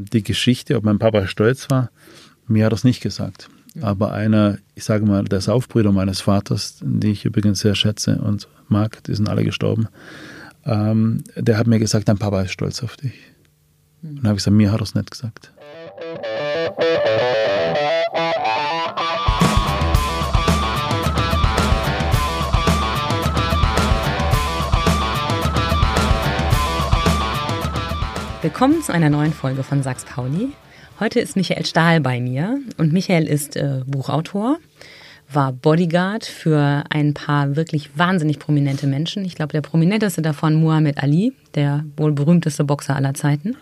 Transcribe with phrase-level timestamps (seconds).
[0.00, 1.90] Die Geschichte, ob mein Papa stolz war,
[2.46, 3.48] mir hat er es nicht gesagt.
[3.80, 8.48] Aber einer, ich sage mal, der Saufbrüder meines Vaters, die ich übrigens sehr schätze und
[8.68, 9.88] mag, die sind alle gestorben,
[10.64, 13.14] ähm, der hat mir gesagt, dein Papa ist stolz auf dich.
[14.02, 15.52] Und dann habe ich gesagt, mir hat er es nicht gesagt.
[28.40, 30.50] Willkommen zu einer neuen Folge von Sachs Pauli.
[31.00, 34.58] Heute ist Michael Stahl bei mir und Michael ist äh, Buchautor,
[35.28, 39.24] war Bodyguard für ein paar wirklich wahnsinnig prominente Menschen.
[39.24, 43.56] Ich glaube, der prominenteste davon Muhammad Ali, der wohl berühmteste Boxer aller Zeiten.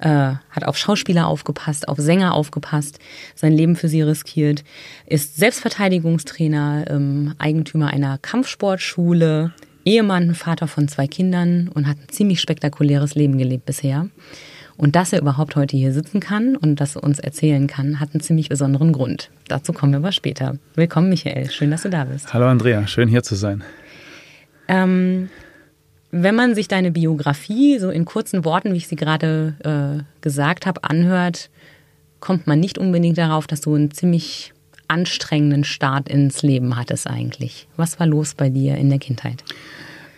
[0.00, 2.98] Äh, hat auf Schauspieler aufgepasst, auf Sänger aufgepasst,
[3.36, 4.64] sein Leben für sie riskiert,
[5.06, 9.52] ist Selbstverteidigungstrainer, ähm, Eigentümer einer Kampfsportschule,
[9.84, 14.08] Ehemann, Vater von zwei Kindern und hat ein ziemlich spektakuläres Leben gelebt bisher.
[14.76, 18.20] Und dass er überhaupt heute hier sitzen kann und das uns erzählen kann, hat einen
[18.20, 19.30] ziemlich besonderen Grund.
[19.48, 20.58] Dazu kommen wir aber später.
[20.74, 21.50] Willkommen, Michael.
[21.50, 22.32] Schön, dass du da bist.
[22.32, 22.86] Hallo, Andrea.
[22.86, 23.62] Schön, hier zu sein.
[24.68, 25.28] Ähm,
[26.10, 30.66] wenn man sich deine Biografie so in kurzen Worten, wie ich sie gerade äh, gesagt
[30.66, 31.50] habe, anhört,
[32.20, 34.51] kommt man nicht unbedingt darauf, dass du einen ziemlich
[34.92, 37.66] anstrengenden Start ins Leben hattest eigentlich.
[37.76, 39.42] Was war los bei dir in der Kindheit?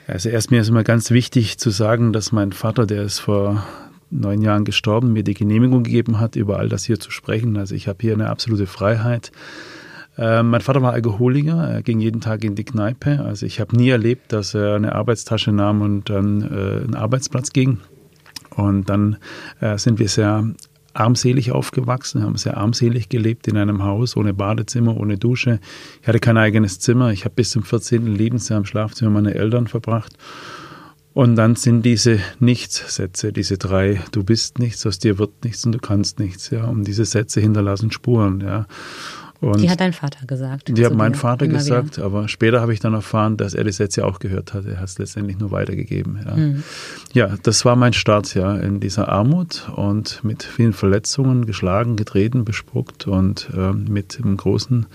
[0.06, 3.64] Also erst mir ist immer ganz wichtig zu sagen, dass mein Vater, der ist vor
[4.11, 7.56] neun Jahren gestorben, mir die Genehmigung gegeben hat, über all das hier zu sprechen.
[7.56, 9.33] Also ich habe hier eine absolute Freiheit.
[10.19, 13.25] Äh, mein Vater war Alkoholiker, er ging jeden Tag in die Kneipe.
[13.25, 17.53] Also ich habe nie erlebt, dass er eine Arbeitstasche nahm und dann äh, einen Arbeitsplatz
[17.53, 17.78] ging.
[18.56, 19.16] Und dann
[19.61, 20.44] äh, sind wir sehr
[20.95, 25.61] armselig aufgewachsen, haben sehr armselig gelebt in einem Haus ohne Badezimmer, ohne Dusche.
[26.00, 27.12] Ich hatte kein eigenes Zimmer.
[27.12, 28.06] Ich habe bis zum 14.
[28.06, 30.17] Lebensjahr im Schlafzimmer meiner Eltern verbracht.
[31.12, 35.70] Und dann sind diese Nichtssätze, diese drei, du bist nichts, aus dir wird nichts und
[35.70, 36.65] du kannst nichts, ja.
[36.65, 38.67] Und diese Sätze hinterlassen Spuren, ja.
[39.45, 40.77] Und die hat dein Vater gesagt.
[40.77, 42.06] Die hat mein Vater gesagt, wieder.
[42.06, 44.65] aber später habe ich dann erfahren, dass er die Sätze auch gehört hat.
[44.66, 46.19] Er hat es letztendlich nur weitergegeben.
[46.25, 46.37] Ja.
[46.37, 46.62] Mhm.
[47.12, 52.44] ja, das war mein Start ja in dieser Armut und mit vielen Verletzungen, geschlagen, getreten,
[52.44, 54.87] bespuckt und äh, mit einem großen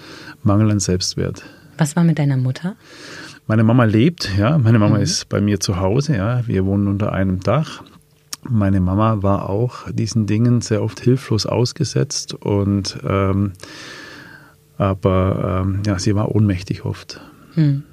[0.44, 1.44] Mangel an Selbstwert.
[1.78, 2.76] Was war mit deiner Mutter?
[3.48, 4.58] Meine Mama lebt, ja.
[4.58, 5.04] Meine Mama mhm.
[5.04, 6.46] ist bei mir zu Hause, ja.
[6.48, 7.84] Wir wohnen unter einem Dach.
[8.44, 13.54] Meine Mama war auch diesen Dingen sehr oft hilflos ausgesetzt und ähm,
[14.80, 17.22] aber ähm, ja, sie war ohnmächtig oft.
[17.54, 17.84] Hm.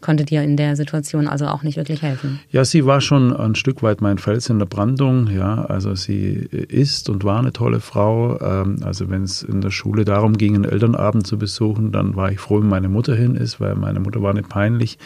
[0.00, 2.40] Konnte dir in der Situation also auch nicht wirklich helfen?
[2.50, 5.28] Ja, sie war schon ein Stück weit mein Fels in der Brandung.
[5.28, 8.40] Ja, also sie ist und war eine tolle Frau.
[8.40, 12.32] Ähm, also wenn es in der Schule darum ging, einen Elternabend zu besuchen, dann war
[12.32, 14.98] ich froh, wenn meine Mutter hin ist, weil meine Mutter war nicht peinlich.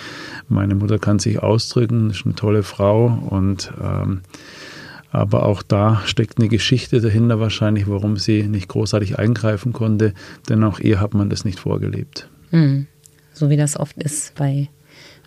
[0.49, 4.23] Meine Mutter kann sich ausdrücken, ist eine tolle Frau und ähm,
[5.11, 10.15] aber auch da steckt eine Geschichte dahinter wahrscheinlich, warum sie nicht großartig eingreifen konnte,
[10.49, 12.29] denn auch ihr hat man das nicht vorgelebt.
[12.51, 12.87] Mhm.
[13.33, 14.69] So wie das oft ist bei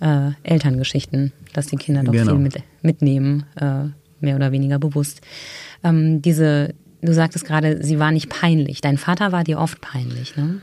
[0.01, 2.31] äh, Elterngeschichten, dass die Kinder doch genau.
[2.31, 3.85] viel mit, mitnehmen, äh,
[4.19, 5.21] mehr oder weniger bewusst.
[5.83, 8.81] Ähm, diese, du sagtest gerade, sie war nicht peinlich.
[8.81, 10.61] Dein Vater war dir oft peinlich, ne?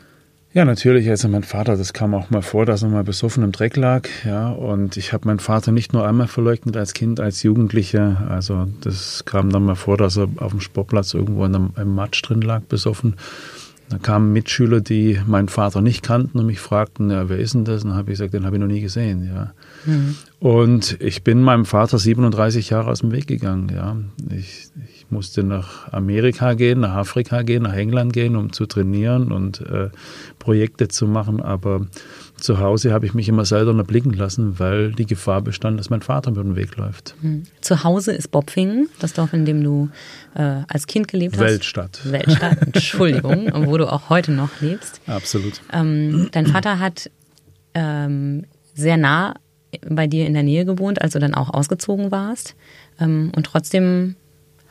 [0.57, 1.11] Ja, natürlich.
[1.11, 4.09] Also mein Vater, das kam auch mal vor, dass er mal besoffen im Dreck lag.
[4.25, 8.27] Ja, und ich habe meinen Vater nicht nur einmal verleugnet als Kind, als Jugendlicher.
[8.31, 11.95] Also das kam dann mal vor, dass er auf dem Sportplatz irgendwo in einem, im
[11.95, 13.17] Matsch drin lag, besoffen.
[13.91, 17.67] Da kamen Mitschüler, die meinen Vater nicht kannten und mich fragten, ja, wer ist denn
[17.67, 17.85] das?
[17.85, 19.27] Und dann habe ich gesagt, den habe ich noch nie gesehen.
[19.27, 19.53] Ja.
[19.85, 20.15] Mhm.
[20.41, 23.71] Und ich bin meinem Vater 37 Jahre aus dem Weg gegangen.
[23.75, 23.95] Ja.
[24.35, 29.33] Ich, ich musste nach Amerika gehen, nach Afrika gehen, nach England gehen, um zu trainieren
[29.33, 29.91] und äh,
[30.39, 31.41] Projekte zu machen.
[31.41, 31.87] Aber
[32.37, 36.03] zu Hause habe ich mich immer seltener blicken lassen, weil die Gefahr bestand, dass mein
[36.03, 37.15] Vater über den Weg läuft.
[37.21, 37.45] Hm.
[37.61, 39.89] Zu Hause ist Bopfingen, das Dorf, in dem du
[40.35, 41.43] äh, als Kind gelebt hast.
[41.43, 42.01] Weltstadt.
[42.05, 45.01] Weltstadt, Entschuldigung, wo du auch heute noch lebst.
[45.07, 45.61] Absolut.
[45.73, 47.11] Ähm, dein Vater hat
[47.75, 48.45] ähm,
[48.75, 49.35] sehr nah
[49.89, 52.55] bei dir in der Nähe gewohnt, als du dann auch ausgezogen warst.
[53.01, 54.17] Ähm, und trotzdem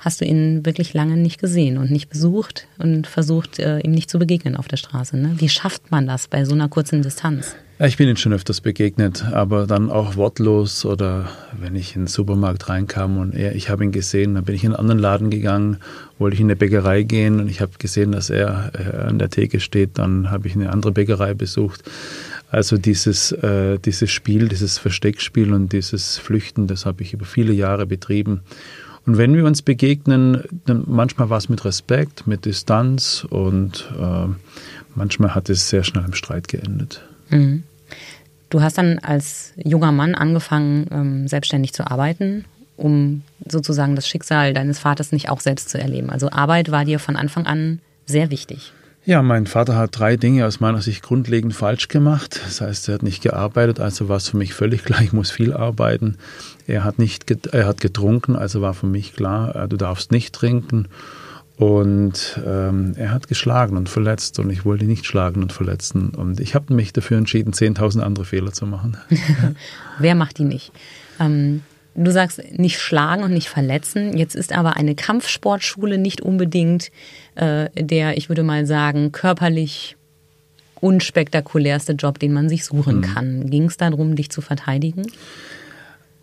[0.06, 4.10] hast du ihn wirklich lange nicht gesehen und nicht besucht und versucht, äh, ihm nicht
[4.10, 5.18] zu begegnen auf der Straße.
[5.18, 5.34] Ne?
[5.38, 7.56] Wie schafft man das bei so einer kurzen Distanz?
[7.78, 11.28] Ich bin ihm schon öfters begegnet, aber dann auch wortlos oder
[11.60, 14.64] wenn ich in den Supermarkt reinkam und er, ich habe ihn gesehen, dann bin ich
[14.64, 15.78] in einen anderen Laden gegangen,
[16.18, 19.30] wollte ich in eine Bäckerei gehen und ich habe gesehen, dass er äh, an der
[19.30, 21.84] Theke steht, dann habe ich eine andere Bäckerei besucht.
[22.50, 27.52] Also dieses, äh, dieses Spiel, dieses Versteckspiel und dieses Flüchten, das habe ich über viele
[27.52, 28.40] Jahre betrieben.
[29.06, 34.28] Und wenn wir uns begegnen, dann manchmal war es mit Respekt, mit Distanz und äh,
[34.96, 37.02] manchmal hat es sehr schnell im Streit geendet.
[37.30, 37.64] Mhm.
[38.50, 42.46] Du hast dann als junger Mann angefangen, ähm, selbstständig zu arbeiten
[42.78, 46.10] um sozusagen das Schicksal deines Vaters nicht auch selbst zu erleben.
[46.10, 48.74] Also Arbeit war dir von Anfang an sehr wichtig.
[49.06, 52.42] Ja, mein Vater hat drei Dinge aus meiner Sicht grundlegend falsch gemacht.
[52.44, 55.30] Das heißt, er hat nicht gearbeitet, also war es für mich völlig klar, ich muss
[55.30, 56.18] viel arbeiten.
[56.68, 60.34] Er hat nicht, er hat getrunken, also war für mich klar, äh, du darfst nicht
[60.34, 60.88] trinken.
[61.58, 66.10] Und ähm, er hat geschlagen und verletzt und ich wollte nicht schlagen und verletzen.
[66.10, 68.98] Und ich habe mich dafür entschieden, 10.000 andere Fehler zu machen.
[70.00, 70.74] Wer macht die nicht?
[71.18, 71.62] Ähm,
[71.96, 74.18] du sagst nicht schlagen und nicht verletzen.
[74.18, 76.92] Jetzt ist aber eine Kampfsportschule nicht unbedingt
[77.36, 79.96] äh, der, ich würde mal sagen, körperlich
[80.82, 83.02] unspektakulärste Job, den man sich suchen mhm.
[83.02, 83.50] kann.
[83.50, 85.04] Ging es darum, dich zu verteidigen?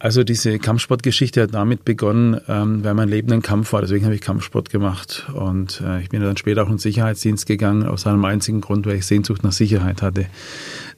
[0.03, 3.83] Also diese Kampfsportgeschichte hat damit begonnen, ähm, weil mein Leben ein Kampf war.
[3.83, 5.29] Deswegen habe ich Kampfsport gemacht.
[5.33, 8.85] Und äh, ich bin dann später auch in den Sicherheitsdienst gegangen, aus einem einzigen Grund,
[8.85, 10.27] weil ich Sehnsucht nach Sicherheit hatte.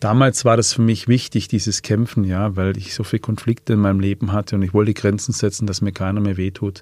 [0.01, 3.81] Damals war das für mich wichtig, dieses Kämpfen, ja, weil ich so viele Konflikte in
[3.81, 6.81] meinem Leben hatte und ich wollte Grenzen setzen, dass mir keiner mehr wehtut.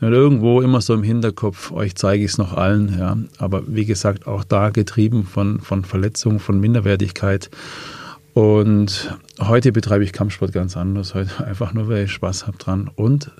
[0.00, 3.18] Und irgendwo immer so im Hinterkopf, euch zeige ich es noch allen, ja.
[3.38, 7.50] Aber wie gesagt, auch da getrieben von, von Verletzungen, von Minderwertigkeit.
[8.34, 11.14] Und heute betreibe ich Kampfsport ganz anders.
[11.14, 13.30] Heute einfach nur, weil ich Spaß habe dran und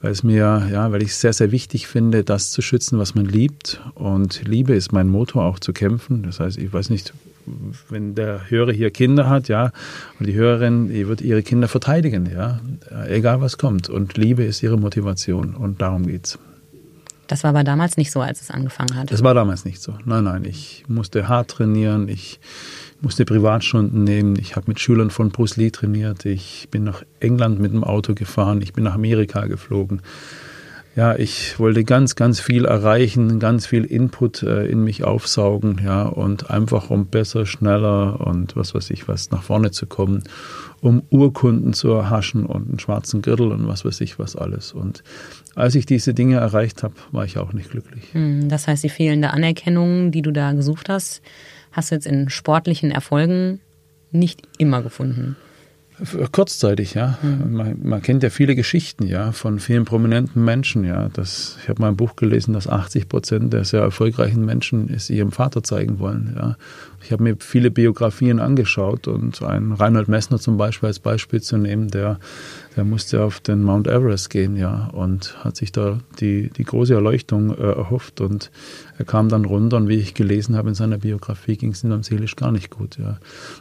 [0.00, 3.14] weil es mir, ja, weil ich es sehr, sehr wichtig finde, das zu schützen, was
[3.14, 3.80] man liebt.
[3.94, 6.22] Und Liebe ist mein Motor, auch zu kämpfen.
[6.24, 7.14] Das heißt, ich weiß nicht,
[7.88, 9.72] wenn der Hörer hier Kinder hat, ja,
[10.18, 12.60] und die Hörerin, die wird ihre Kinder verteidigen, ja,
[13.08, 13.88] egal was kommt.
[13.88, 16.38] Und Liebe ist ihre Motivation und darum geht's.
[17.26, 19.10] Das war aber damals nicht so, als es angefangen hat.
[19.10, 19.94] Das war damals nicht so.
[20.04, 22.38] Nein, nein, ich musste hart trainieren, ich
[23.04, 24.36] musste Privatstunden nehmen.
[24.40, 26.24] Ich habe mit Schülern von Bruce Lee trainiert.
[26.24, 28.62] Ich bin nach England mit dem Auto gefahren.
[28.62, 30.00] Ich bin nach Amerika geflogen.
[30.96, 36.04] Ja, ich wollte ganz, ganz viel erreichen, ganz viel Input äh, in mich aufsaugen, ja,
[36.04, 40.22] und einfach um besser, schneller und was weiß ich was nach vorne zu kommen,
[40.80, 44.72] um Urkunden zu erhaschen und einen schwarzen Gürtel und was weiß ich was alles.
[44.72, 45.02] Und
[45.56, 48.04] als ich diese Dinge erreicht habe, war ich auch nicht glücklich.
[48.12, 51.22] Hm, das heißt, die fehlende Anerkennung, die du da gesucht hast,
[51.74, 53.60] hast du jetzt in sportlichen Erfolgen
[54.10, 55.36] nicht immer gefunden.
[56.32, 57.18] Kurzzeitig, ja.
[57.22, 57.56] Mhm.
[57.56, 61.08] Man, man, kennt ja viele Geschichten, ja, von vielen prominenten Menschen, ja.
[61.12, 65.08] Das, ich habe mal ein Buch gelesen, dass 80 Prozent der sehr erfolgreichen Menschen es
[65.08, 66.56] ihrem Vater zeigen wollen, ja.
[67.04, 71.58] Ich habe mir viele Biografien angeschaut und ein Reinhold Messner zum Beispiel als Beispiel zu
[71.58, 72.18] nehmen, der,
[72.76, 76.94] der musste auf den Mount Everest gehen, ja, und hat sich da die, die große
[76.94, 78.50] Erleuchtung äh, erhofft und
[78.96, 81.90] er kam dann runter und wie ich gelesen habe in seiner Biografie, ging es ihm
[81.90, 83.18] dann seelisch gar nicht gut, ja.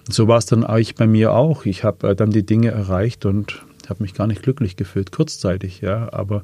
[0.07, 1.66] Und so war es dann eigentlich bei mir auch.
[1.66, 5.81] Ich habe äh, dann die Dinge erreicht und habe mich gar nicht glücklich gefühlt, kurzzeitig,
[5.81, 6.44] ja, aber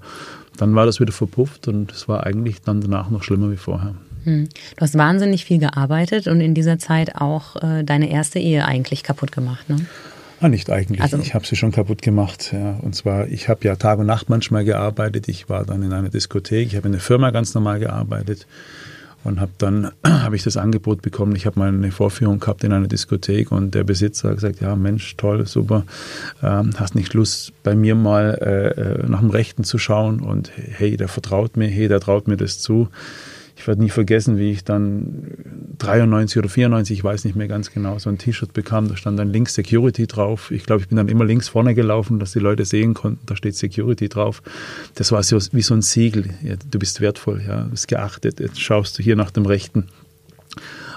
[0.57, 3.95] dann war das wieder verpufft und es war eigentlich dann danach noch schlimmer wie vorher.
[4.23, 4.49] Hm.
[4.75, 9.03] Du hast wahnsinnig viel gearbeitet und in dieser Zeit auch äh, deine erste Ehe eigentlich
[9.03, 9.85] kaputt gemacht, ne?
[10.41, 11.01] Ah, nicht eigentlich.
[11.01, 12.51] Also, ich habe sie schon kaputt gemacht.
[12.53, 12.79] Ja.
[12.81, 15.27] Und zwar, ich habe ja Tag und Nacht manchmal gearbeitet.
[15.27, 16.67] Ich war dann in einer Diskothek.
[16.67, 18.47] Ich habe in der Firma ganz normal gearbeitet
[19.23, 21.35] und habe dann habe ich das Angebot bekommen.
[21.35, 24.75] Ich habe mal eine Vorführung gehabt in einer Diskothek und der Besitzer hat gesagt, ja
[24.75, 25.83] Mensch, toll, super,
[26.41, 30.51] ähm, hast nicht Lust bei mir mal äh, äh nach dem Rechten zu schauen und
[30.55, 32.89] hey, der vertraut mir, hey, der traut mir das zu
[33.59, 35.33] ich werde nie vergessen, wie ich dann
[35.79, 39.19] 93 oder 94, ich weiß nicht mehr ganz genau, so ein T-Shirt bekam, da stand
[39.19, 40.49] dann links Security drauf.
[40.51, 43.35] Ich glaube, ich bin dann immer links vorne gelaufen, dass die Leute sehen konnten, da
[43.35, 44.41] steht Security drauf.
[44.95, 46.29] Das war so wie so ein Siegel.
[46.41, 49.87] Ja, du bist wertvoll, ja, du bist geachtet, jetzt schaust du hier nach dem Rechten.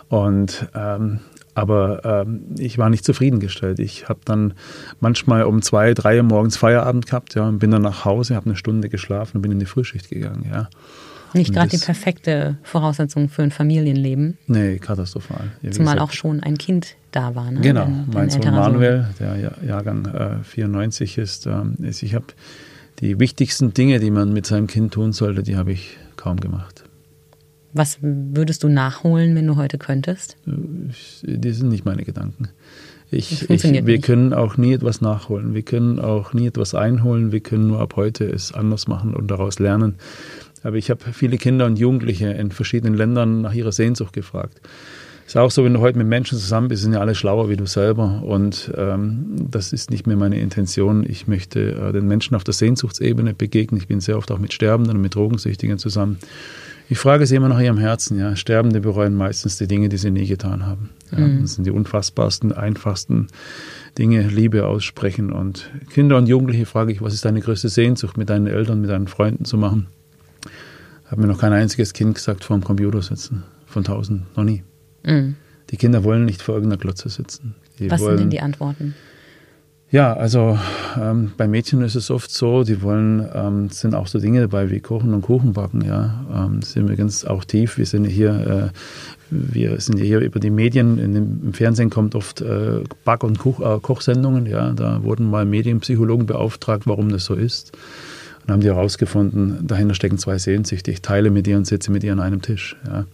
[0.08, 1.18] Und ähm,
[1.54, 3.80] aber ähm, ich war nicht zufriedengestellt.
[3.80, 4.54] Ich habe dann
[5.00, 8.46] manchmal um zwei, drei Uhr morgens Feierabend gehabt, ja, und bin dann nach Hause, habe
[8.46, 10.70] eine Stunde geschlafen und bin in die Frühschicht gegangen, ja.
[11.34, 14.38] Nicht gerade die perfekte Voraussetzung für ein Familienleben.
[14.46, 15.50] Nee, katastrophal.
[15.62, 17.50] Ja, Zumal gesagt, auch schon ein Kind da war.
[17.50, 17.60] Ne?
[17.60, 22.26] Genau, ein, mein Sohn Manuel, der Jahrgang äh, 94 ist, ähm, ist ich habe
[23.00, 26.84] die wichtigsten Dinge, die man mit seinem Kind tun sollte, die habe ich kaum gemacht.
[27.74, 30.36] Was würdest du nachholen, wenn du heute könntest?
[30.46, 32.48] Äh, die sind nicht meine Gedanken.
[33.10, 34.04] Ich, ich, wir nicht.
[34.04, 35.52] können auch nie etwas nachholen.
[35.52, 37.30] Wir können auch nie etwas einholen.
[37.30, 39.96] Wir können nur ab heute es anders machen und daraus lernen.
[40.62, 44.60] Aber ich habe viele Kinder und Jugendliche in verschiedenen Ländern nach ihrer Sehnsucht gefragt.
[45.26, 47.56] Ist auch so, wenn du heute mit Menschen zusammen bist, sind ja alle schlauer wie
[47.56, 48.22] du selber.
[48.22, 51.06] Und ähm, das ist nicht mehr meine Intention.
[51.08, 53.80] Ich möchte äh, den Menschen auf der Sehnsuchtsebene begegnen.
[53.80, 56.18] Ich bin sehr oft auch mit Sterbenden und mit Drogensüchtigen zusammen.
[56.88, 58.18] Ich frage sie immer nach ihrem Herzen.
[58.18, 58.36] Ja.
[58.36, 60.90] Sterbende bereuen meistens die Dinge, die sie nie getan haben.
[61.12, 61.20] Ja.
[61.20, 61.42] Mhm.
[61.42, 63.28] Das sind die unfassbarsten, einfachsten
[63.96, 65.32] Dinge, Liebe aussprechen.
[65.32, 68.90] Und Kinder und Jugendliche frage ich, was ist deine größte Sehnsucht, mit deinen Eltern, mit
[68.90, 69.86] deinen Freunden zu machen?
[71.12, 73.42] Hat mir noch kein einziges Kind gesagt, vor dem Computer sitzen.
[73.66, 74.62] Von tausend, noch nie.
[75.04, 75.36] Mhm.
[75.68, 77.54] Die Kinder wollen nicht vor irgendeiner Glotze sitzen.
[77.78, 78.94] Die Was wollen, sind denn die Antworten?
[79.90, 80.58] Ja, also
[80.98, 84.70] ähm, bei Mädchen ist es oft so, die wollen, ähm, sind auch so Dinge dabei
[84.70, 86.24] wie Kochen und Kuchen backen, ja.
[86.34, 87.76] Ähm, sind wir ganz auch tief.
[87.76, 88.78] Wir sind hier, äh,
[89.30, 93.60] wir sind hier über die Medien, dem, im Fernsehen kommt oft äh, Back- und Koch,
[93.60, 94.72] äh, Kochsendungen, ja.
[94.72, 97.72] Da wurden mal Medienpsychologen beauftragt, warum das so ist.
[98.44, 100.90] Und haben die herausgefunden, dahinter stecken zwei Sehnsüchte.
[100.90, 103.06] Ich teile mit ihr und sitze mit ihr an einem Tisch, ja.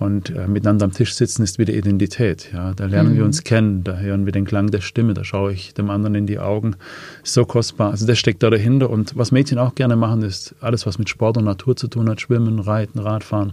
[0.00, 2.48] Und äh, miteinander am Tisch sitzen ist wieder Identität.
[2.54, 3.16] Ja, da lernen mhm.
[3.18, 6.14] wir uns kennen, da hören wir den Klang der Stimme, da schaue ich dem anderen
[6.14, 6.76] in die Augen.
[7.22, 7.90] So kostbar.
[7.90, 8.88] Also das steckt da dahinter.
[8.88, 12.08] Und was Mädchen auch gerne machen, ist alles, was mit Sport und Natur zu tun
[12.08, 13.52] hat: Schwimmen, Reiten, Radfahren.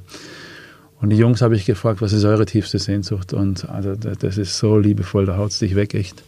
[1.02, 3.34] Und die Jungs habe ich gefragt, was ist eure tiefste Sehnsucht?
[3.34, 6.24] Und also das ist so liebevoll, da haut es dich weg, echt.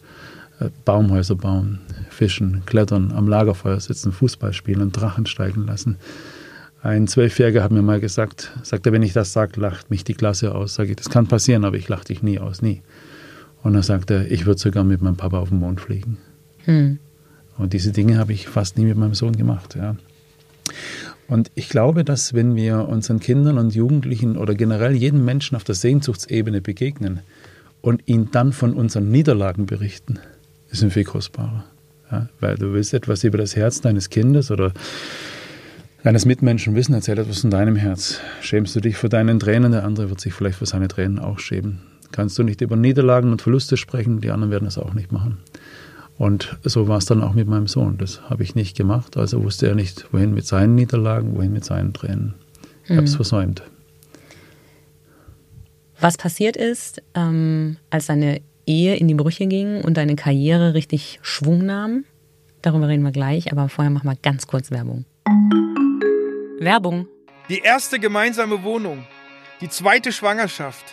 [0.59, 5.97] Äh, Baumhäuser bauen, fischen, klettern, am Lagerfeuer sitzen, Fußball spielen und Drachen steigen lassen.
[6.81, 10.13] Ein Zwölfjähriger hat mir mal gesagt, sagt er, wenn ich das sage, lacht mich die
[10.13, 10.75] Klasse aus.
[10.75, 12.81] Sage ich, das kann passieren, aber ich lache dich nie aus, nie.
[13.63, 16.17] Und dann sagt er, ich würde sogar mit meinem Papa auf den Mond fliegen.
[16.63, 16.99] Hm.
[17.57, 19.75] Und diese Dinge habe ich fast nie mit meinem Sohn gemacht.
[19.75, 19.97] Ja.
[21.27, 25.65] Und ich glaube, dass wenn wir unseren Kindern und Jugendlichen oder generell jedem Menschen auf
[25.65, 27.19] der Sehnsuchtsebene begegnen
[27.81, 30.19] und ihnen dann von unseren Niederlagen berichten,
[30.71, 31.65] ist ein viel kostbarer.
[32.11, 34.73] Ja, weil du willst etwas über das Herz deines Kindes oder
[36.03, 38.19] deines Mitmenschen wissen, erzähl etwas von deinem Herz.
[38.41, 41.39] Schämst du dich vor deinen Tränen, der andere wird sich vielleicht für seine Tränen auch
[41.39, 41.81] schämen.
[42.11, 45.37] Kannst du nicht über Niederlagen und Verluste sprechen, die anderen werden es auch nicht machen.
[46.17, 47.97] Und so war es dann auch mit meinem Sohn.
[47.97, 51.63] Das habe ich nicht gemacht, also wusste er nicht, wohin mit seinen Niederlagen, wohin mit
[51.63, 52.33] seinen Tränen.
[52.85, 53.17] Ich habe es mhm.
[53.17, 53.63] versäumt.
[56.01, 61.19] Was passiert ist, ähm, als deine Ehe in die Brüche ging und deine Karriere richtig
[61.23, 62.05] Schwung nahm,
[62.61, 65.05] darüber reden wir gleich, aber vorher machen wir ganz kurz Werbung.
[66.59, 67.07] Werbung.
[67.49, 69.07] Die erste gemeinsame Wohnung,
[69.59, 70.85] die zweite Schwangerschaft,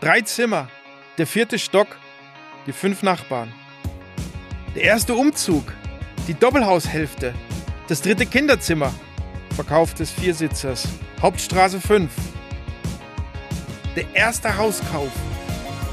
[0.00, 0.68] drei Zimmer,
[1.18, 1.88] der vierte Stock,
[2.68, 3.52] die fünf Nachbarn.
[4.76, 5.72] Der erste Umzug,
[6.28, 7.34] die Doppelhaushälfte,
[7.88, 8.94] das dritte Kinderzimmer,
[9.56, 10.86] Verkauf des Viersitzers,
[11.20, 12.08] Hauptstraße 5.
[13.96, 15.10] Der erste Hauskauf,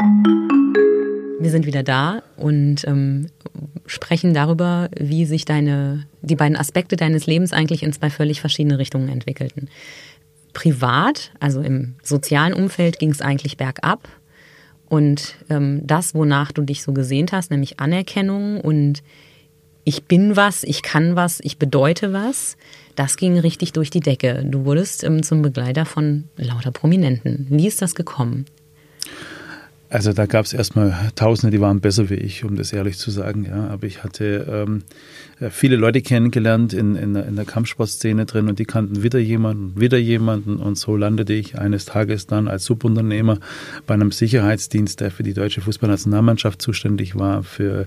[0.00, 3.26] Wir sind wieder da und ähm,
[3.84, 8.78] sprechen darüber, wie sich deine, die beiden Aspekte deines Lebens eigentlich in zwei völlig verschiedene
[8.78, 9.68] Richtungen entwickelten.
[10.54, 14.08] Privat, also im sozialen Umfeld, ging es eigentlich bergab.
[14.88, 19.02] Und ähm, das, wonach du dich so gesehnt hast, nämlich Anerkennung und
[19.84, 22.56] ich bin was, ich kann was, ich bedeute was,
[22.96, 24.44] das ging richtig durch die Decke.
[24.46, 27.46] Du wurdest ähm, zum Begleiter von lauter Prominenten.
[27.50, 28.46] Wie ist das gekommen?
[29.92, 33.10] Also da gab es erstmal Tausende, die waren besser wie ich, um das ehrlich zu
[33.10, 33.44] sagen.
[33.44, 33.66] Ja.
[33.70, 34.82] Aber ich hatte ähm,
[35.50, 39.98] viele Leute kennengelernt in, in, in, der Kampfsportszene drin und die kannten wieder jemanden, wieder
[39.98, 40.58] jemanden.
[40.58, 43.38] Und so landete ich eines Tages dann als Subunternehmer
[43.88, 47.86] bei einem Sicherheitsdienst, der für die deutsche Fußballnationalmannschaft zuständig war, für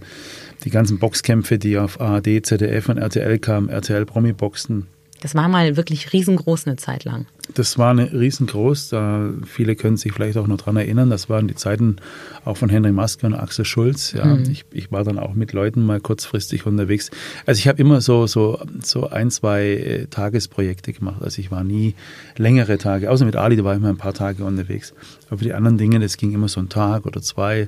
[0.65, 4.87] die ganzen Boxkämpfe, die auf ARD, ZDF und RTL kamen, RTL Promi-Boxen
[5.23, 7.27] das war mal wirklich riesengroß eine Zeit lang.
[7.53, 8.89] Das war eine riesengroß.
[8.89, 11.09] Da viele können sich vielleicht auch noch dran erinnern.
[11.09, 11.97] Das waren die Zeiten
[12.45, 14.13] auch von Henry Maske und Axel Schulz.
[14.13, 14.43] Ja, mhm.
[14.49, 17.11] ich, ich war dann auch mit Leuten mal kurzfristig unterwegs.
[17.45, 21.21] Also ich habe immer so, so, so ein, zwei äh, Tagesprojekte gemacht.
[21.21, 21.95] Also ich war nie
[22.37, 23.11] längere Tage.
[23.11, 24.93] Außer mit Ali, da war ich mal ein paar Tage unterwegs.
[25.27, 27.67] Aber für die anderen Dinge, das ging immer so ein Tag oder zwei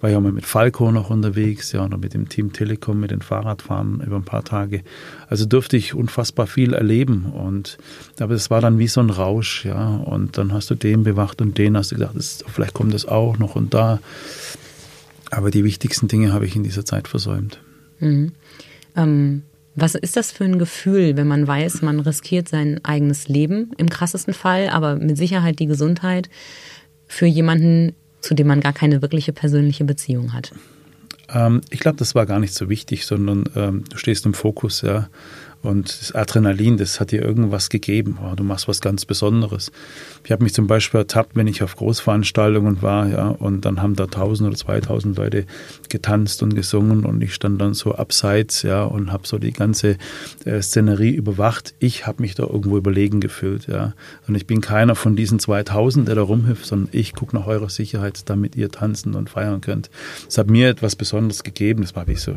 [0.00, 3.22] war ja mal mit Falco noch unterwegs, ja, oder mit dem Team Telekom, mit den
[3.22, 4.82] Fahrradfahren über ein paar Tage.
[5.28, 7.78] Also durfte ich unfassbar viel erleben und
[8.20, 9.96] aber es war dann wie so ein Rausch, ja.
[9.96, 13.06] Und dann hast du den bewacht und den hast du gedacht, das, vielleicht kommt das
[13.06, 14.00] auch noch und da.
[15.30, 17.60] Aber die wichtigsten Dinge habe ich in dieser Zeit versäumt.
[17.98, 18.32] Mhm.
[18.94, 19.42] Ähm,
[19.74, 23.90] was ist das für ein Gefühl, wenn man weiß, man riskiert sein eigenes Leben im
[23.90, 26.30] krassesten Fall, aber mit Sicherheit die Gesundheit
[27.06, 30.52] für jemanden, zu dem man gar keine wirkliche persönliche Beziehung hat?
[31.28, 34.80] Ähm, ich glaube, das war gar nicht so wichtig, sondern ähm, du stehst im Fokus,
[34.80, 35.08] ja.
[35.62, 38.18] Und das Adrenalin, das hat dir irgendwas gegeben.
[38.22, 39.72] Oh, du machst was ganz Besonderes.
[40.24, 43.96] Ich habe mich zum Beispiel ertappt, wenn ich auf Großveranstaltungen war, ja, und dann haben
[43.96, 45.44] da tausend oder zweitausend Leute
[45.88, 49.96] getanzt und gesungen und ich stand dann so abseits, ja, und habe so die ganze
[50.44, 51.74] äh, Szenerie überwacht.
[51.78, 53.94] Ich habe mich da irgendwo überlegen gefühlt, ja.
[54.28, 57.70] Und ich bin keiner von diesen 2000, der da rumhüpft, sondern ich gucke nach eurer
[57.70, 59.90] Sicherheit, damit ihr tanzen und feiern könnt.
[60.26, 61.82] Das hat mir etwas Besonderes gegeben.
[61.82, 62.36] Das war wie so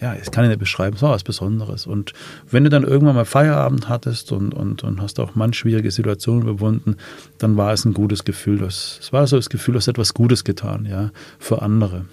[0.00, 1.86] ja, ich kann ich nicht beschreiben, es war was Besonderes.
[1.86, 2.12] Und
[2.50, 6.42] wenn du dann irgendwann mal Feierabend hattest und, und, und hast auch manch schwierige Situationen
[6.42, 6.96] überwunden,
[7.38, 8.62] dann war es ein gutes Gefühl.
[8.62, 12.06] Es war so das Gefühl, du hast etwas Gutes getan, ja, für andere.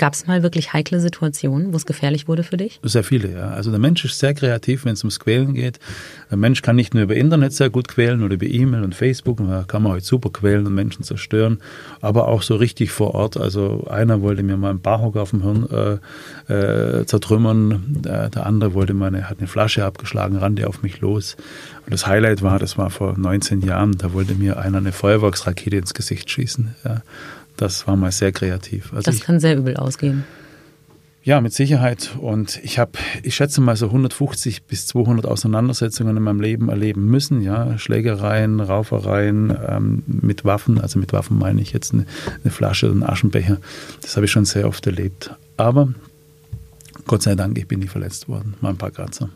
[0.00, 2.80] Gab es mal wirklich heikle Situationen, wo es gefährlich wurde für dich?
[2.82, 3.50] Sehr viele, ja.
[3.50, 5.78] Also der Mensch ist sehr kreativ, wenn es ums Quälen geht.
[6.30, 9.46] Der Mensch kann nicht nur über Internet sehr gut quälen oder über E-Mail und Facebook,
[9.46, 11.58] da kann man heute super quälen und Menschen zerstören,
[12.00, 13.36] aber auch so richtig vor Ort.
[13.36, 16.00] Also einer wollte mir mal einen Barhock auf dem Hirn
[16.48, 21.02] äh, äh, zertrümmern, der, der andere wollte meine, hat eine Flasche abgeschlagen, rannte auf mich
[21.02, 21.36] los.
[21.84, 25.76] Und das Highlight war, das war vor 19 Jahren, da wollte mir einer eine Feuerwerksrakete
[25.76, 26.74] ins Gesicht schießen.
[26.86, 27.02] Ja.
[27.60, 28.90] Das war mal sehr kreativ.
[28.94, 30.24] Also das ich, kann sehr übel ausgehen.
[31.22, 32.16] Ja, mit Sicherheit.
[32.18, 37.04] Und ich habe, ich schätze mal so 150 bis 200 Auseinandersetzungen in meinem Leben erleben
[37.04, 37.42] müssen.
[37.42, 40.80] Ja, Schlägereien, Raufereien ähm, mit Waffen.
[40.80, 42.06] Also mit Waffen meine ich jetzt eine,
[42.42, 43.58] eine Flasche oder einen Aschenbecher.
[44.00, 45.30] Das habe ich schon sehr oft erlebt.
[45.58, 45.92] Aber
[47.06, 48.54] Gott sei Dank, ich bin nicht verletzt worden.
[48.62, 49.28] Mal ein paar Kratzer.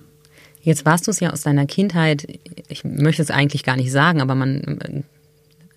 [0.62, 2.26] Jetzt warst du es ja aus deiner Kindheit,
[2.68, 5.04] ich möchte es eigentlich gar nicht sagen, aber man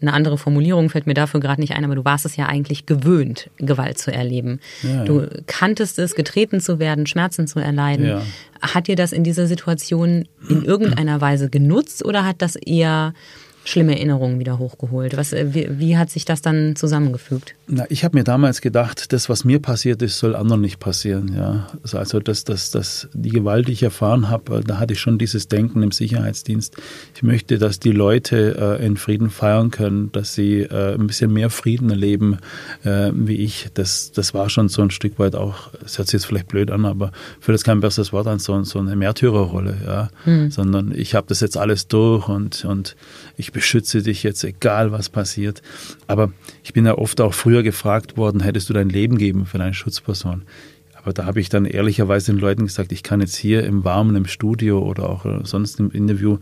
[0.02, 2.86] eine andere Formulierung fällt mir dafür gerade nicht ein, aber du warst es ja eigentlich
[2.86, 4.60] gewöhnt, Gewalt zu erleben.
[4.84, 5.28] Ja, du ja.
[5.48, 8.06] kanntest es, getreten zu werden, Schmerzen zu erleiden.
[8.06, 8.22] Ja.
[8.62, 13.14] Hat dir das in dieser Situation in irgendeiner Weise genutzt oder hat das eher
[13.68, 15.18] schlimme Erinnerungen wieder hochgeholt.
[15.18, 17.54] Was, äh, wie, wie hat sich das dann zusammengefügt?
[17.68, 21.34] Na, ich habe mir damals gedacht, das, was mir passiert ist, soll anderen nicht passieren.
[21.36, 21.68] Ja.
[21.92, 25.18] Also das, das, das, die Gewalt, die ich erfahren habe, äh, da hatte ich schon
[25.18, 26.78] dieses Denken im Sicherheitsdienst.
[27.14, 31.34] Ich möchte, dass die Leute äh, in Frieden feiern können, dass sie äh, ein bisschen
[31.34, 32.38] mehr Frieden erleben
[32.86, 33.68] äh, wie ich.
[33.74, 36.72] Das, das war schon so ein Stück weit auch, es hört sich jetzt vielleicht blöd
[36.72, 39.78] an, aber für das kein besseres Wort an, so, so eine Märtyrerrolle.
[39.86, 40.10] Ja.
[40.24, 40.52] Hm.
[40.52, 42.96] Sondern ich habe das jetzt alles durch und, und
[43.38, 45.62] ich beschütze dich jetzt, egal was passiert.
[46.08, 46.32] Aber
[46.64, 49.74] ich bin ja oft auch früher gefragt worden, hättest du dein Leben geben für deine
[49.74, 50.44] Schutzperson?
[51.08, 54.18] Aber da habe ich dann ehrlicherweise den Leuten gesagt, ich kann jetzt hier im Warmen
[54.18, 56.40] im Studio oder auch sonst im Interview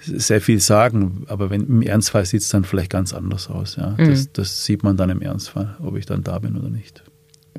[0.00, 3.76] sehr viel sagen, aber wenn im Ernstfall sieht es dann vielleicht ganz anders aus.
[3.76, 3.94] Ja?
[3.96, 4.08] Mhm.
[4.08, 7.04] Das, das sieht man dann im Ernstfall, ob ich dann da bin oder nicht.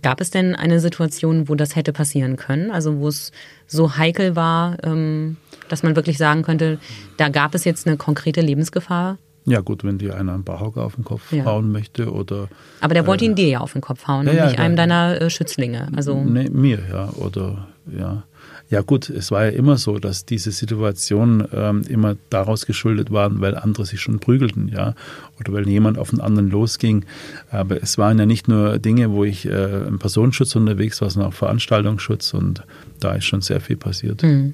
[0.01, 2.71] Gab es denn eine Situation, wo das hätte passieren können?
[2.71, 3.31] Also wo es
[3.67, 5.37] so heikel war, ähm,
[5.71, 6.79] dass man wirklich sagen könnte,
[7.17, 9.17] da gab es jetzt eine konkrete Lebensgefahr?
[9.45, 11.45] Ja gut, wenn dir einer einen Barhocker auf den Kopf ja.
[11.45, 12.49] hauen möchte oder...
[12.81, 14.63] Aber der wollte äh, ihn dir ja auf den Kopf hauen ja, und nicht ja,
[14.63, 15.87] einem deiner äh, Schützlinge.
[15.95, 17.09] Also nee, mir, ja.
[17.15, 18.23] Oder ja.
[18.69, 23.41] Ja gut, es war ja immer so, dass diese Situationen ähm, immer daraus geschuldet waren,
[23.41, 24.93] weil andere sich schon prügelten, ja,
[25.39, 27.05] oder weil jemand auf den anderen losging.
[27.49, 31.31] Aber es waren ja nicht nur Dinge, wo ich äh, im Personenschutz unterwegs war, sondern
[31.31, 32.61] auch Veranstaltungsschutz und
[32.99, 34.21] da ist schon sehr viel passiert.
[34.21, 34.53] Mhm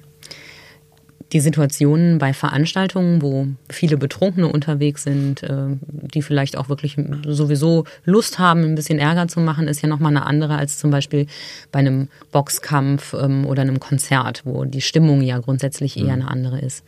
[1.33, 5.77] die Situationen bei Veranstaltungen, wo viele Betrunkene unterwegs sind, äh,
[6.13, 10.15] die vielleicht auch wirklich sowieso Lust haben, ein bisschen Ärger zu machen, ist ja nochmal
[10.15, 11.25] eine andere als zum Beispiel
[11.71, 16.11] bei einem Boxkampf ähm, oder einem Konzert, wo die Stimmung ja grundsätzlich eher mhm.
[16.11, 16.83] eine andere ist.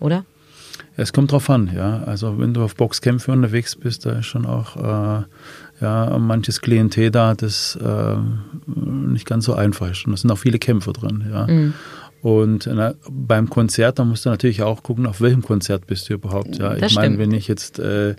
[0.00, 0.24] Oder?
[0.96, 2.02] Es kommt drauf an, ja.
[2.04, 5.24] Also wenn du auf Boxkämpfe unterwegs bist, da ist schon auch äh,
[5.80, 8.16] ja, manches Klientel da, das äh,
[8.66, 10.04] nicht ganz so einfach ist.
[10.06, 11.46] Und da sind auch viele Kämpfer drin, ja.
[11.46, 11.74] Mhm.
[12.22, 16.14] Und na, beim Konzert, da musst du natürlich auch gucken, auf welchem Konzert bist du
[16.14, 16.58] überhaupt.
[16.58, 18.14] Ja, ich meine, wenn ich jetzt äh,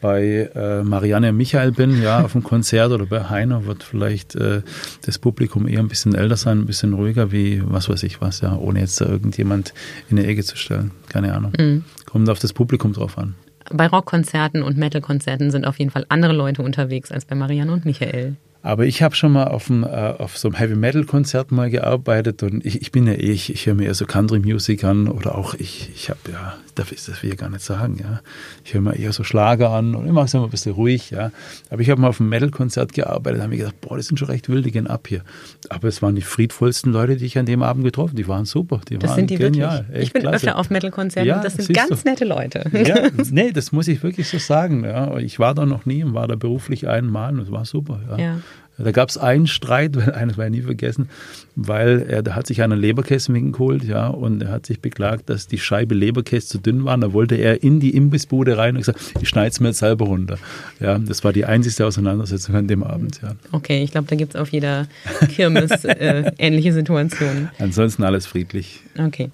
[0.00, 4.62] bei äh, Marianne Michael bin, ja, auf dem Konzert oder bei Heiner wird vielleicht äh,
[5.04, 8.40] das Publikum eher ein bisschen älter sein, ein bisschen ruhiger, wie was weiß ich was,
[8.40, 9.72] ja, ohne jetzt da irgendjemand
[10.10, 10.92] in eine Ecke zu stellen.
[11.08, 11.52] Keine Ahnung.
[11.58, 11.84] Mhm.
[12.06, 13.34] Kommt auf das Publikum drauf an.
[13.70, 17.84] Bei Rockkonzerten und Metalkonzerten sind auf jeden Fall andere Leute unterwegs als bei Marianne und
[17.84, 18.36] Michael.
[18.60, 21.70] Aber ich habe schon mal auf, einem, äh, auf so einem Heavy Metal Konzert mal
[21.70, 24.82] gearbeitet und ich, ich bin ja eh, ich, ich höre mir eher so Country Music
[24.82, 27.98] an oder auch ich, ich habe ja, darf ich das will ich gar nicht sagen,
[28.00, 28.20] ja.
[28.64, 31.10] Ich höre mir eher so Schlager an und ich mache es immer ein bisschen ruhig,
[31.10, 31.30] ja.
[31.70, 34.18] Aber ich habe mal auf einem Metal Konzert gearbeitet, habe mir gedacht, boah, das sind
[34.18, 35.22] schon recht wilde, gehen ab hier.
[35.68, 38.80] Aber es waren die friedvollsten Leute, die ich an dem Abend getroffen, die waren super,
[38.88, 39.86] die das waren sind die genial.
[39.86, 40.02] Wirklich.
[40.02, 40.48] ich bin klasse.
[40.48, 42.08] öfter auf Metal Konzerten, ja, das sind ganz du.
[42.08, 42.64] nette Leute.
[42.72, 45.16] Ja, nee, das muss ich wirklich so sagen, ja.
[45.18, 48.18] Ich war da noch nie und war da beruflich einmal und es war super, ja.
[48.18, 48.36] ja.
[48.78, 51.08] Da gab es einen Streit, eines werde ich nie vergessen,
[51.56, 55.48] weil er, da hat sich einer Leberkäse geholt, ja, und er hat sich beklagt, dass
[55.48, 56.96] die Scheibe Leberkäse zu dünn war.
[56.98, 60.06] Da wollte er in die Imbissbude rein und gesagt, ich schneide es mir jetzt selber
[60.06, 60.38] runter.
[60.80, 63.34] Ja, das war die einzigste Auseinandersetzung an dem Abend, ja.
[63.52, 64.86] Okay, ich glaube, da gibt es auf jeder
[65.34, 67.50] Kirmes äh, ähnliche Situationen.
[67.58, 68.80] Ansonsten alles friedlich.
[68.98, 69.30] Okay.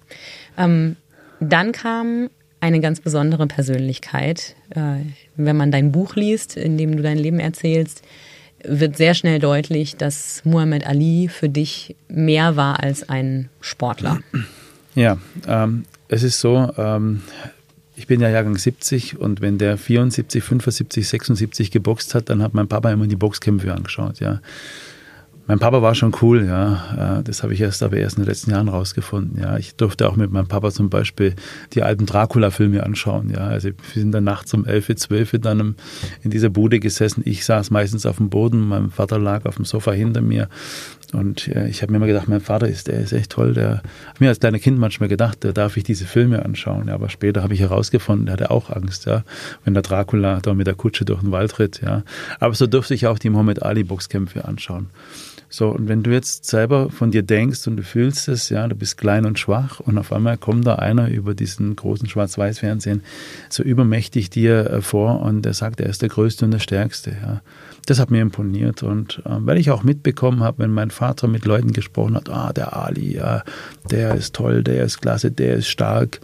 [0.57, 0.97] Ähm,
[1.41, 2.31] dann kam
[2.61, 4.57] eine ganz besondere Persönlichkeit.
[4.71, 5.05] Äh,
[5.37, 8.03] wenn man dein Buch liest, in dem du dein Leben erzählst,
[8.67, 14.21] wird sehr schnell deutlich, dass Muhammad Ali für dich mehr war als ein Sportler.
[14.95, 17.23] Ja, ähm, es ist so, ähm,
[17.97, 22.55] ich bin ja Jahrgang 70 und wenn der 74, 75, 76 geboxt hat, dann hat
[22.55, 24.41] mein Papa immer die Boxkämpfe angeschaut, ja.
[25.47, 27.19] Mein Papa war schon cool, ja.
[27.19, 29.43] Äh, das habe ich erst aber erst in den letzten Jahren rausgefunden.
[29.43, 31.35] Ja, ich durfte auch mit meinem Papa zum Beispiel
[31.75, 33.29] die alten Dracula-Filme anschauen.
[33.29, 35.75] Ja, also wir sind dann nachts um 11, 12 dann
[36.23, 37.23] in dieser Bude gesessen.
[37.27, 40.49] Ich saß meistens auf dem Boden, mein Vater lag auf dem Sofa hinter mir.
[41.13, 43.53] Und äh, ich habe mir immer gedacht, mein Vater ist, der ist echt toll.
[43.53, 46.89] Der habe mir als kleiner Kind manchmal gedacht, da darf ich diese Filme anschauen.
[46.89, 49.25] Ja, aber später habe ich herausgefunden, der hatte auch Angst, ja,
[49.65, 51.83] wenn der Dracula da mit der Kutsche durch den Wald ritt.
[51.83, 52.03] Ja,
[52.41, 54.89] aber so durfte ich auch die Muhammad Ali Boxkämpfe anschauen.
[55.57, 58.75] So, und wenn du jetzt selber von dir denkst und du fühlst es, ja, du
[58.75, 63.05] bist klein und schwach und auf einmal kommt da einer über diesen großen Schwarz-Weiß-Fernsehen
[63.51, 67.17] so übermächtig dir äh, vor und der sagt, er ist der Größte und der Stärkste,
[67.23, 67.41] ja.
[67.87, 71.45] Das hat mir imponiert und äh, weil ich auch mitbekommen habe, wenn mein Vater mit
[71.45, 73.45] Leuten gesprochen hat, ah, der Ali, ja,
[73.89, 76.21] der ist toll, der ist klasse, der ist stark.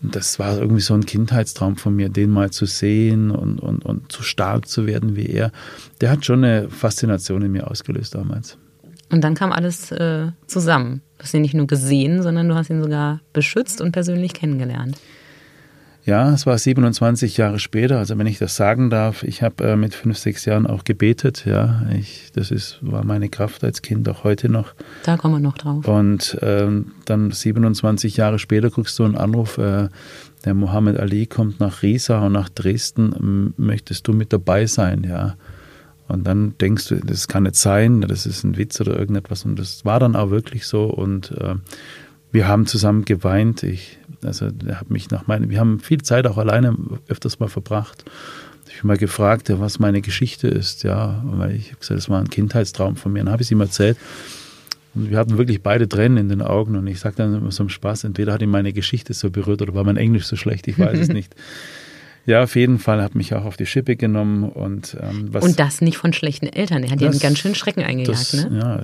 [0.00, 4.10] Das war irgendwie so ein Kindheitstraum von mir, den mal zu sehen und, und, und
[4.10, 5.52] so stark zu werden wie er.
[6.00, 8.56] Der hat schon eine Faszination in mir ausgelöst damals.
[9.12, 11.02] Und dann kam alles äh, zusammen.
[11.18, 14.96] Du hast ihn nicht nur gesehen, sondern du hast ihn sogar beschützt und persönlich kennengelernt.
[16.04, 19.76] Ja, es war 27 Jahre später, also wenn ich das sagen darf, ich habe äh,
[19.76, 24.08] mit fünf, sechs Jahren auch gebetet, ja, ich, das ist, war meine Kraft als Kind
[24.08, 24.74] auch heute noch.
[25.04, 25.86] Da kommen wir noch drauf.
[25.86, 29.90] Und ähm, dann 27 Jahre später kriegst du einen Anruf, äh,
[30.44, 35.36] der Mohammed Ali kommt nach Riesa und nach Dresden, möchtest du mit dabei sein, ja.
[36.12, 39.46] Und dann denkst du, das kann nicht sein, das ist ein Witz oder irgendetwas.
[39.46, 40.84] Und das war dann auch wirklich so.
[40.84, 41.54] Und äh,
[42.30, 43.62] wir haben zusammen geweint.
[43.62, 46.76] Ich, also er hat mich nach meinem, wir haben viel Zeit auch alleine
[47.08, 48.04] öfters mal verbracht.
[48.68, 52.10] Ich habe mal gefragt, ja, was meine Geschichte ist, ja, weil ich habe gesagt, das
[52.10, 53.20] war ein Kindheitstraum von mir.
[53.20, 53.96] Dann habe ich es ihm erzählt.
[54.94, 56.76] Und wir hatten wirklich beide Tränen in den Augen.
[56.76, 59.62] Und ich sage dann immer so im Spaß, entweder hat ihn meine Geschichte so berührt
[59.62, 61.34] oder war mein Englisch so schlecht, ich weiß es nicht.
[62.24, 65.44] Ja, auf jeden Fall hat mich auch auf die Schippe genommen und ähm, was.
[65.44, 66.84] Und das nicht von schlechten Eltern.
[66.84, 68.58] Er hat ja einen ganz schönen Schrecken eingejagt, das, ne?
[68.58, 68.82] Ja,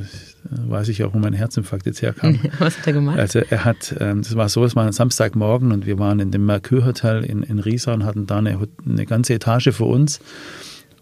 [0.68, 2.40] weiß ich auch, wo mein Herzinfarkt jetzt herkam.
[2.58, 3.18] was hat er gemacht?
[3.18, 6.32] Also er hat, ähm, das war so, es war ein Samstagmorgen und wir waren in
[6.32, 10.20] dem Mercure Hotel in, in Riesa und hatten da eine, eine ganze Etage für uns.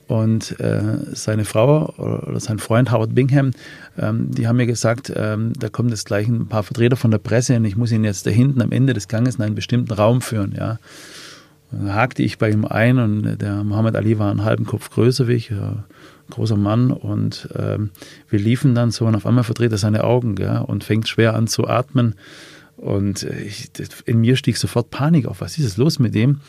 [0.08, 3.50] Und äh, seine Frau oder sein Freund Howard Bingham,
[3.98, 7.18] ähm, die haben mir gesagt, ähm, da kommen jetzt gleich ein paar Vertreter von der
[7.18, 9.92] Presse und ich muss ihn jetzt da hinten am Ende des Ganges in einen bestimmten
[9.92, 10.54] Raum führen.
[10.56, 10.78] Ja.
[11.84, 15.34] Hakte ich bei ihm ein und der Muhammad Ali war einen halben Kopf größer wie
[15.34, 15.84] ich, ein
[16.30, 16.90] großer Mann.
[16.90, 17.90] Und ähm,
[18.28, 21.34] wir liefen dann so und auf einmal verdreht er seine Augen gell, und fängt schwer
[21.34, 22.14] an zu atmen.
[22.76, 23.70] Und ich,
[24.04, 25.40] in mir stieg sofort Panik auf.
[25.40, 26.40] Was ist es los mit dem?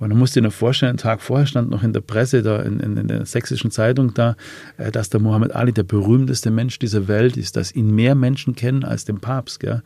[0.00, 2.60] Und dann musste ich mir vorstellen, einen Tag vorher stand noch in der Presse, da
[2.62, 4.36] in, in, in, der sächsischen Zeitung da,
[4.76, 8.56] äh, dass der Muhammad Ali der berühmteste Mensch dieser Welt ist, dass ihn mehr Menschen
[8.56, 9.60] kennen als den Papst.
[9.60, 9.82] Gell?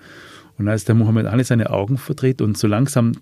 [0.59, 3.13] Und als der Muhammad Ali seine Augen verdreht und so langsam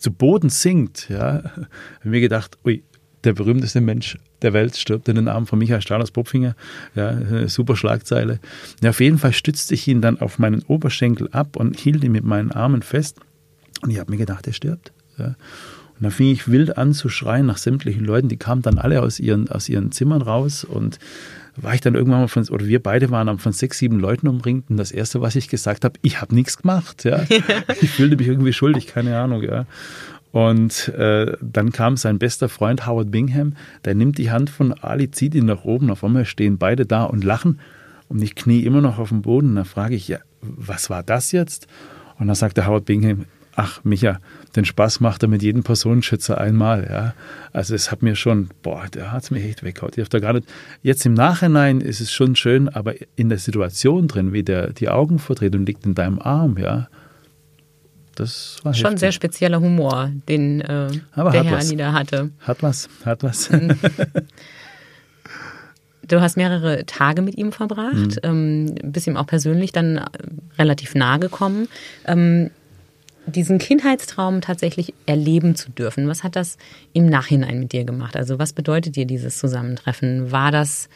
[0.00, 1.68] zu Boden sinkt, ja, habe
[2.00, 2.82] ich mir gedacht, ui,
[3.22, 6.56] der berühmteste Mensch der Welt stirbt in den Armen von Michael Stahl aus Popfinger.
[6.94, 8.40] Ja, super Schlagzeile.
[8.82, 12.12] Ja, auf jeden Fall stützte ich ihn dann auf meinen Oberschenkel ab und hielt ihn
[12.12, 13.18] mit meinen Armen fest.
[13.82, 14.92] Und ich habe mir gedacht, er stirbt.
[15.18, 15.26] Ja.
[15.26, 18.30] Und dann fing ich wild an zu schreien nach sämtlichen Leuten.
[18.30, 20.98] Die kamen dann alle aus ihren, aus ihren Zimmern raus und
[21.56, 24.28] war ich dann irgendwann mal von, oder wir beide waren dann von sechs, sieben Leuten
[24.28, 27.04] umringt und das Erste, was ich gesagt habe, ich habe nichts gemacht.
[27.10, 27.22] Ja.
[27.80, 29.42] ich fühlte mich irgendwie schuldig, keine Ahnung.
[29.42, 29.66] Ja.
[30.32, 35.10] Und äh, dann kam sein bester Freund Howard Bingham, der nimmt die Hand von Ali,
[35.10, 37.58] zieht ihn nach oben, auf einmal stehen beide da und lachen
[38.08, 39.50] und ich knie immer noch auf dem Boden.
[39.50, 41.66] Und dann frage ich, ja, was war das jetzt?
[42.18, 43.24] Und dann sagte Howard Bingham,
[43.60, 44.20] ach Micha,
[44.56, 46.86] den Spaß macht er mit jedem Personenschützer einmal.
[46.88, 47.14] Ja.
[47.52, 49.92] Also es hat mir schon, boah, der hat es mir echt weggehauen.
[49.96, 50.48] Ich da gar nicht,
[50.82, 54.88] jetzt im Nachhinein ist es schon schön, aber in der Situation drin, wie der die
[54.88, 56.88] Augen verdreht und liegt in deinem Arm, ja,
[58.14, 59.00] das war Schon heftig.
[59.00, 62.30] sehr spezieller Humor, den äh, der Herr Anida hatte.
[62.40, 63.50] Hat was, hat was.
[66.08, 68.18] Du hast mehrere Tage mit ihm verbracht, mhm.
[68.24, 70.04] ähm, bist ihm auch persönlich dann
[70.58, 71.68] relativ nahe gekommen.
[72.04, 72.50] Ähm,
[73.36, 76.58] diesen Kindheitstraum tatsächlich erleben zu dürfen, was hat das
[76.92, 78.16] im Nachhinein mit dir gemacht?
[78.16, 80.32] Also was bedeutet dir dieses Zusammentreffen?
[80.32, 80.88] War das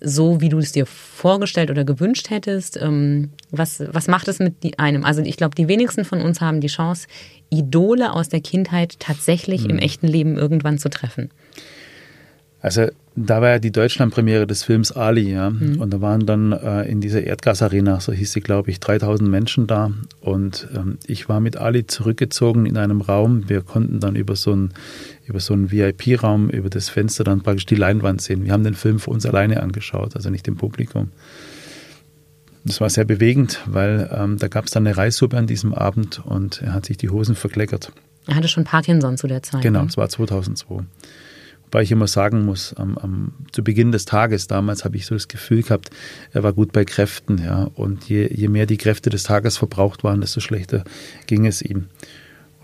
[0.00, 2.76] so, wie du es dir vorgestellt oder gewünscht hättest?
[2.80, 5.04] Ähm, was, was macht es mit einem?
[5.04, 7.06] Also ich glaube, die wenigsten von uns haben die Chance,
[7.50, 9.70] Idole aus der Kindheit tatsächlich mhm.
[9.70, 11.30] im echten Leben irgendwann zu treffen.
[12.62, 15.50] Also da war ja die Deutschlandpremiere des Films Ali, ja.
[15.50, 15.80] Mhm.
[15.80, 19.66] Und da waren dann äh, in dieser Erdgasarena, so hieß sie, glaube ich, 3000 Menschen
[19.66, 19.90] da.
[20.20, 23.48] Und ähm, ich war mit Ali zurückgezogen in einem Raum.
[23.48, 24.74] Wir konnten dann über so einen
[25.24, 28.44] über so einen VIP-Raum, über das Fenster dann praktisch die Leinwand sehen.
[28.44, 31.12] Wir haben den Film für uns alleine angeschaut, also nicht im Publikum.
[32.64, 36.20] Das war sehr bewegend, weil ähm, da gab es dann eine Reissuppe an diesem Abend
[36.24, 37.92] und er hat sich die Hosen verkleckert.
[38.26, 39.62] Er hatte schon Parkinson zu der Zeit.
[39.62, 40.02] Genau, es ne?
[40.02, 40.84] war 2002.
[41.70, 45.14] Wobei ich immer sagen muss, am, am, zu Beginn des Tages damals habe ich so
[45.14, 45.90] das Gefühl gehabt,
[46.32, 47.38] er war gut bei Kräften.
[47.38, 50.82] Ja, und je, je mehr die Kräfte des Tages verbraucht waren, desto schlechter
[51.28, 51.86] ging es ihm.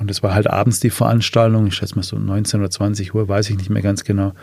[0.00, 3.28] Und es war halt abends die Veranstaltung, ich schätze mal so 19 oder 20 Uhr,
[3.28, 4.34] weiß ich nicht mehr ganz genau.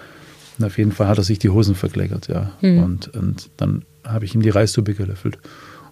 [0.57, 2.53] Und auf jeden Fall hat er sich die Hosen verkleckert, ja.
[2.61, 2.83] Mhm.
[2.83, 5.39] Und, und dann habe ich ihm die Reissuppe gelöffelt.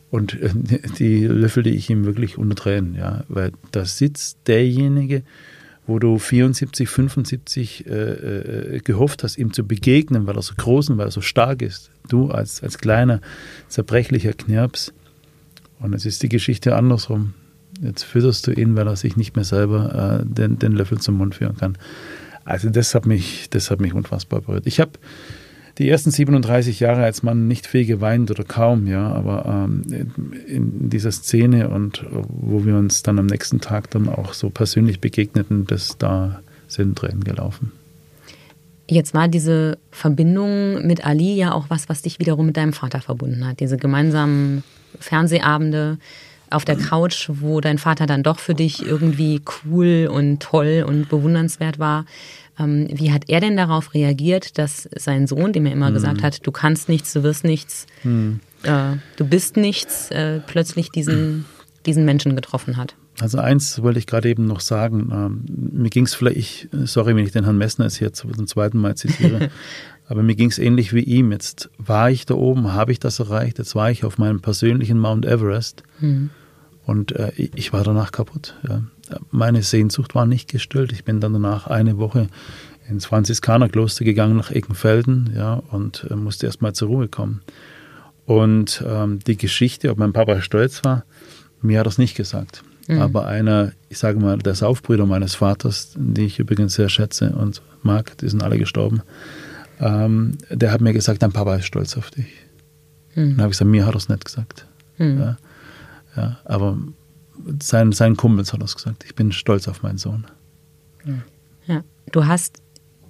[0.10, 0.51] Und äh,
[0.97, 3.25] die löffelte ich ihm wirklich unter Tränen, ja.
[3.27, 5.23] Weil da sitzt derjenige,
[5.87, 10.89] wo du 74, 75 äh, äh, gehofft hast, ihm zu begegnen, weil er so groß
[10.89, 11.91] und weil er so stark ist.
[12.07, 13.21] Du als, als kleiner,
[13.67, 14.93] zerbrechlicher Knirps.
[15.79, 17.33] Und es ist die Geschichte andersrum.
[17.81, 21.17] Jetzt fütterst du ihn, weil er sich nicht mehr selber äh, den, den Löffel zum
[21.17, 21.77] Mund führen kann.
[22.45, 24.67] Also das hat mich, das hat mich unfassbar berührt.
[24.67, 24.91] Ich habe
[25.77, 29.84] die ersten 37 Jahre als Mann nicht viel geweint oder kaum, ja, aber ähm,
[30.47, 34.99] in dieser Szene und wo wir uns dann am nächsten Tag dann auch so persönlich
[34.99, 37.71] begegneten, das da sind Tränen gelaufen.
[38.88, 42.99] Jetzt war diese Verbindung mit Ali ja auch was, was dich wiederum mit deinem Vater
[42.99, 43.62] verbunden hat.
[43.62, 44.63] Diese gemeinsamen
[44.99, 45.97] Fernsehabende
[46.49, 51.07] auf der Couch, wo dein Vater dann doch für dich irgendwie cool und toll und
[51.07, 52.05] bewundernswert war.
[52.62, 55.95] Ähm, wie hat er denn darauf reagiert, dass sein Sohn, dem er immer mhm.
[55.95, 58.39] gesagt hat, du kannst nichts, du wirst nichts, mhm.
[58.63, 61.45] äh, du bist nichts, äh, plötzlich diesen,
[61.86, 62.95] diesen Menschen getroffen hat?
[63.19, 65.10] Also eins wollte ich gerade eben noch sagen.
[65.12, 68.47] Ähm, mir ging es vielleicht, ich, sorry, wenn ich den Herrn Messner jetzt hier zum
[68.47, 69.50] zweiten Mal zitiere,
[70.08, 71.32] aber mir ging es ähnlich wie ihm.
[71.32, 74.97] Jetzt war ich da oben, habe ich das erreicht, jetzt war ich auf meinem persönlichen
[74.97, 76.30] Mount Everest mhm.
[76.86, 78.56] und äh, ich war danach kaputt.
[78.67, 78.84] Ja
[79.32, 80.91] meine Sehnsucht war nicht gestillt.
[80.91, 82.28] Ich bin dann danach eine Woche
[82.89, 87.41] ins Franziskanerkloster gegangen nach Eckenfelden ja, und äh, musste erstmal zur Ruhe kommen.
[88.26, 91.06] Und ähm, die Geschichte, ob mein Papa stolz war,
[91.62, 92.63] mir hat das nicht gesagt.
[92.88, 93.02] Mhm.
[93.02, 97.62] Aber einer, ich sage mal, der Saufbrüder meines Vaters, die ich übrigens sehr schätze und
[97.84, 99.02] mag, die sind alle gestorben,
[99.80, 102.28] ähm, der hat mir gesagt, dein Papa ist stolz auf dich.
[103.15, 103.24] Mhm.
[103.24, 104.67] Und dann habe ich gesagt, mir hat er es nicht gesagt.
[104.97, 105.19] Mhm.
[105.19, 105.38] Ja,
[106.15, 106.78] ja, aber
[107.62, 109.04] sein, seinen Kumpels hat er gesagt.
[109.06, 110.25] Ich bin stolz auf meinen Sohn.
[111.06, 111.13] Ja.
[111.67, 111.84] ja.
[112.12, 112.62] Du hast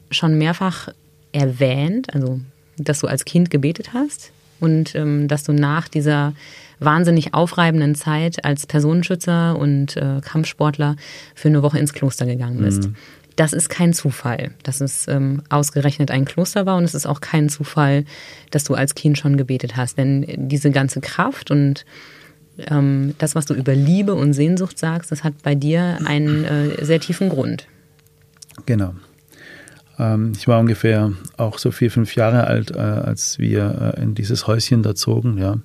[0.10, 0.90] schon mehrfach
[1.32, 2.42] erwähnt, also
[2.78, 6.34] dass du als Kind gebetet hast und ähm, dass du nach dieser
[6.80, 10.96] wahnsinnig aufreibenden Zeit als Personenschützer und äh, Kampfsportler
[11.36, 12.84] für eine Woche ins Kloster gegangen bist.
[12.84, 12.96] Mhm.
[13.36, 17.22] Das ist kein Zufall, dass es ähm, ausgerechnet ein Kloster war und es ist auch
[17.22, 18.06] kein Zufall,
[18.50, 19.98] dass du als Kind schon gebetet hast.
[19.98, 21.86] Denn diese ganze Kraft und
[22.58, 26.86] ähm, das, was du über Liebe und Sehnsucht sagst, das hat bei dir einen äh,
[26.86, 27.68] sehr tiefen Grund.
[28.66, 28.94] Genau.
[29.98, 34.16] Ähm, ich war ungefähr auch so vier, fünf Jahre alt, äh, als wir äh, in
[34.16, 35.58] dieses Häuschen da zogen, ja.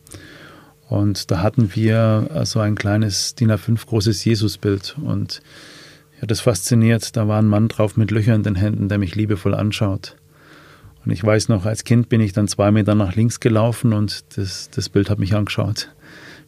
[0.89, 5.43] Und da hatten wir äh, so ein kleines DIN A5 großes Jesusbild und
[6.23, 7.17] hat das fasziniert.
[7.17, 10.17] Da war ein Mann drauf mit Löchern in den Händen, der mich liebevoll anschaut.
[11.05, 14.37] Und ich weiß noch, als Kind bin ich dann zwei Meter nach links gelaufen und
[14.37, 15.89] das, das Bild hat mich angeschaut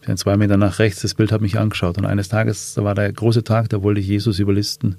[0.07, 1.99] bin zwei Meter nach rechts, das Bild hat mich angeschaut.
[1.99, 4.97] Und eines Tages, da war der große Tag, da wollte ich Jesus überlisten.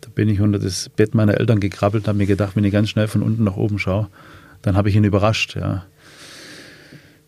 [0.00, 2.90] Da bin ich unter das Bett meiner Eltern gekrabbelt, habe mir gedacht, wenn ich ganz
[2.90, 4.08] schnell von unten nach oben schaue,
[4.62, 5.56] dann habe ich ihn überrascht.
[5.56, 5.84] Ja.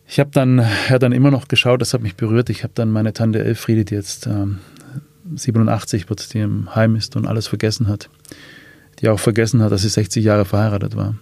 [0.06, 0.58] Ich habe dann,
[0.88, 2.50] er dann immer noch geschaut, das hat mich berührt.
[2.50, 4.58] Ich habe dann meine Tante Elfriede, die jetzt ähm,
[5.34, 8.10] 87 wird, die im Heim ist und alles vergessen hat,
[9.00, 11.14] die auch vergessen hat, dass sie 60 Jahre verheiratet war.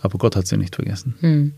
[0.00, 1.14] Aber Gott hat sie nicht vergessen.
[1.20, 1.52] Hm.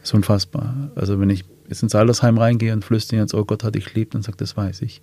[0.00, 0.90] Das ist unfassbar.
[0.96, 4.12] Also wenn ich jetzt ins Altersheim reingehe und flüstere jetzt, oh Gott hat dich lieb,
[4.12, 5.00] dann sagt, das weiß ich.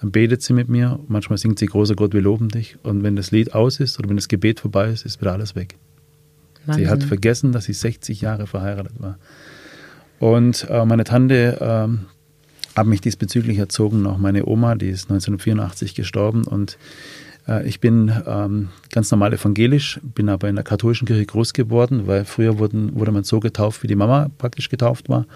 [0.00, 2.76] Dann betet sie mit mir, manchmal singt sie, großer Gott, wir loben dich.
[2.82, 5.56] Und wenn das Lied aus ist oder wenn das Gebet vorbei ist, ist wieder alles
[5.56, 5.76] weg.
[6.66, 6.84] Wahnsinn.
[6.84, 9.18] Sie hat vergessen, dass sie 60 Jahre verheiratet war.
[10.18, 15.94] Und äh, meine Tante äh, hat mich diesbezüglich erzogen, auch meine Oma, die ist 1984
[15.94, 16.78] gestorben und
[17.48, 22.06] äh, ich bin ähm, ganz normal evangelisch, bin aber in der katholischen Kirche groß geworden,
[22.06, 25.26] weil früher wurden, wurde man so getauft, wie die Mama praktisch getauft war.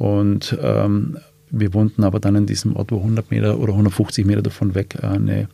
[0.00, 1.18] Und ähm,
[1.50, 4.96] wir wohnten aber dann in diesem Ort, wo 100 Meter oder 150 Meter davon weg
[5.02, 5.48] äh, eine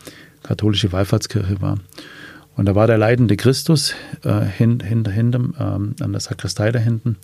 [0.44, 1.78] katholische Wallfahrtskirche war.
[2.54, 6.78] Und da war der leidende Christus äh, hin, hinter, hinter ähm, an der Sakristei da
[6.78, 7.16] hinten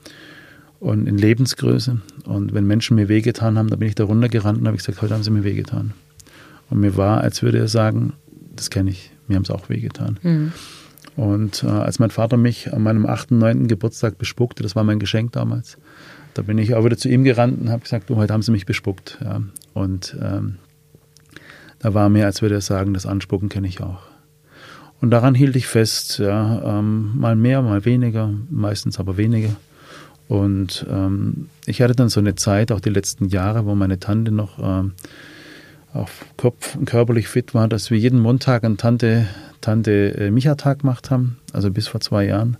[0.80, 2.00] und in Lebensgröße.
[2.24, 5.14] Und wenn Menschen mir wehgetan haben, dann bin ich da runtergerannt und habe gesagt, heute
[5.14, 5.92] haben sie mir wehgetan.
[6.70, 8.14] Und mir war, als würde er sagen,
[8.56, 10.18] das kenne ich, mir haben es auch wehgetan.
[10.22, 10.52] Mhm.
[11.14, 13.68] Und äh, als mein Vater mich an meinem 8., 9.
[13.68, 15.78] Geburtstag bespuckte, das war mein Geschenk damals,
[16.34, 18.52] da bin ich auch wieder zu ihm gerannt und habe gesagt, du, heute haben sie
[18.52, 19.18] mich bespuckt.
[19.22, 19.42] Ja.
[19.74, 20.56] Und ähm,
[21.78, 24.02] da war mir, als würde er sagen, das Anspucken kenne ich auch.
[25.00, 29.56] Und daran hielt ich fest, ja, ähm, mal mehr, mal weniger, meistens aber weniger.
[30.28, 34.30] Und ähm, ich hatte dann so eine Zeit, auch die letzten Jahre, wo meine Tante
[34.30, 34.92] noch ähm,
[35.92, 39.26] auch Kopf körperlich fit war, dass wir jeden Montag einen Tante,
[39.60, 42.56] Tante äh, Micha-Tag gemacht haben, also bis vor zwei Jahren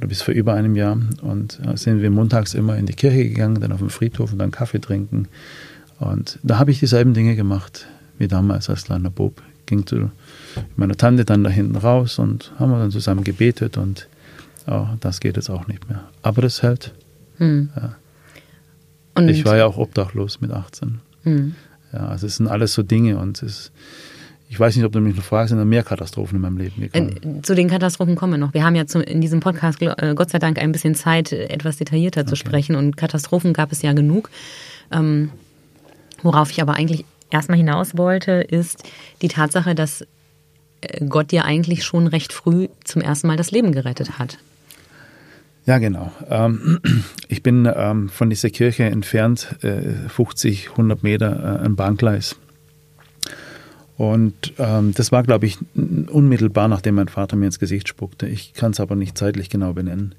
[0.00, 0.98] oder bis vor über einem Jahr.
[1.20, 4.38] Und äh, sind wir montags immer in die Kirche gegangen, dann auf den Friedhof und
[4.38, 5.28] dann Kaffee trinken.
[5.98, 7.86] Und da habe ich dieselben Dinge gemacht
[8.18, 9.42] wie damals als kleiner Bub.
[9.66, 10.10] Ging zu
[10.74, 14.08] meiner Tante dann da hinten raus und haben wir dann zusammen gebetet und
[14.66, 16.08] oh, das geht jetzt auch nicht mehr.
[16.22, 16.92] Aber das hält.
[17.36, 17.68] Hm.
[17.76, 17.96] Ja.
[19.14, 21.00] Und ich war ja auch obdachlos mit 18.
[21.24, 21.54] Hm.
[21.92, 23.70] Ja, also es sind alles so Dinge und es
[24.50, 26.80] ich weiß nicht, ob du mich noch fragst, sind da mehr Katastrophen in meinem Leben
[26.80, 27.38] gekommen?
[27.38, 28.52] Äh, zu den Katastrophen kommen wir noch.
[28.52, 31.76] Wir haben ja zu, in diesem Podcast äh, Gott sei Dank ein bisschen Zeit, etwas
[31.76, 32.30] detaillierter okay.
[32.30, 34.28] zu sprechen und Katastrophen gab es ja genug.
[34.90, 35.30] Ähm,
[36.24, 38.82] worauf ich aber eigentlich erstmal hinaus wollte, ist
[39.22, 40.02] die Tatsache, dass
[40.80, 44.38] äh, Gott dir eigentlich schon recht früh zum ersten Mal das Leben gerettet hat.
[45.64, 46.10] Ja, genau.
[46.28, 46.80] Ähm,
[47.28, 49.54] ich bin ähm, von dieser Kirche entfernt,
[50.08, 52.34] 50, äh, 100 Meter, ein äh, Bahngleis.
[54.00, 58.26] Und ähm, das war, glaube ich, unmittelbar, nachdem mein Vater mir ins Gesicht spuckte.
[58.26, 60.14] Ich kann es aber nicht zeitlich genau benennen.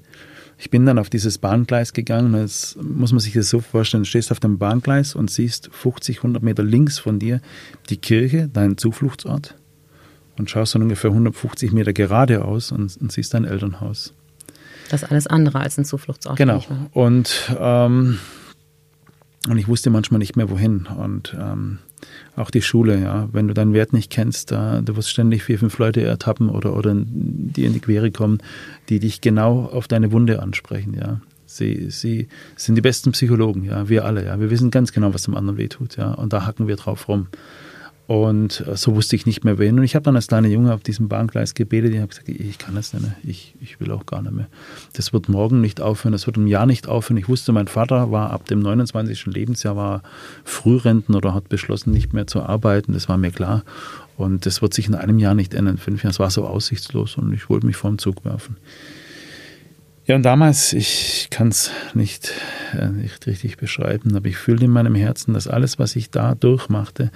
[0.56, 2.32] Ich bin dann auf dieses Bahngleis gegangen.
[2.32, 4.04] Das muss man sich das so vorstellen.
[4.04, 7.40] Du stehst auf dem Bahngleis und siehst 50, 100 Meter links von dir
[7.90, 9.56] die Kirche, dein Zufluchtsort.
[10.38, 14.14] Und schaust dann ungefähr 150 Meter geradeaus und, und siehst dein Elternhaus.
[14.90, 16.36] Das ist alles andere als ein Zufluchtsort.
[16.36, 16.62] Genau.
[16.92, 18.20] Und, ähm,
[19.48, 20.86] und ich wusste manchmal nicht mehr, wohin.
[20.86, 21.80] Und ähm,
[22.36, 23.28] auch die Schule, ja.
[23.32, 26.76] Wenn du deinen Wert nicht kennst, da, du wirst ständig vier, fünf Leute ertappen oder,
[26.76, 28.38] oder die in die Quere kommen,
[28.88, 31.20] die dich genau auf deine Wunde ansprechen, ja.
[31.44, 34.40] Sie, sie sind die besten Psychologen, ja, wir alle, ja.
[34.40, 36.12] Wir wissen ganz genau, was dem anderen wehtut, ja.
[36.12, 37.28] Und da hacken wir drauf rum.
[38.12, 39.78] Und äh, so wusste ich nicht mehr wen.
[39.78, 41.94] Und ich habe dann als kleiner Junge auf diesem Bahngleis gebetet.
[41.94, 43.14] Ich habe gesagt, ich kann das nicht mehr.
[43.24, 44.48] Ich, ich will auch gar nicht mehr.
[44.92, 46.12] Das wird morgen nicht aufhören.
[46.12, 47.16] Das wird im Jahr nicht aufhören.
[47.16, 49.24] Ich wusste, mein Vater war ab dem 29.
[49.28, 50.02] Lebensjahr war
[50.44, 52.92] Frührenten oder hat beschlossen, nicht mehr zu arbeiten.
[52.92, 53.64] Das war mir klar.
[54.18, 55.78] Und das wird sich in einem Jahr nicht ändern.
[55.78, 56.10] Fünf Jahren.
[56.10, 58.58] Es war so aussichtslos und ich wollte mich vor den Zug werfen.
[60.04, 62.32] Ja, und damals, ich kann es nicht,
[62.76, 66.34] äh, nicht richtig beschreiben, aber ich fühlte in meinem Herzen, dass alles, was ich da
[66.34, 67.12] durchmachte,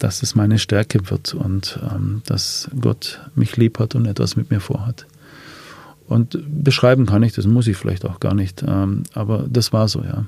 [0.00, 4.50] dass es meine Stärke wird und ähm, dass Gott mich lieb hat und etwas mit
[4.50, 5.06] mir vorhat.
[6.08, 9.86] Und beschreiben kann ich, das muss ich vielleicht auch gar nicht, ähm, aber das war
[9.86, 10.24] so, ja.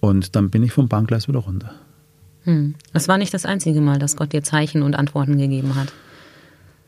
[0.00, 1.72] Und dann bin ich vom Bahngleis wieder runter.
[2.44, 2.74] Hm.
[2.92, 5.92] Das war nicht das einzige Mal, dass Gott dir Zeichen und Antworten gegeben hat.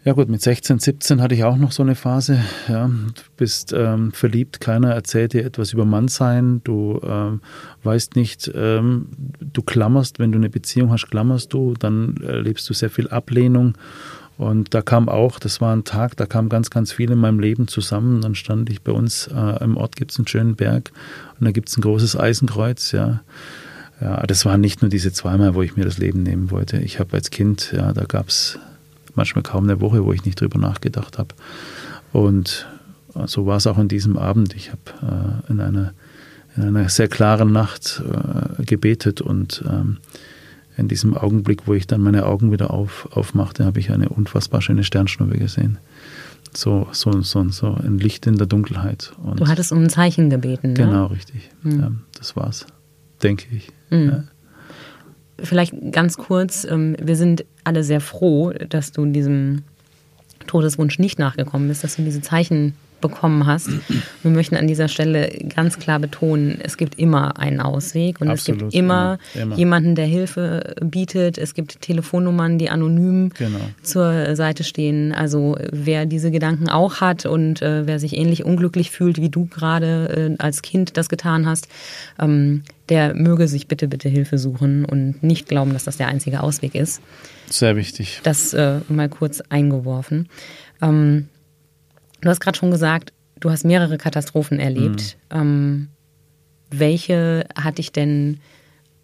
[0.06, 2.38] Ja gut, mit 16, 17 hatte ich auch noch so eine Phase.
[2.68, 6.60] Ja, du bist ähm, verliebt, keiner erzählt dir etwas über Mannsein.
[6.62, 7.40] Du ähm,
[7.84, 9.08] weißt nicht, ähm,
[9.40, 13.78] du klammerst, wenn du eine Beziehung hast, klammerst du, dann erlebst du sehr viel Ablehnung.
[14.36, 17.40] Und da kam auch, das war ein Tag, da kam ganz, ganz viel in meinem
[17.40, 18.20] Leben zusammen.
[18.20, 20.92] Dann stand ich bei uns äh, im Ort, gibt es einen schönen Berg
[21.40, 23.22] und da gibt es ein großes Eisenkreuz, ja.
[24.02, 26.76] Ja, das waren nicht nur diese zweimal, wo ich mir das Leben nehmen wollte.
[26.78, 28.58] Ich habe als Kind, ja, da gab es
[29.14, 31.34] manchmal kaum eine Woche, wo ich nicht drüber nachgedacht habe.
[32.12, 32.66] Und
[33.26, 34.54] so war es auch an diesem Abend.
[34.54, 35.92] Ich habe äh, in, einer,
[36.56, 39.98] in einer sehr klaren Nacht äh, gebetet und ähm,
[40.76, 44.60] in diesem Augenblick, wo ich dann meine Augen wieder auf, aufmachte, habe ich eine unfassbar
[44.60, 45.78] schöne Sternschnuppe gesehen.
[46.52, 49.12] So, so, so, so ein Licht in der Dunkelheit.
[49.22, 50.74] Und du hattest um ein Zeichen gebeten, ne?
[50.74, 51.50] Genau, richtig.
[51.62, 51.80] Mhm.
[51.80, 52.66] Ja, das war's,
[53.22, 53.70] denke ich.
[53.90, 54.08] Mhm.
[54.08, 54.24] Ja
[55.42, 59.62] vielleicht ganz kurz, ähm, wir sind alle sehr froh, dass du diesem
[60.46, 63.68] Todeswunsch nicht nachgekommen bist, dass du diese Zeichen bekommen hast.
[64.22, 68.62] Wir möchten an dieser Stelle ganz klar betonen, es gibt immer einen Ausweg und Absolut,
[68.62, 71.36] es gibt immer, immer, jemanden, der Hilfe bietet.
[71.36, 73.58] Es gibt Telefonnummern, die anonym genau.
[73.82, 75.12] zur Seite stehen.
[75.12, 79.44] Also wer diese Gedanken auch hat und äh, wer sich ähnlich unglücklich fühlt, wie du
[79.44, 81.68] gerade äh, als Kind das getan hast,
[82.18, 86.42] ähm, der möge sich bitte, bitte Hilfe suchen und nicht glauben, dass das der einzige
[86.42, 87.02] Ausweg ist.
[87.50, 88.20] Sehr wichtig.
[88.22, 90.30] Das äh, mal kurz eingeworfen.
[90.80, 91.28] Ähm,
[92.24, 95.16] du hast gerade schon gesagt, du hast mehrere Katastrophen erlebt.
[95.32, 95.38] Mhm.
[95.40, 95.88] Ähm,
[96.70, 98.40] welche hat dich denn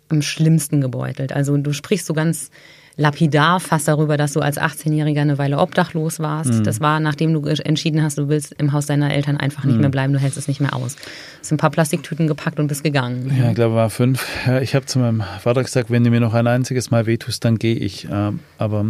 [0.08, 1.32] am schlimmsten gebeutelt?
[1.32, 2.50] Also du sprichst so ganz
[2.96, 6.52] lapidar fast darüber, dass du als 18-Jähriger eine Weile obdachlos warst.
[6.52, 6.64] Mhm.
[6.64, 9.80] Das war, nachdem du entschieden hast, du willst im Haus deiner Eltern einfach nicht mhm.
[9.82, 10.96] mehr bleiben, du hältst es nicht mehr aus.
[11.40, 13.32] Hast ein paar Plastiktüten gepackt und bist gegangen.
[13.38, 14.26] Ja, ich glaube, war fünf.
[14.60, 17.58] Ich habe zu meinem Vater gesagt, wenn du mir noch ein einziges Mal wehtust, dann
[17.58, 18.06] gehe ich.
[18.10, 18.84] Ähm, aber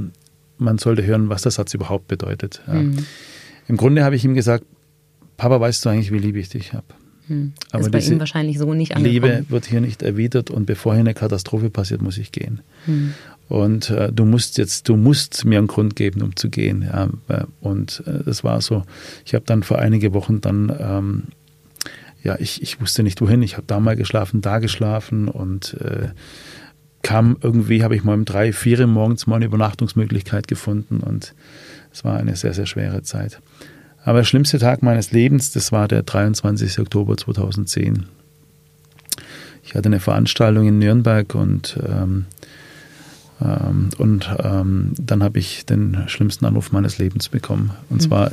[0.59, 2.63] man sollte hören, was der Satz überhaupt bedeutet.
[2.67, 3.07] Mhm.
[3.71, 4.65] Im Grunde habe ich ihm gesagt,
[5.37, 6.87] Papa, weißt du eigentlich, wie lieb ich dich habe?
[7.29, 7.53] Hm.
[7.71, 9.31] Aber ist bei ihm wahrscheinlich so nicht angekommen.
[9.31, 12.63] Liebe wird hier nicht erwidert und bevor hier eine Katastrophe passiert, muss ich gehen.
[12.87, 13.15] Hm.
[13.49, 16.83] Und äh, du musst jetzt, du musst mir einen Grund geben, um zu gehen.
[16.83, 17.11] Ja.
[17.61, 18.83] Und äh, das war so.
[19.25, 21.23] Ich habe dann vor einige Wochen dann, ähm,
[22.25, 23.41] ja, ich, ich wusste nicht wohin.
[23.43, 26.09] Ich habe da mal geschlafen, da geschlafen und äh,
[27.03, 31.35] kam irgendwie, habe ich mal um drei, vier morgens mal eine Übernachtungsmöglichkeit gefunden und
[31.93, 33.41] es war eine sehr, sehr schwere Zeit.
[34.05, 36.79] Aber der schlimmste Tag meines Lebens, das war der 23.
[36.79, 38.07] Oktober 2010.
[39.63, 42.25] Ich hatte eine Veranstaltung in Nürnberg und, ähm,
[43.41, 47.73] ähm, und ähm, dann habe ich den schlimmsten Anruf meines Lebens bekommen.
[47.91, 48.01] Und mhm.
[48.01, 48.33] zwar,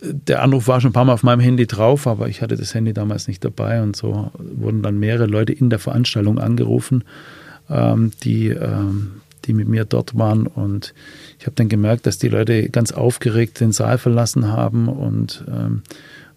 [0.00, 2.74] der Anruf war schon ein paar Mal auf meinem Handy drauf, aber ich hatte das
[2.74, 7.04] Handy damals nicht dabei und so wurden dann mehrere Leute in der Veranstaltung angerufen,
[7.70, 10.94] ähm, die, ähm, die mit mir dort waren und
[11.38, 15.82] ich habe dann gemerkt, dass die Leute ganz aufgeregt den Saal verlassen haben und, ähm,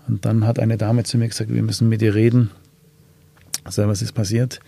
[0.08, 2.50] und dann hat eine Dame zu mir gesagt, wir müssen mit dir reden.
[3.64, 4.60] Also, was ist passiert?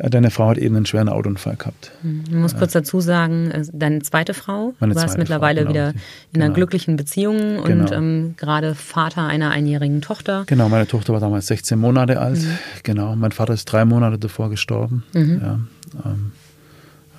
[0.00, 1.92] Äh, deine Frau hat eben einen schweren Autounfall gehabt.
[2.02, 5.72] Hm, ich muss kurz dazu sagen, äh, deine zweite Frau, Meine du warst mittlerweile Frau,
[5.72, 5.88] genau.
[5.88, 6.00] wieder
[6.32, 6.54] in einer genau.
[6.54, 7.92] glücklichen Beziehung und genau.
[7.92, 10.44] ähm, gerade Vater einer einjährigen Tochter.
[10.46, 12.40] Genau, meine Tochter war damals 16 Monate alt.
[12.40, 12.58] Mhm.
[12.82, 15.04] Genau, mein Vater ist drei Monate davor gestorben.
[15.12, 15.40] Mhm.
[15.42, 15.60] Ja,
[16.04, 16.32] ähm,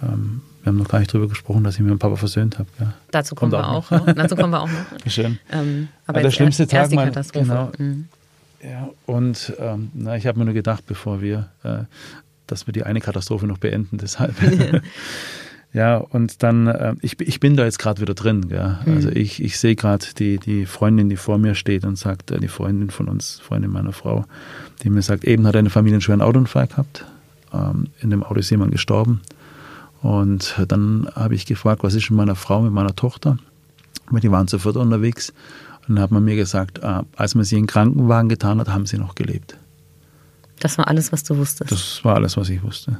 [0.01, 2.69] ähm, wir haben noch gar nicht darüber gesprochen, dass ich mit meinem Papa versöhnt habe.
[2.79, 2.93] Ja.
[3.09, 4.13] Dazu kommen Kommt wir auch noch.
[4.13, 4.85] Dazu kommen wir auch noch.
[5.11, 5.39] Schön.
[5.51, 7.45] Ähm, aber ja, der schlimmste erst, Tag erst die Katastrophe.
[7.45, 7.71] Genau.
[7.77, 8.07] Mhm.
[8.63, 11.83] Ja, und ähm, na, ich habe mir nur gedacht, bevor wir, äh,
[12.45, 14.35] dass wir die eine Katastrophe noch beenden, deshalb.
[15.73, 18.47] ja, und dann, äh, ich, ich bin da jetzt gerade wieder drin.
[18.49, 18.81] Ja.
[18.85, 18.93] Mhm.
[18.93, 22.39] Also ich, ich sehe gerade die, die Freundin, die vor mir steht und sagt, äh,
[22.39, 24.25] die Freundin von uns, Freundin meiner Frau,
[24.83, 27.05] die mir sagt, eben hat eine Familie einen schweren Autounfall gehabt.
[27.51, 29.21] Ähm, in dem Auto ist jemand gestorben.
[30.01, 33.37] Und dann habe ich gefragt, was ist mit meiner Frau, mit meiner Tochter?
[34.09, 35.31] Weil die waren sofort unterwegs.
[35.87, 38.69] Und dann hat man mir gesagt, ah, als man sie in den Krankenwagen getan hat,
[38.69, 39.57] haben sie noch gelebt.
[40.59, 41.71] Das war alles, was du wusstest?
[41.71, 42.99] Das war alles, was ich wusste.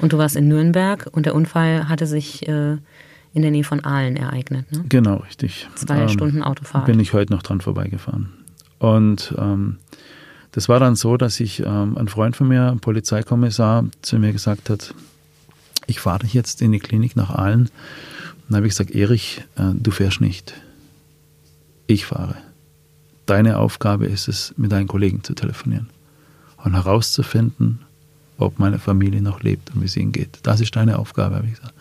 [0.00, 2.76] Und du warst in Nürnberg und der Unfall hatte sich äh,
[3.32, 4.84] in der Nähe von Aalen ereignet, ne?
[4.88, 5.68] Genau, richtig.
[5.74, 6.86] Zwei ähm, Stunden Autofahrt.
[6.86, 8.30] Bin ich heute noch dran vorbeigefahren.
[8.78, 9.78] Und ähm,
[10.52, 14.32] das war dann so, dass ich ähm, ein Freund von mir, ein Polizeikommissar, zu mir
[14.32, 14.94] gesagt hat,
[15.90, 17.62] ich fahre jetzt in die Klinik nach Aalen.
[17.62, 17.70] Und
[18.48, 20.54] dann habe ich gesagt, Erich, äh, du fährst nicht.
[21.86, 22.36] Ich fahre.
[23.26, 25.90] Deine Aufgabe ist es, mit deinen Kollegen zu telefonieren
[26.64, 27.80] und herauszufinden,
[28.38, 30.38] ob meine Familie noch lebt und wie es ihnen geht.
[30.44, 31.74] Das ist deine Aufgabe, habe ich gesagt.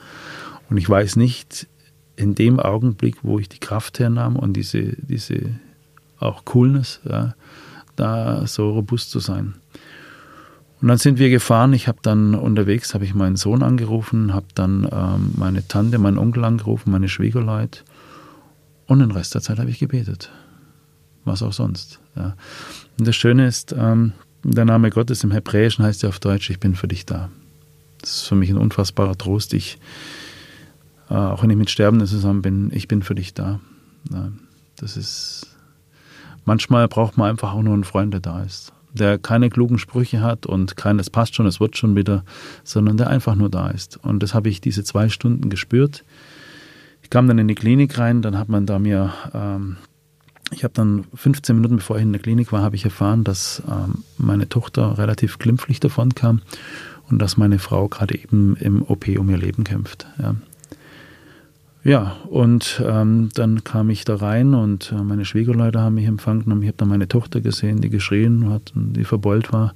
[0.70, 1.68] Und ich weiß nicht,
[2.16, 5.40] in dem Augenblick, wo ich die Kraft hernahm und diese, diese
[6.20, 7.36] auch Coolness, ja,
[7.96, 9.56] da so robust zu sein.
[10.82, 11.74] Und dann sind wir gefahren.
[11.74, 16.18] Ich habe dann unterwegs, habe ich meinen Sohn angerufen, habe dann ähm, meine Tante, meinen
[16.18, 17.84] Onkel angerufen, meine Schwiegerleut.
[18.88, 20.32] Und den Rest der Zeit habe ich gebetet.
[21.26, 22.00] Was auch sonst.
[22.16, 22.36] Ja.
[22.98, 24.14] Und das Schöne ist, ähm,
[24.44, 27.30] der Name Gottes im Hebräischen heißt ja auf Deutsch, ich bin für dich da.
[28.00, 29.54] Das ist für mich ein unfassbarer Trost.
[29.54, 29.80] Ich,
[31.10, 33.60] äh, auch wenn ich mit Sterbenden zusammen bin, ich bin für dich da.
[34.12, 34.32] Ja,
[34.78, 35.58] das ist,
[36.46, 40.22] manchmal braucht man einfach auch nur einen Freund, der da ist der keine klugen Sprüche
[40.22, 42.24] hat und kein, es passt schon, es wird schon wieder,
[42.64, 43.98] sondern der einfach nur da ist.
[44.04, 46.04] Und das habe ich diese zwei Stunden gespürt.
[47.04, 49.78] Ich kam dann in die Klinik rein, dann hat man da mir, ähm,
[50.52, 53.62] ich habe dann 15 Minuten bevor ich in der Klinik war, habe ich erfahren, dass
[53.70, 56.42] ähm, meine Tochter relativ glimpflich davon kam
[57.10, 60.08] und dass meine Frau gerade eben im OP um ihr Leben kämpft.
[60.20, 60.36] Ja.
[61.84, 66.52] Ja, und ähm, dann kam ich da rein und äh, meine Schwiegerleute haben mich empfangen
[66.52, 69.74] und ich habe dann meine Tochter gesehen, die geschrien hat und die verbeult war.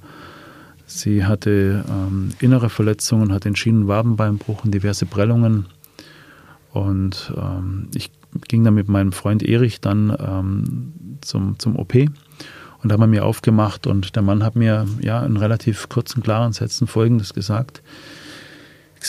[0.86, 5.66] Sie hatte ähm, innere Verletzungen, hat den Schienenwadenbeinbruch und diverse Prellungen.
[6.72, 8.10] Und ähm, ich
[8.48, 10.92] ging dann mit meinem Freund Erich dann ähm,
[11.22, 11.94] zum, zum OP
[12.84, 16.22] und da haben wir mir aufgemacht und der Mann hat mir ja in relativ kurzen,
[16.22, 17.82] klaren Sätzen Folgendes gesagt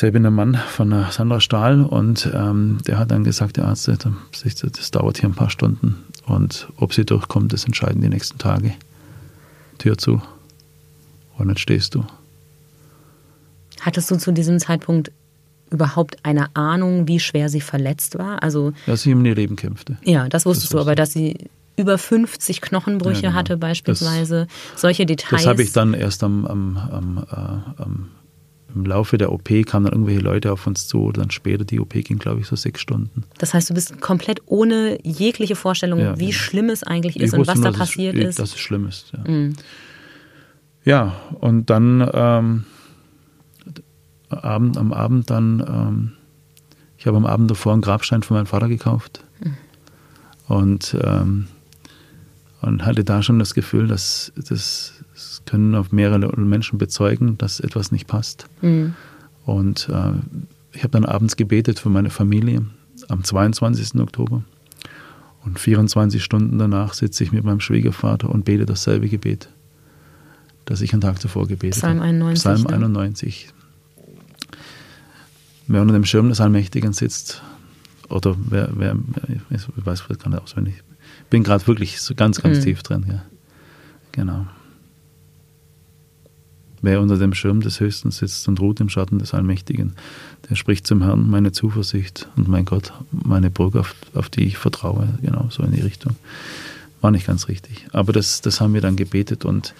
[0.03, 3.87] ich bin der Mann von Sandra Stahl und ähm, der hat dann gesagt, der Arzt,
[3.87, 8.73] das dauert hier ein paar Stunden und ob sie durchkommt, das entscheiden die nächsten Tage.
[9.77, 10.21] Tür zu
[11.37, 12.05] und jetzt stehst du.
[13.81, 15.11] Hattest du zu diesem Zeitpunkt
[15.69, 18.41] überhaupt eine Ahnung, wie schwer sie verletzt war?
[18.41, 19.97] Also, dass sie um ihr Leben kämpfte.
[20.03, 23.33] Ja, das wusstest das du, aber dass sie über 50 Knochenbrüche ja, genau.
[23.33, 24.47] hatte beispielsweise.
[24.71, 25.41] Das, Solche Details.
[25.41, 28.09] Das habe ich dann erst am, am, am, äh, am
[28.75, 31.11] im Laufe der OP kamen dann irgendwelche Leute auf uns zu.
[31.11, 33.23] Dann später, die OP ging, glaube ich, so sechs Stunden.
[33.37, 36.33] Das heißt, du bist komplett ohne jegliche Vorstellung, ja, wie ja.
[36.33, 38.39] schlimm es eigentlich ist ich und was nur, da passiert ist.
[38.39, 39.31] Dass es schlimm ist, ja.
[39.31, 39.53] Mhm.
[40.83, 42.63] Ja, und dann ähm,
[44.29, 46.11] Abend, am Abend dann, ähm,
[46.97, 49.23] ich habe am Abend davor einen Grabstein für meinen Vater gekauft.
[49.39, 49.57] Mhm.
[50.47, 51.47] Und, ähm,
[52.61, 54.94] und hatte da schon das Gefühl, dass das, das
[55.45, 58.47] können auf mehrere Menschen bezeugen, dass etwas nicht passt.
[58.61, 58.93] Mhm.
[59.45, 60.13] Und äh,
[60.71, 62.65] ich habe dann abends gebetet für meine Familie
[63.07, 63.99] am 22.
[63.99, 64.43] Oktober.
[65.43, 69.49] Und 24 Stunden danach sitze ich mit meinem Schwiegervater und bete dasselbe Gebet,
[70.65, 72.55] das ich einen Tag zuvor gebetet Psalm 91, habe.
[72.63, 73.49] Psalm 91.
[75.67, 77.43] Wer unter dem Schirm des Allmächtigen sitzt,
[78.09, 78.95] oder wer, wer
[79.29, 80.75] ich weiß nicht auswendig.
[81.23, 82.63] Ich bin gerade wirklich so ganz, ganz mhm.
[82.63, 83.05] tief drin.
[83.07, 83.23] Ja.
[84.11, 84.47] Genau.
[86.81, 89.93] Wer unter dem Schirm des Höchsten sitzt und ruht im Schatten des Allmächtigen,
[90.49, 94.57] der spricht zum Herrn meine Zuversicht und mein Gott, meine Burg, auf, auf die ich
[94.57, 95.17] vertraue.
[95.21, 96.15] Genau, so in die Richtung.
[97.01, 97.87] War nicht ganz richtig.
[97.91, 99.73] Aber das, das haben wir dann gebetet und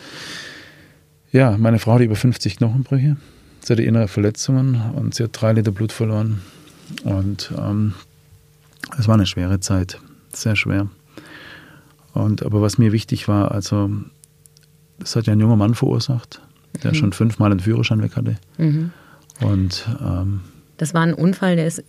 [1.31, 3.17] ja, meine Frau hat über 50 Knochenbrüche.
[3.61, 6.41] Sie hatte innere Verletzungen und sie hat drei Liter Blut verloren.
[7.03, 7.93] Und ähm,
[8.97, 9.99] es war eine schwere Zeit,
[10.31, 10.87] sehr schwer.
[12.13, 13.89] Und aber was mir wichtig war, also
[14.99, 16.41] das hat ja ein junger Mann verursacht,
[16.83, 16.95] der mhm.
[16.95, 18.35] schon fünfmal einen Führerschein weg hatte.
[18.57, 18.91] Mhm.
[19.41, 20.41] Und ähm,
[20.77, 21.83] das war ein Unfall, der ist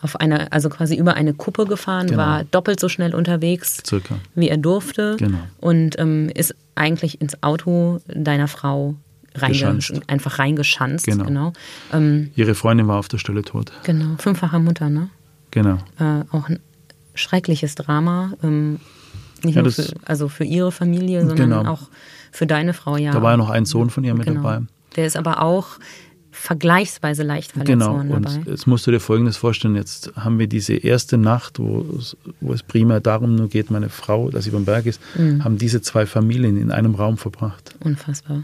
[0.00, 2.18] auf einer, also quasi über eine Kuppe gefahren, genau.
[2.18, 4.16] war doppelt so schnell unterwegs, Circa.
[4.34, 5.16] wie er durfte.
[5.18, 5.38] Genau.
[5.60, 8.96] Und ähm, ist eigentlich ins Auto deiner Frau
[9.34, 11.06] reinge einfach reingeschanzt.
[11.06, 11.24] Genau.
[11.24, 11.52] genau.
[11.92, 13.72] Ähm, Ihre Freundin war auf der Stelle tot.
[13.84, 15.08] Genau, fünffacher Mutter, ne?
[15.50, 15.78] Genau.
[15.98, 16.60] Äh, auch ein
[17.14, 18.32] schreckliches Drama.
[18.42, 18.80] Ähm,
[19.44, 21.70] nicht ja, nur für, also für ihre Familie, sondern genau.
[21.70, 21.88] auch
[22.32, 23.12] für deine Frau, ja.
[23.12, 24.42] Da war ja noch ein Sohn von ihr mit genau.
[24.42, 24.66] dabei.
[24.96, 25.78] Der ist aber auch
[26.34, 27.94] vergleichsweise leicht verletzt genau.
[27.94, 28.36] worden dabei.
[28.36, 32.16] Und jetzt musst du dir Folgendes vorstellen, jetzt haben wir diese erste Nacht, wo es,
[32.40, 35.44] wo es primär darum nur geht, meine Frau, dass sie beim Berg ist, mhm.
[35.44, 37.76] haben diese zwei Familien in einem Raum verbracht.
[37.80, 38.42] Unfassbar.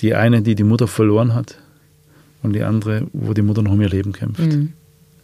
[0.00, 1.58] Die eine, die die Mutter verloren hat
[2.42, 4.40] und die andere, wo die Mutter noch um ihr Leben kämpft.
[4.40, 4.72] Mhm.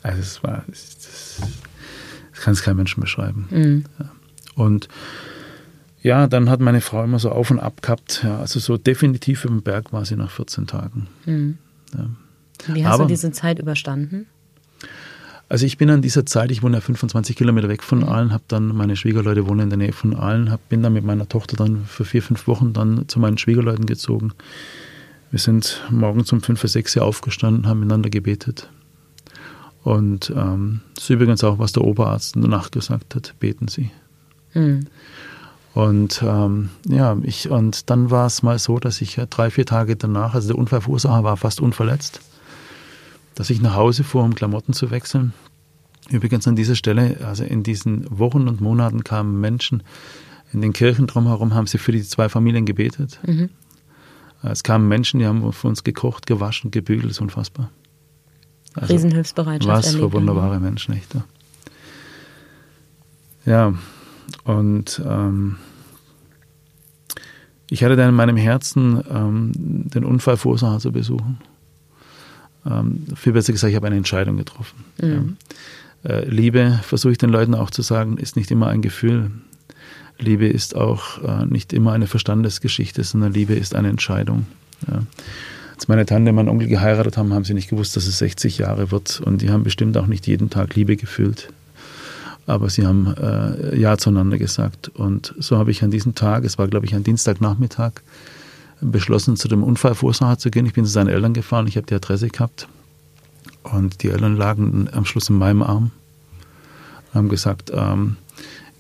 [0.03, 3.49] Also es war, das, das kann es kein Mensch beschreiben.
[3.51, 3.85] Mhm.
[3.99, 4.11] Ja.
[4.59, 4.89] Und
[6.03, 8.23] ja, dann hat meine Frau immer so auf und ab gehabt.
[8.25, 11.07] Ja, also so definitiv im Berg war sie nach 14 Tagen.
[11.27, 11.59] Mhm.
[11.97, 12.75] Ja.
[12.75, 14.27] Wie hast Aber, du diese Zeit überstanden?
[15.49, 18.09] Also ich bin an dieser Zeit, ich wohne ja 25 Kilometer weg von mhm.
[18.09, 21.05] Aalen, habe dann, meine Schwiegerleute wohnen in der Nähe von Aalen, hab, bin dann mit
[21.05, 24.33] meiner Tochter dann für vier, fünf Wochen dann zu meinen Schwiegerleuten gezogen.
[25.31, 28.69] Wir sind morgens um fünf, sechs Uhr aufgestanden, haben miteinander gebetet.
[29.85, 33.91] Und ähm, das ist übrigens auch, was der Oberarzt danach gesagt hat, beten Sie.
[34.55, 34.87] Mhm.
[35.75, 39.97] Und ähm, ja, ich, und dann war es mal so, dass ich drei, vier Tage
[39.97, 42.21] danach, also der Unfallverursacher war fast unverletzt,
[43.35, 45.35] dass ich nach Hause fuhr, um Klamotten zu wechseln.
[46.11, 49.83] Übrigens an dieser Stelle, also in diesen Wochen und Monaten kamen Menschen
[50.53, 53.21] in den Kirchen drumherum, haben sie für die zwei Familien gebetet.
[53.27, 53.51] Mhm.
[54.43, 57.71] Es kamen Menschen, die haben für uns gekocht, gewaschen, gebügelt, ist unfassbar.
[58.75, 59.87] Also, Riesenhilfsbereitschaft.
[59.87, 61.09] Was für wunderbare Menschen, nicht?
[63.45, 63.75] Ja,
[64.45, 65.57] und ähm,
[67.71, 71.39] ich hatte dann in meinem Herzen, ähm, den Unfallverursacher zu besuchen.
[72.67, 74.85] Ähm, viel besser gesagt, ich habe eine Entscheidung getroffen.
[75.01, 75.37] Mhm.
[76.05, 79.31] Äh, Liebe, versuche ich den Leuten auch zu sagen, ist nicht immer ein Gefühl.
[80.19, 84.47] Liebe ist auch äh, nicht immer eine Verstandesgeschichte, sondern Liebe ist eine Entscheidung.
[84.87, 85.03] Ja.
[85.75, 88.59] Als meine Tante und mein Onkel geheiratet haben, haben sie nicht gewusst, dass es 60
[88.59, 89.21] Jahre wird.
[89.21, 91.51] Und die haben bestimmt auch nicht jeden Tag Liebe gefühlt.
[92.49, 94.89] Aber sie haben äh, Ja zueinander gesagt.
[94.89, 97.93] Und so habe ich an diesem Tag, es war glaube ich ein Dienstagnachmittag,
[98.81, 100.67] beschlossen, zu dem Unfallverursacher zu gehen.
[100.67, 102.69] Ich bin zu seinen Eltern gefahren, ich habe die Adresse gehabt.
[103.65, 105.91] Und die Eltern lagen am Schluss in meinem Arm.
[107.13, 108.17] Haben gesagt, ähm,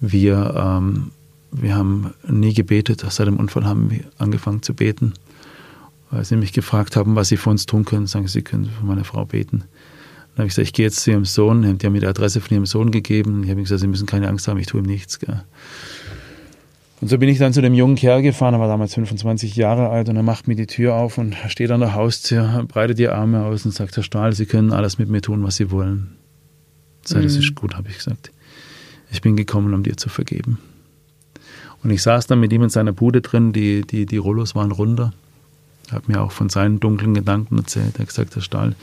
[0.00, 1.10] wir, ähm,
[1.50, 3.04] wir haben nie gebetet.
[3.08, 5.14] Seit dem Unfall haben wir angefangen zu beten
[6.10, 8.06] weil sie mich gefragt haben, was sie für uns tun können.
[8.06, 9.64] Sagen sie, können für meine Frau beten.
[10.38, 11.78] Dann habe ich gesagt, ich gehe jetzt zu ihrem Sohn.
[11.78, 13.42] Die haben mir die Adresse von ihrem Sohn gegeben.
[13.42, 15.18] Ich habe gesagt, sie müssen keine Angst haben, ich tue ihm nichts.
[15.18, 15.42] Gell.
[17.00, 19.88] Und so bin ich dann zu dem jungen Kerl gefahren, er war damals 25 Jahre
[19.88, 23.08] alt und er macht mir die Tür auf und steht an der Haustür, breitet die
[23.08, 26.16] Arme aus und sagt, Herr Stahl, Sie können alles mit mir tun, was Sie wollen.
[27.10, 27.22] Mhm.
[27.22, 28.30] das ist gut, habe ich gesagt.
[29.10, 30.60] Ich bin gekommen, um dir zu vergeben.
[31.82, 34.70] Und ich saß dann mit ihm in seiner Bude drin, die, die, die Rollos waren
[34.70, 35.12] runter.
[35.88, 37.96] Er hat mir auch von seinen dunklen Gedanken erzählt.
[37.96, 38.76] Er hat gesagt, Herr Stahl,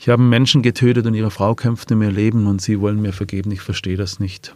[0.00, 3.12] ich habe Menschen getötet und ihre Frau kämpft in ihr Leben und sie wollen mir
[3.12, 3.52] vergeben.
[3.52, 4.54] Ich verstehe das nicht.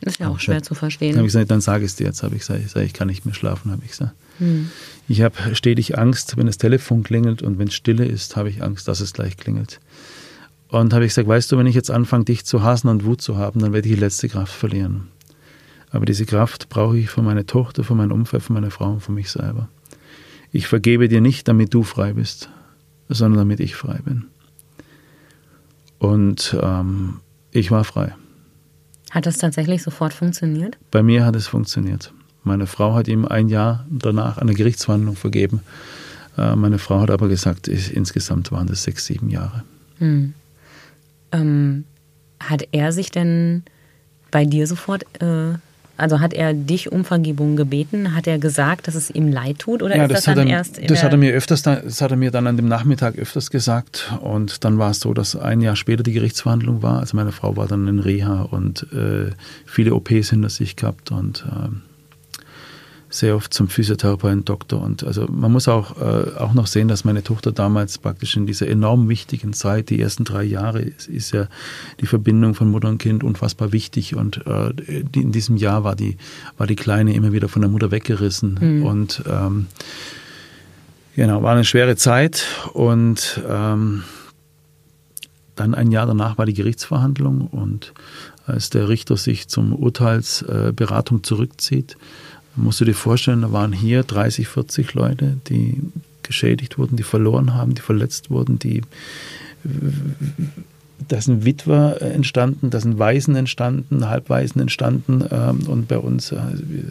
[0.00, 1.10] Das ist ja auch schwer zu verstehen.
[1.10, 2.22] Dann habe ich gesagt, dann sage ich es dir jetzt.
[2.22, 4.14] Habe ich gesagt, ich kann nicht mehr schlafen, habe ich gesagt.
[4.38, 4.70] Mhm.
[5.08, 8.62] Ich habe stetig Angst, wenn das Telefon klingelt und wenn es stille ist, habe ich
[8.62, 9.78] Angst, dass es gleich klingelt.
[10.68, 13.20] Und habe ich gesagt, weißt du, wenn ich jetzt anfange, dich zu hassen und Wut
[13.20, 15.08] zu haben, dann werde ich die letzte Kraft verlieren.
[15.90, 19.00] Aber diese Kraft brauche ich für meine Tochter, für mein Umfeld, für meine Frau und
[19.00, 19.68] für mich selber.
[20.50, 22.48] Ich vergebe dir nicht, damit du frei bist,
[23.10, 24.24] sondern damit ich frei bin.
[25.98, 27.20] Und ähm,
[27.50, 28.14] ich war frei.
[29.10, 30.76] Hat das tatsächlich sofort funktioniert?
[30.90, 32.12] Bei mir hat es funktioniert.
[32.42, 35.62] Meine Frau hat ihm ein Jahr danach eine Gerichtsverhandlung vergeben.
[36.36, 39.64] Äh, meine Frau hat aber gesagt, insgesamt waren das sechs, sieben Jahre.
[39.98, 40.34] Hm.
[41.32, 41.84] Ähm,
[42.40, 43.64] hat er sich denn
[44.30, 45.54] bei dir sofort äh,
[45.96, 48.14] also hat er dich um Vergebung gebeten?
[48.14, 49.82] Hat er gesagt, dass es ihm leid tut?
[49.82, 52.10] Oder ja, ist das, das dann er, erst das hat er mir öfters, das hat
[52.10, 54.12] er mir dann an dem Nachmittag öfters gesagt.
[54.20, 57.00] Und dann war es so, dass ein Jahr später die Gerichtsverhandlung war.
[57.00, 59.30] Also meine Frau war dann in Reha und äh,
[59.64, 61.68] viele OPs hinter sich gehabt und äh,
[63.18, 64.82] sehr oft zum Physiotherapeuten, Doktor.
[64.82, 68.46] Und also man muss auch, äh, auch noch sehen, dass meine Tochter damals praktisch in
[68.46, 71.48] dieser enorm wichtigen Zeit, die ersten drei Jahre, ist, ist ja
[72.00, 74.14] die Verbindung von Mutter und Kind unfassbar wichtig.
[74.14, 76.16] Und äh, die, in diesem Jahr war die,
[76.58, 78.58] war die Kleine immer wieder von der Mutter weggerissen.
[78.60, 78.82] Mhm.
[78.84, 79.66] Und ähm,
[81.14, 82.44] genau, war eine schwere Zeit.
[82.74, 84.02] Und ähm,
[85.56, 87.94] dann ein Jahr danach war die Gerichtsverhandlung und
[88.46, 91.96] als der Richter sich zum Urteilsberatung zurückzieht,
[92.56, 95.80] musst du dir vorstellen, da waren hier 30, 40 Leute, die
[96.22, 98.82] geschädigt wurden, die verloren haben, die verletzt wurden, die
[101.08, 106.38] da sind Witwer entstanden, da sind Waisen entstanden, Halbwaisen entstanden ähm, und bei uns, äh,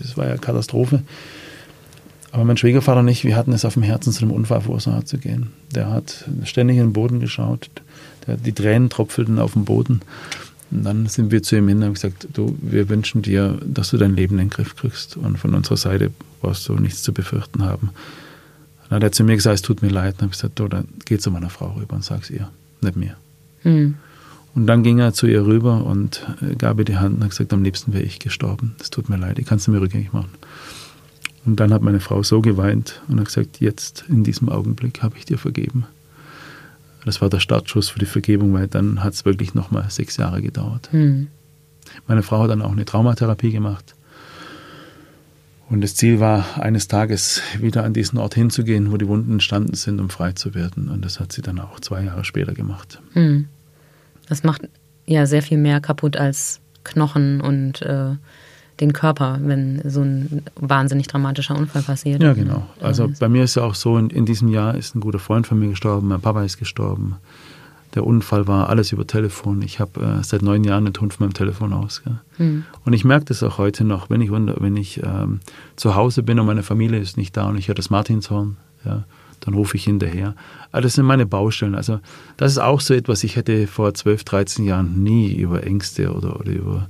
[0.02, 1.02] es war ja Katastrophe.
[2.32, 5.18] Aber mein Schwiegervater und ich, wir hatten es auf dem Herzen, zu einem Unfallverursacher zu
[5.18, 5.52] gehen.
[5.74, 7.70] Der hat ständig in den Boden geschaut,
[8.28, 10.02] der, die Tränen tropfelten auf dem Boden.
[10.76, 13.92] Und dann sind wir zu ihm hin und haben gesagt, du, wir wünschen dir, dass
[13.92, 16.12] du dein Leben in den Griff kriegst und von unserer Seite
[16.42, 17.92] brauchst du nichts zu befürchten haben.
[18.90, 20.16] Dann hat er zu mir gesagt, es tut mir leid.
[20.18, 22.50] Dann habe ich gesagt, du, dann geh zu meiner Frau rüber und sag's ihr,
[22.82, 23.16] nicht mir.
[23.64, 23.96] Mhm.
[24.54, 27.32] Und dann ging er zu ihr rüber und äh, gab ihr die Hand und hat
[27.32, 28.76] gesagt, am liebsten wäre ich gestorben.
[28.80, 30.32] Es tut mir leid, ich kann es mir rückgängig machen.
[31.46, 35.18] Und dann hat meine Frau so geweint und hat gesagt, jetzt in diesem Augenblick habe
[35.18, 35.86] ich dir vergeben.
[37.06, 40.42] Das war der Startschuss für die Vergebung, weil dann hat es wirklich nochmal sechs Jahre
[40.42, 40.90] gedauert.
[40.92, 41.28] Mhm.
[42.08, 43.96] Meine Frau hat dann auch eine Traumatherapie gemacht.
[45.70, 49.74] Und das Ziel war, eines Tages wieder an diesen Ort hinzugehen, wo die Wunden entstanden
[49.74, 50.90] sind, um frei zu werden.
[50.90, 53.02] Und das hat sie dann auch zwei Jahre später gemacht.
[53.14, 53.48] Mhm.
[54.28, 54.68] Das macht
[55.06, 58.16] ja sehr viel mehr kaputt als Knochen und äh,
[58.80, 62.22] den Körper, wenn so ein wahnsinnig dramatischer Unfall passiert.
[62.22, 62.68] Ja, genau.
[62.82, 65.48] Also bei mir ist ja auch so, in, in diesem Jahr ist ein guter Freund
[65.48, 67.16] von mir gestorben, mein Papa ist gestorben.
[67.94, 69.62] Der Unfall war alles über Telefon.
[69.62, 72.04] Ich habe äh, seit neun Jahren den Ton von meinem Telefon aus.
[72.38, 72.66] Mhm.
[72.84, 75.40] Und ich merke das auch heute noch, wenn ich, wenn ich ähm,
[75.78, 79.06] zu Hause bin und meine Familie ist nicht da und ich höre das Martinshorn, ja,
[79.40, 80.36] dann rufe ich hinterher.
[80.74, 81.74] Aber das sind meine Baustellen.
[81.74, 82.00] Also
[82.36, 86.38] das ist auch so etwas, ich hätte vor 12, 13 Jahren nie über Ängste oder,
[86.38, 86.90] oder über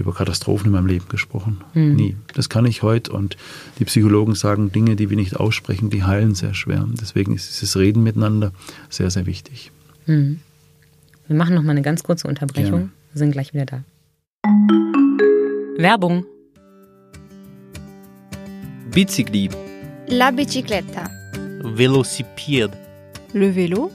[0.00, 1.60] über Katastrophen in meinem Leben gesprochen.
[1.74, 1.94] Mhm.
[1.94, 2.16] Nie.
[2.34, 3.36] Das kann ich heute und
[3.78, 6.86] die Psychologen sagen, Dinge, die wir nicht aussprechen, die heilen sehr schwer.
[7.00, 8.52] Deswegen ist dieses Reden miteinander
[8.88, 9.70] sehr, sehr wichtig.
[10.06, 10.40] Mhm.
[11.28, 12.90] Wir machen noch mal eine ganz kurze Unterbrechung.
[13.12, 13.84] Wir sind gleich wieder da.
[15.78, 16.24] Werbung.
[18.92, 19.48] Bicicli.
[20.08, 21.08] La bicicletta.
[21.62, 22.76] Velocipede.
[23.32, 23.90] Le vélo.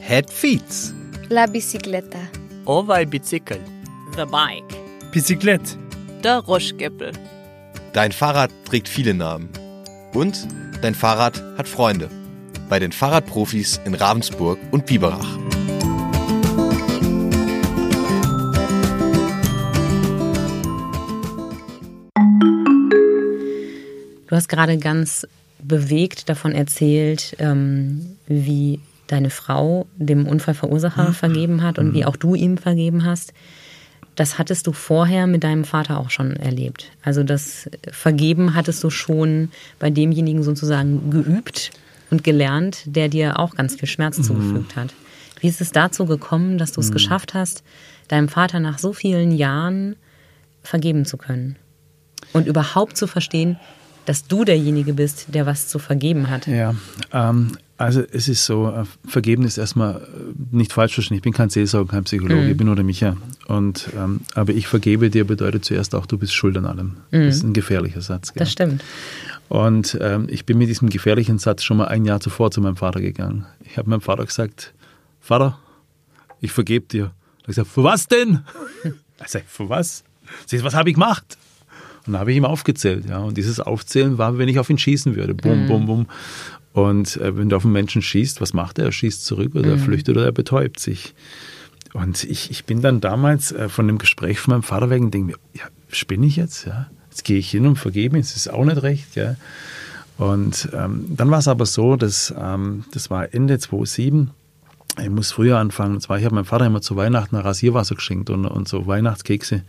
[0.00, 0.94] Head feet.
[1.30, 2.18] La bicicletta.
[2.66, 3.60] Ovaj bicycle.
[4.16, 4.81] The bike.
[5.12, 5.76] Bicyclette.
[6.24, 7.12] Der Roschgeppel.
[7.92, 9.50] Dein Fahrrad trägt viele Namen.
[10.14, 10.48] Und
[10.80, 12.08] dein Fahrrad hat Freunde.
[12.70, 15.36] Bei den Fahrradprofis in Ravensburg und Biberach.
[24.28, 25.26] Du hast gerade ganz
[25.58, 31.12] bewegt davon erzählt, ähm, wie deine Frau dem Unfallverursacher mhm.
[31.12, 31.94] vergeben hat und mhm.
[31.94, 33.34] wie auch du ihm vergeben hast
[34.14, 36.90] das hattest du vorher mit deinem Vater auch schon erlebt.
[37.02, 41.70] Also das Vergeben hattest du schon bei demjenigen sozusagen geübt
[42.10, 44.22] und gelernt, der dir auch ganz viel Schmerz mhm.
[44.24, 44.94] zugefügt hat.
[45.40, 46.94] Wie ist es dazu gekommen, dass du es mhm.
[46.94, 47.64] geschafft hast,
[48.08, 49.96] deinem Vater nach so vielen Jahren
[50.62, 51.56] vergeben zu können?
[52.32, 53.58] Und überhaupt zu verstehen,
[54.04, 56.46] dass du derjenige bist, der was zu vergeben hat.
[56.46, 56.74] Ja,
[57.12, 59.98] ähm, also es ist so, äh, vergeben ist erstmal äh,
[60.52, 61.16] nicht falsch verstehen.
[61.16, 62.50] Ich bin kein Seelsorger, kein Psychologe, mhm.
[62.50, 63.16] ich bin nur der Micha.
[63.48, 66.96] Und, ähm, aber ich vergebe dir bedeutet zuerst auch, du bist schuld an allem.
[67.10, 67.26] Mhm.
[67.26, 68.32] Das ist ein gefährlicher Satz.
[68.32, 68.40] Gell?
[68.40, 68.84] Das stimmt.
[69.48, 72.76] Und ähm, ich bin mit diesem gefährlichen Satz schon mal ein Jahr zuvor zu meinem
[72.76, 73.46] Vater gegangen.
[73.64, 74.72] Ich habe meinem Vater gesagt,
[75.20, 75.58] Vater,
[76.40, 77.02] ich vergebe dir.
[77.04, 78.40] Er hat gesagt, für was denn?
[79.24, 80.02] Ich sage, für was?
[80.46, 81.38] Sie was habe ich gemacht?
[82.06, 83.18] Und da habe ich ihm aufgezählt, ja.
[83.18, 85.34] Und dieses Aufzählen war, wenn ich auf ihn schießen würde.
[85.34, 85.68] Bum, Mhm.
[85.68, 86.06] bum, bum.
[86.72, 88.86] Und äh, wenn du auf einen Menschen schießt, was macht er?
[88.86, 91.14] Er schießt zurück oder er flüchtet oder er betäubt sich.
[91.92, 95.12] Und ich, ich bin dann damals äh, von dem Gespräch von meinem Vater weg und
[95.12, 96.66] denke mir, ja, spinne ich jetzt?
[96.66, 96.88] Ja?
[97.10, 99.14] Jetzt gehe ich hin und vergebe ihm, das ist auch nicht recht.
[99.16, 99.36] Ja?
[100.16, 104.30] Und ähm, dann war es aber so, dass ähm, das war Ende 2007.
[105.02, 105.96] Ich muss früher anfangen.
[105.96, 108.86] Und zwar, ich habe meinem Vater immer zu Weihnachten ein Rasierwasser geschenkt und, und so
[108.86, 109.62] Weihnachtskekse.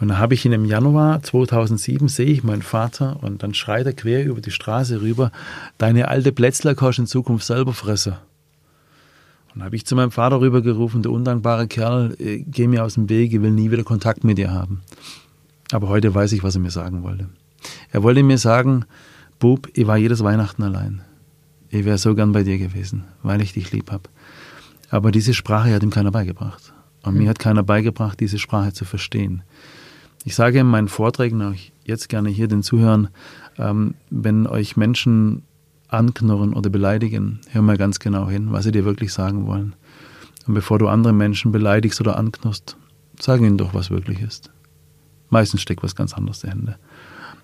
[0.00, 3.86] Und dann habe ich ihn im Januar 2007, sehe ich meinen Vater und dann schreit
[3.86, 5.32] er quer über die Straße rüber,
[5.76, 8.12] deine alte Plätzler kannst in Zukunft selber fressen.
[8.12, 12.94] Und dann habe ich zu meinem Vater rübergerufen, der undankbare Kerl, äh, geh mir aus
[12.94, 14.82] dem Weg, ich will nie wieder Kontakt mit dir haben.
[15.72, 17.28] Aber heute weiß ich, was er mir sagen wollte.
[17.90, 18.84] Er wollte mir sagen,
[19.38, 21.02] Bub, ich war jedes Weihnachten allein.
[21.70, 24.08] Ich wäre so gern bei dir gewesen, weil ich dich lieb habe.
[24.90, 26.72] Aber diese Sprache hat ihm keiner beigebracht.
[27.02, 29.42] Und mir hat keiner beigebracht, diese Sprache zu verstehen.
[30.24, 31.54] Ich sage in meinen Vorträgen, auch
[31.84, 33.08] jetzt gerne hier den Zuhörern,
[33.56, 35.42] ähm, wenn euch Menschen
[35.88, 39.74] anknurren oder beleidigen, hör mal ganz genau hin, was sie dir wirklich sagen wollen.
[40.46, 42.76] Und bevor du andere Menschen beleidigst oder anknurst,
[43.20, 44.50] sag ihnen doch, was wirklich ist.
[45.30, 46.78] Meistens steckt was ganz anderes dahinter.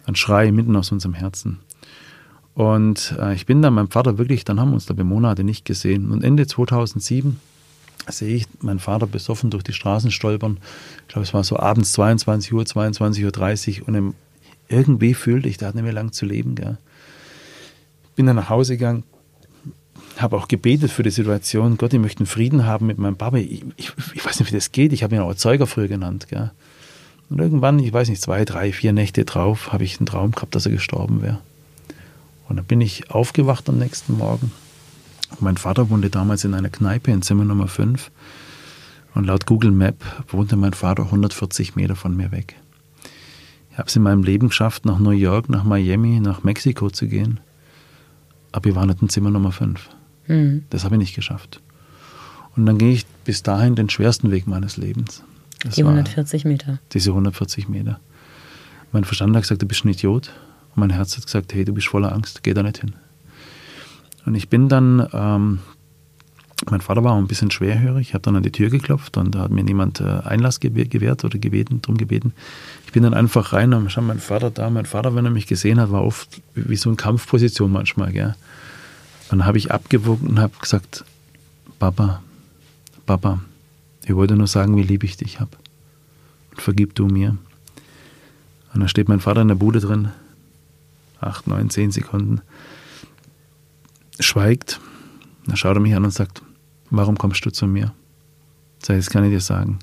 [0.06, 1.58] Ein Schrei mitten aus unserem Herzen.
[2.54, 5.64] Und äh, ich bin dann meinem Vater wirklich, dann haben wir uns da Monate nicht
[5.64, 6.10] gesehen.
[6.12, 7.40] Und Ende 2007
[8.08, 10.58] sehe ich meinen Vater besoffen durch die Straßen stolpern.
[11.02, 13.88] Ich glaube, es war so abends 22 Uhr, 22.30 Uhr.
[13.88, 14.14] Und
[14.68, 16.54] irgendwie fühlte ich, der hat nicht mehr lang zu leben.
[16.54, 16.78] Gell.
[18.16, 19.04] Bin dann nach Hause gegangen,
[20.16, 21.76] habe auch gebetet für die Situation.
[21.76, 23.38] Gott, ich möchte einen Frieden haben mit meinem Papa.
[23.38, 24.92] Ich, ich, ich weiß nicht, wie das geht.
[24.92, 26.28] Ich habe ihn auch Erzeuger früher genannt.
[26.28, 26.50] Gell.
[27.30, 30.54] Und irgendwann, ich weiß nicht, zwei, drei, vier Nächte drauf, habe ich einen Traum gehabt,
[30.54, 31.40] dass er gestorben wäre.
[32.48, 34.52] Und dann bin ich aufgewacht am nächsten Morgen.
[35.40, 38.10] Mein Vater wohnte damals in einer Kneipe in Zimmer Nummer 5.
[39.14, 42.56] Und laut Google Map wohnte mein Vater 140 Meter von mir weg.
[43.70, 47.06] Ich habe es in meinem Leben geschafft, nach New York, nach Miami, nach Mexiko zu
[47.08, 47.40] gehen.
[48.52, 49.88] Aber ich war nicht in Zimmer Nummer 5.
[50.28, 50.64] Mhm.
[50.70, 51.60] Das habe ich nicht geschafft.
[52.56, 55.22] Und dann gehe ich bis dahin den schwersten Weg meines Lebens.
[55.62, 56.78] Das Die war 140 Meter.
[56.92, 57.98] diese 140 Meter.
[58.92, 60.30] Mein Verstand hat gesagt, du bist ein Idiot.
[60.74, 62.94] Und mein Herz hat gesagt, hey, du bist voller Angst, geh da nicht hin.
[64.26, 65.58] Und ich bin dann, ähm,
[66.70, 69.34] mein Vater war auch ein bisschen schwerhörig, ich habe dann an die Tür geklopft und
[69.34, 72.32] da hat mir niemand äh, Einlass gewährt oder gebeten, drum gebeten.
[72.86, 75.46] Ich bin dann einfach rein und schau, mein Vater da, mein Vater, wenn er mich
[75.46, 78.34] gesehen hat, war oft wie so eine Kampfposition manchmal, gell.
[79.30, 81.04] Dann habe ich abgewogen und habe gesagt,
[81.78, 82.22] Papa,
[83.04, 83.40] Papa,
[84.04, 85.56] ich wollte nur sagen, wie lieb ich dich habe.
[86.50, 87.36] Und vergib du mir.
[88.72, 90.08] Und da steht mein Vater in der Bude drin,
[91.20, 92.40] acht, neun, zehn Sekunden,
[94.20, 94.80] schweigt,
[95.46, 96.42] dann schaut er mich an und sagt,
[96.90, 97.92] warum kommst du zu mir?
[98.82, 99.78] Sag, das kann ich dir sagen.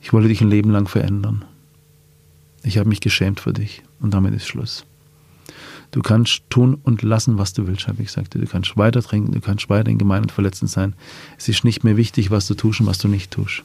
[0.00, 1.44] Ich wollte dich ein Leben lang verändern.
[2.62, 4.84] Ich habe mich geschämt für dich und damit ist Schluss.
[5.90, 8.34] Du kannst tun und lassen, was du willst, habe ich gesagt.
[8.34, 10.94] Du kannst weiter trinken, du kannst weiter in gemein verletzend sein.
[11.38, 13.62] Es ist nicht mehr wichtig, was du tust und was du nicht tust.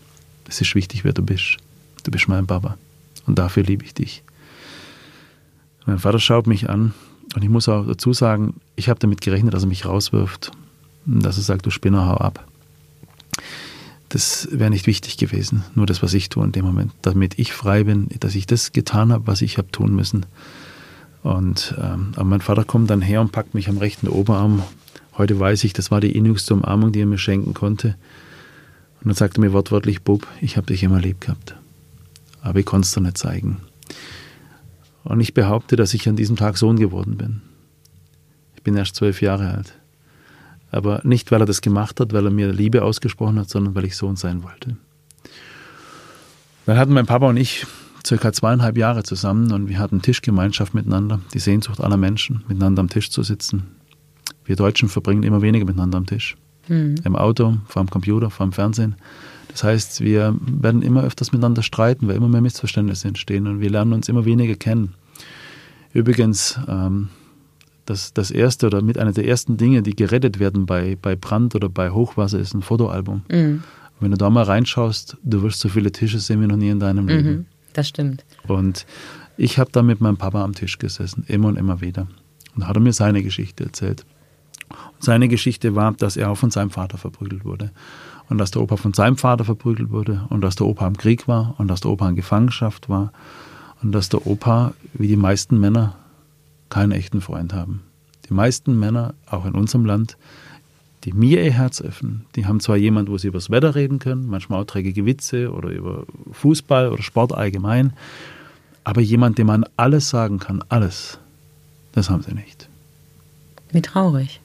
[0.48, 1.58] Es ist wichtig, wer du bist.
[2.04, 2.78] Du bist mein Papa
[3.26, 4.24] und dafür liebe ich dich.
[5.86, 6.94] Mein Vater schaut mich an
[7.36, 10.51] und ich muss auch dazu sagen, ich habe damit gerechnet, dass er mich rauswirft,
[11.05, 12.45] dass er sagt, du Spinner, hau ab.
[14.09, 17.51] Das wäre nicht wichtig gewesen, nur das, was ich tue in dem Moment, damit ich
[17.51, 20.28] frei bin, dass ich das getan habe, was ich habe tun müssen.
[21.24, 24.61] Und ähm, aber mein Vater kommt dann her und packt mich am rechten Oberarm.
[25.17, 27.95] Heute weiß ich, das war die innigste Umarmung, die er mir schenken konnte.
[28.99, 31.55] Und dann sagte er mir wortwörtlich, Bub, ich habe dich immer lieb gehabt.
[32.41, 33.57] Aber ich konnte es dir nicht zeigen.
[35.04, 37.41] Und ich behaupte, dass ich an diesem Tag Sohn geworden bin.
[38.56, 39.74] Ich bin erst zwölf Jahre alt.
[40.72, 43.86] Aber nicht, weil er das gemacht hat, weil er mir Liebe ausgesprochen hat, sondern weil
[43.86, 44.78] ich Sohn sein wollte.
[46.66, 47.66] Dann hatten mein Papa und ich
[48.06, 52.89] circa zweieinhalb Jahre zusammen und wir hatten Tischgemeinschaft miteinander, die Sehnsucht aller Menschen, miteinander am
[52.89, 53.76] Tisch zu sitzen.
[54.45, 56.36] Wir Deutschen verbringen immer weniger miteinander am Tisch.
[56.68, 56.95] Mhm.
[57.04, 58.95] Im Auto, vor dem Computer, vor dem Fernsehen.
[59.54, 63.70] Das heißt, wir werden immer öfters miteinander streiten, weil immer mehr Missverständnisse entstehen und wir
[63.70, 64.95] lernen uns immer weniger kennen.
[65.93, 67.10] Übrigens, ähm,
[67.86, 71.54] das, das erste oder mit einer der ersten Dinge, die gerettet werden bei, bei Brand
[71.54, 73.22] oder bei Hochwasser, ist ein Fotoalbum.
[73.30, 73.64] Mhm.
[73.99, 76.80] Wenn du da mal reinschaust, du wirst so viele Tische sehen wie noch nie in
[76.80, 77.30] deinem Leben.
[77.30, 77.45] Mhm.
[77.74, 78.26] Das stimmt.
[78.47, 78.88] Und
[79.38, 82.08] ich habe da mit meinem Papa am Tisch gesessen, immer und immer wieder.
[82.56, 84.04] Und da hat er mir seine Geschichte erzählt.
[84.70, 87.72] Und seine Geschichte war, dass er auch von seinem Vater verprügelt wurde.
[88.34, 90.26] Und dass der Opa von seinem Vater verprügelt wurde.
[90.30, 91.54] Und dass der Opa im Krieg war.
[91.60, 93.14] Und dass der Opa in Gefangenschaft war.
[93.84, 95.94] Und dass der Opa, wie die meisten Männer,
[96.70, 97.84] keinen echten Freund haben.
[98.28, 100.18] Die meisten Männer, auch in unserem Land,
[101.04, 104.00] die mir ihr Herz öffnen, die haben zwar jemand, wo sie über das Wetter reden
[104.00, 107.94] können, manchmal auch dreckige Witze oder über Fußball oder Sport allgemein,
[108.84, 111.20] Aber jemand, dem man alles sagen kann, alles,
[111.92, 112.68] das haben sie nicht.
[113.72, 114.42] Wie traurig.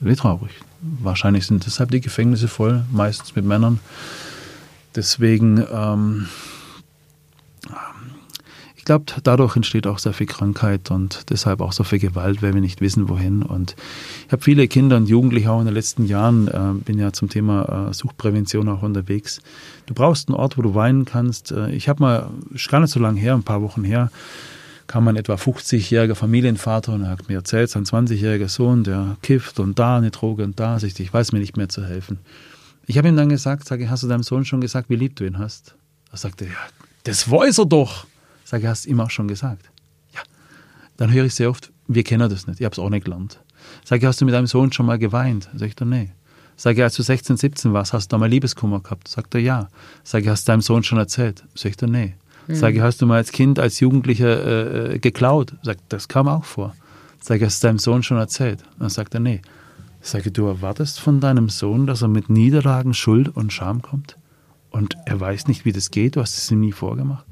[0.00, 0.50] Wie traurig.
[0.82, 3.80] Wahrscheinlich sind deshalb die Gefängnisse voll, meistens mit Männern.
[4.94, 6.26] Deswegen, ähm,
[8.76, 12.54] ich glaube, dadurch entsteht auch sehr viel Krankheit und deshalb auch so viel Gewalt, weil
[12.54, 13.42] wir nicht wissen, wohin.
[13.42, 13.76] Und
[14.26, 17.28] ich habe viele Kinder und Jugendliche auch in den letzten Jahren, äh, bin ja zum
[17.28, 19.42] Thema äh, Suchtprävention auch unterwegs.
[19.84, 21.52] Du brauchst einen Ort, wo du weinen kannst.
[21.52, 24.10] Äh, ich habe mal, ist gar nicht so lange her, ein paar Wochen her,
[24.90, 29.60] kam ein etwa 50-jähriger Familienvater und er hat mir erzählt, sein 20-jähriger Sohn, der kifft
[29.60, 32.18] und da eine Droge und da, ich weiß mir nicht mehr zu helfen.
[32.86, 35.24] Ich habe ihm dann gesagt, sage, hast du deinem Sohn schon gesagt, wie lieb du
[35.24, 35.76] ihn hast?
[36.10, 36.50] Er sagte, ja,
[37.04, 38.04] das weiß er doch.
[38.44, 39.70] Sage, hast du ihm auch schon gesagt?
[40.12, 40.22] Ja.
[40.96, 43.38] Dann höre ich sehr oft, wir kennen das nicht, ich habe es auch nicht gelernt.
[43.84, 45.48] Sage, hast du mit deinem Sohn schon mal geweint?
[45.54, 46.10] Sag ich dann, nee.
[46.56, 49.06] Sage, als du 16, 17 warst, hast du da mal Liebeskummer gehabt?
[49.06, 49.68] Sagt er, ja.
[50.02, 51.44] Sage, hast du deinem Sohn schon erzählt?
[51.54, 52.16] Sag ich dann, nee.
[52.50, 52.54] Mhm.
[52.54, 55.54] Sage, hast du mal als Kind, als Jugendlicher äh, geklaut?
[55.62, 56.74] Sagt, das kam auch vor.
[57.20, 58.62] Sage, hast du deinem Sohn schon erzählt?
[58.78, 59.42] Dann sagt er, nee.
[60.00, 64.16] Sage, du erwartest von deinem Sohn, dass er mit Niederlagen, Schuld und Scham kommt?
[64.70, 67.26] Und er weiß nicht, wie das geht, du hast es ihm nie vorgemacht.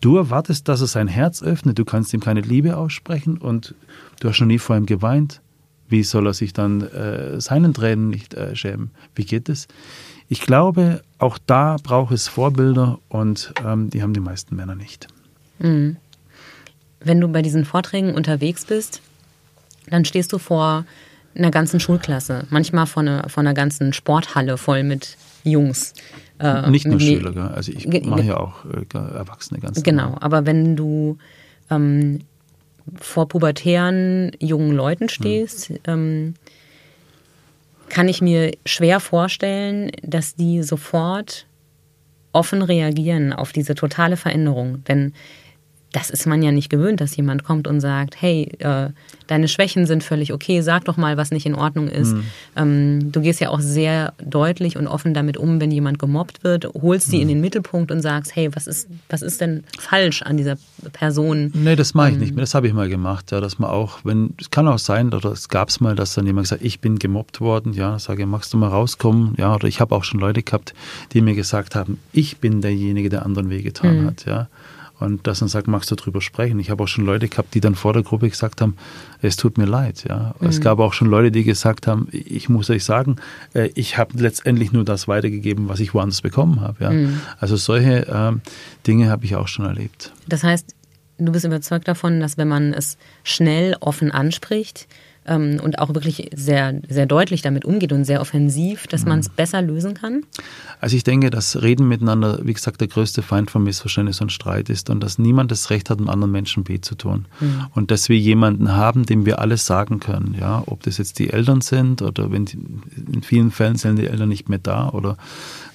[0.00, 3.74] Du erwartest, dass er sein Herz öffnet, du kannst ihm keine Liebe aussprechen und
[4.20, 5.40] du hast noch nie vor ihm geweint.
[5.88, 8.90] Wie soll er sich dann äh, seinen Tränen nicht äh, schämen?
[9.14, 9.68] Wie geht es?
[10.32, 15.06] Ich glaube, auch da braucht es Vorbilder und ähm, die haben die meisten Männer nicht.
[15.58, 15.98] Mhm.
[17.00, 19.02] Wenn du bei diesen Vorträgen unterwegs bist,
[19.90, 20.86] dann stehst du vor
[21.34, 25.92] einer ganzen Schulklasse, manchmal vor einer, vor einer ganzen Sporthalle voll mit Jungs.
[26.38, 27.48] Äh, Nicht nur Schüler, gell?
[27.48, 30.18] also ich mache ja auch äh, Erwachsene ganz Genau, normal.
[30.22, 31.18] aber wenn du
[31.70, 32.20] ähm,
[32.98, 35.78] vor pubertären jungen Leuten stehst, hm.
[35.86, 36.34] ähm,
[37.92, 41.46] kann ich mir schwer vorstellen, dass die sofort
[42.32, 44.82] offen reagieren auf diese totale Veränderung.
[44.84, 45.12] Denn
[45.92, 48.88] das ist man ja nicht gewöhnt, dass jemand kommt und sagt, hey, äh,
[49.26, 52.14] deine Schwächen sind völlig okay, sag doch mal, was nicht in Ordnung ist.
[52.14, 52.24] Mhm.
[52.56, 56.66] Ähm, du gehst ja auch sehr deutlich und offen damit um, wenn jemand gemobbt wird,
[56.74, 57.22] holst sie mhm.
[57.22, 60.56] in den Mittelpunkt und sagst, hey, was ist, was ist denn falsch an dieser
[60.92, 61.52] Person?
[61.54, 62.42] Nee, das mache ich ähm, nicht mehr.
[62.42, 65.32] Das habe ich mal gemacht, ja, dass man auch, wenn, es kann auch sein, oder
[65.32, 68.52] es gab es mal, dass dann jemand gesagt, ich bin gemobbt worden, ja, sage, magst
[68.54, 70.72] du mal rauskommen, ja, oder ich habe auch schon Leute gehabt,
[71.12, 74.06] die mir gesagt haben, ich bin derjenige, der anderen wehgetan mhm.
[74.06, 74.48] hat, ja.
[75.02, 76.58] Und dass man sagt, magst du darüber sprechen?
[76.60, 78.76] Ich habe auch schon Leute gehabt, die dann vor der Gruppe gesagt haben,
[79.20, 80.04] es tut mir leid.
[80.08, 80.34] Ja.
[80.38, 80.48] Mhm.
[80.48, 83.16] Es gab auch schon Leute, die gesagt haben, ich muss euch sagen,
[83.54, 86.84] äh, ich habe letztendlich nur das weitergegeben, was ich woanders bekommen habe.
[86.84, 86.90] Ja.
[86.90, 87.20] Mhm.
[87.38, 88.32] Also solche äh,
[88.86, 90.12] Dinge habe ich auch schon erlebt.
[90.28, 90.74] Das heißt,
[91.18, 94.88] du bist überzeugt davon, dass wenn man es schnell offen anspricht,
[95.26, 99.28] ähm, und auch wirklich sehr, sehr deutlich damit umgeht und sehr offensiv, dass man es
[99.28, 99.34] mhm.
[99.36, 100.22] besser lösen kann?
[100.80, 104.68] Also ich denke, dass Reden miteinander, wie gesagt, der größte Feind von Missverständnis und Streit
[104.68, 107.26] ist und dass niemand das Recht hat, einem anderen Menschen weh zu tun.
[107.40, 107.66] Mhm.
[107.74, 111.30] Und dass wir jemanden haben, dem wir alles sagen können, ja, ob das jetzt die
[111.30, 112.58] Eltern sind oder wenn die,
[113.12, 115.16] in vielen Fällen sind die Eltern nicht mehr da oder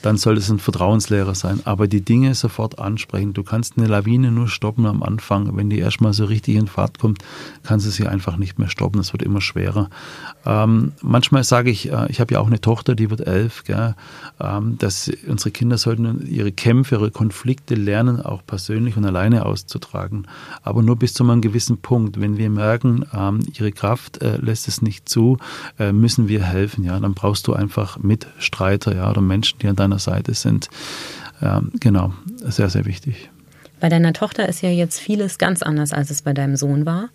[0.02, 1.62] dann soll es ein Vertrauenslehrer sein.
[1.66, 3.34] Aber die Dinge sofort ansprechen.
[3.34, 5.58] Du kannst eine Lawine nur stoppen am Anfang.
[5.58, 7.24] Wenn die erstmal so richtig in Fahrt kommt,
[7.64, 9.02] kannst du sie einfach nicht mehr stoppen.
[9.02, 9.90] Es wird immer schwerer.
[10.46, 14.78] Ähm, manchmal sage ich, äh, ich habe ja auch eine Tochter, die wird elf, ähm,
[14.78, 20.28] dass unsere Kinder sollten ihre Kämpfe, ihre Konflikte lernen, auch persönlich und alleine auszutragen.
[20.62, 22.22] Aber nur bis zu einem gewissen Punkt.
[22.22, 25.38] Wenn wir merken, ähm, ihre Kraft äh, lässt es nicht zu,
[25.80, 26.84] äh, müssen wir helfen.
[26.84, 30.70] Ja, dann brauchst du einfach Mitstreiter, ja, oder Menschen, die an deiner deiner Seite sind.
[31.42, 32.14] Ähm, genau,
[32.44, 33.30] sehr, sehr wichtig.
[33.80, 37.10] Bei deiner Tochter ist ja jetzt vieles ganz anders, als es bei deinem Sohn war.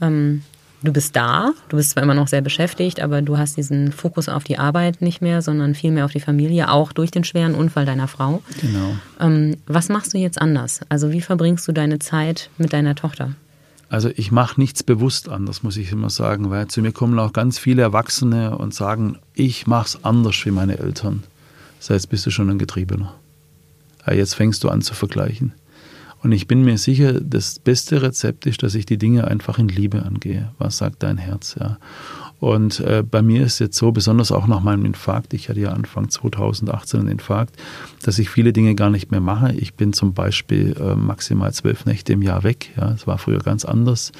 [0.00, 0.42] Ähm,
[0.84, 4.28] du bist da, du bist zwar immer noch sehr beschäftigt, aber du hast diesen Fokus
[4.28, 7.54] auf die Arbeit nicht mehr, sondern viel mehr auf die Familie, auch durch den schweren
[7.54, 8.42] Unfall deiner Frau.
[8.60, 8.96] Genau.
[9.18, 10.80] Ähm, was machst du jetzt anders?
[10.88, 13.32] Also wie verbringst du deine Zeit mit deiner Tochter?
[13.88, 17.32] Also ich mache nichts bewusst anders, muss ich immer sagen, weil zu mir kommen auch
[17.32, 21.22] ganz viele Erwachsene und sagen, ich mache es anders wie meine Eltern.
[21.78, 23.14] Das heißt, bist du schon ein Getriebener.
[24.10, 25.52] Jetzt fängst du an zu vergleichen.
[26.24, 29.68] Und ich bin mir sicher, das beste Rezept ist, dass ich die Dinge einfach in
[29.68, 30.52] Liebe angehe.
[30.58, 31.54] Was sagt dein Herz?
[31.60, 31.76] Ja.
[32.40, 35.70] Und äh, bei mir ist jetzt so, besonders auch nach meinem Infarkt, ich hatte ja
[35.70, 37.56] Anfang 2018 einen Infarkt,
[38.02, 39.52] dass ich viele Dinge gar nicht mehr mache.
[39.52, 42.70] Ich bin zum Beispiel äh, maximal zwölf Nächte im Jahr weg.
[42.76, 44.12] Ja, das war früher ganz anders.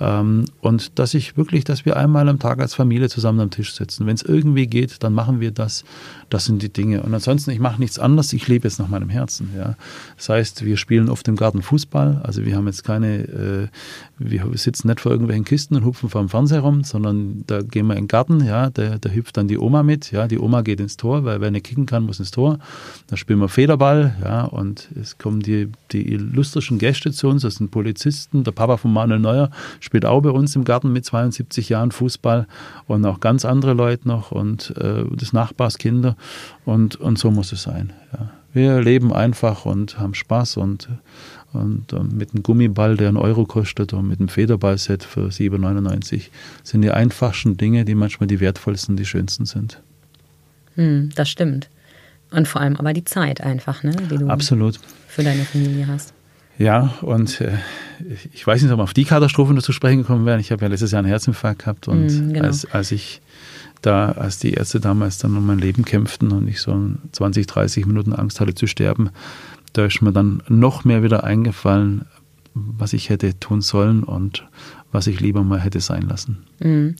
[0.00, 3.74] Ähm, und dass ich wirklich, dass wir einmal am Tag als Familie zusammen am Tisch
[3.74, 4.06] sitzen.
[4.06, 5.84] Wenn es irgendwie geht, dann machen wir das.
[6.28, 7.02] Das sind die Dinge.
[7.02, 8.32] Und ansonsten, ich mache nichts anderes.
[8.32, 9.50] Ich lebe jetzt nach meinem Herzen.
[9.56, 9.76] Ja.
[10.16, 12.20] Das heißt, wir spielen oft im Garten Fußball.
[12.24, 13.68] Also wir haben jetzt keine, äh,
[14.18, 17.86] wir sitzen nicht vor irgendwelchen Kisten und hupfen vor dem Fernseher rum, sondern da gehen
[17.86, 20.62] wir in den Garten, ja, da, da hüpft dann die Oma mit, ja, die Oma
[20.62, 22.58] geht ins Tor, weil wer nicht kicken kann, muss ins Tor.
[23.08, 27.56] Da spielen wir Federball, ja, und es kommen die, die illustrischen Gäste zu uns, das
[27.56, 29.50] sind Polizisten, der Papa von Manuel Neuer
[29.80, 32.46] spielt auch bei uns im Garten mit 72 Jahren Fußball
[32.86, 35.32] und auch ganz andere Leute noch und äh, des
[36.64, 38.30] Und, und so muss es sein, ja.
[38.52, 40.88] Wir leben einfach und haben Spaß und
[41.56, 46.28] und äh, mit einem Gummiball, der einen Euro kostet, und mit einem Federballset für 7,99
[46.62, 49.80] sind die einfachsten Dinge, die manchmal die wertvollsten, die schönsten sind.
[50.74, 51.68] Hm, das stimmt.
[52.30, 54.78] Und vor allem aber die Zeit einfach, ne, die du Absolut.
[55.08, 56.12] für deine Familie hast.
[56.58, 57.52] Ja, und äh,
[58.32, 60.40] ich weiß nicht, ob wir auf die Katastrophe noch zu sprechen gekommen wären.
[60.40, 62.46] Ich habe ja letztes Jahr einen Herzinfarkt gehabt und mm, genau.
[62.46, 63.20] als, als ich
[63.82, 66.76] da, als die Ärzte damals dann um mein Leben kämpften und ich so
[67.12, 69.10] 20, 30 Minuten Angst hatte zu sterben,
[69.72, 72.06] da ist mir dann noch mehr wieder eingefallen,
[72.54, 74.44] was ich hätte tun sollen und
[74.92, 76.38] was ich lieber mal hätte sein lassen.
[76.60, 76.96] Mhm.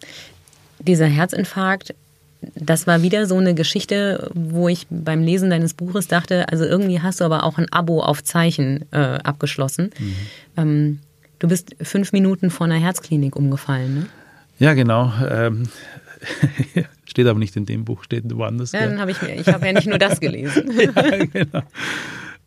[0.79, 1.95] Dieser Herzinfarkt,
[2.55, 7.01] das war wieder so eine Geschichte, wo ich beim Lesen deines Buches dachte, also irgendwie
[7.01, 9.91] hast du aber auch ein Abo auf Zeichen äh, abgeschlossen.
[9.99, 10.15] Mhm.
[10.57, 10.99] Ähm,
[11.39, 14.07] du bist fünf Minuten vor einer Herzklinik umgefallen, ne?
[14.59, 15.13] Ja, genau.
[15.29, 15.69] Ähm,
[17.05, 18.73] steht aber nicht in dem Buch, steht woanders.
[18.73, 20.71] Ja, dann habe ich, ich habe ja nicht nur das gelesen.
[20.79, 21.63] ja, genau.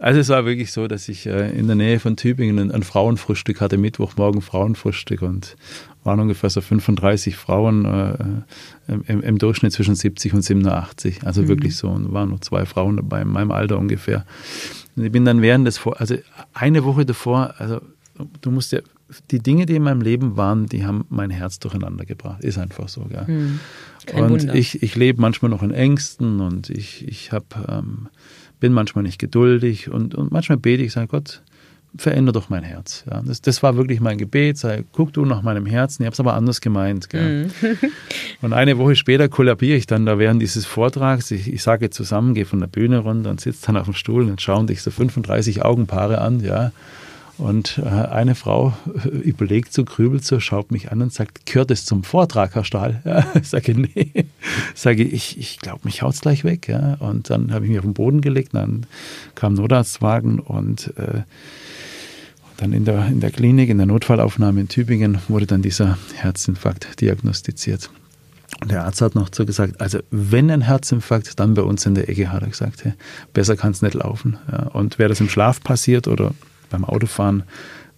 [0.01, 3.59] Also es war wirklich so, dass ich äh, in der Nähe von Tübingen ein, Frauenfrühstück
[3.59, 5.57] hatte, Mittwochmorgen Frauenfrühstück und
[6.05, 11.25] waren ungefähr so 35 Frauen äh, im, im, Durchschnitt zwischen 70 und 87.
[11.25, 11.47] Also mhm.
[11.49, 14.25] wirklich so, und waren noch zwei Frauen dabei in meinem Alter ungefähr.
[14.95, 16.15] Und ich bin dann während des, also
[16.53, 17.81] eine Woche davor, also
[18.39, 18.79] du musst ja,
[19.31, 22.43] die Dinge, die in meinem Leben waren, die haben mein Herz durcheinander gebracht.
[22.43, 23.25] Ist einfach so, ja.
[23.27, 23.59] Mhm.
[24.13, 24.55] und Wunder.
[24.55, 28.09] ich, ich lebe manchmal noch in Ängsten und ich, ich habe ähm,
[28.59, 31.41] bin manchmal nicht geduldig und, und manchmal bete ich, sage Gott,
[31.97, 33.03] verändere doch mein Herz.
[33.09, 36.13] Ja, das, das war wirklich mein Gebet, sei, guck du nach meinem Herzen, ich habe
[36.13, 37.07] es aber anders gemeint.
[37.13, 37.45] Mm.
[38.41, 42.33] und eine Woche später kollabiere ich dann da während dieses Vortrags, ich, ich sage zusammen,
[42.35, 44.91] gehe von der Bühne runter und sitze dann auf dem Stuhl und schauen dich so
[44.91, 46.71] 35 Augenpaare an, ja,
[47.39, 48.73] und äh, eine Frau
[49.05, 52.65] äh, überlegt so, grübelt so, schaut mich an und sagt, gehört es zum Vortrag, Herr
[52.65, 53.01] Stahl?
[53.05, 54.25] Ja, ich sage, nee.
[54.75, 56.67] Sage ich, ich glaube, mich haut es gleich weg.
[56.67, 56.95] Ja.
[56.95, 58.85] Und dann habe ich mich auf den Boden gelegt, dann
[59.35, 61.21] kam ein Notarztwagen und äh,
[62.57, 66.99] dann in der, in der Klinik, in der Notfallaufnahme in Tübingen, wurde dann dieser Herzinfarkt
[66.99, 67.89] diagnostiziert.
[68.61, 71.95] Und der Arzt hat noch so gesagt, also wenn ein Herzinfarkt, dann bei uns in
[71.95, 72.83] der Ecke, hat er gesagt.
[72.83, 72.93] Hey,
[73.33, 74.37] besser kann es nicht laufen.
[74.51, 74.63] Ja.
[74.67, 76.33] Und wäre das im Schlaf passiert oder
[76.69, 77.43] beim Autofahren,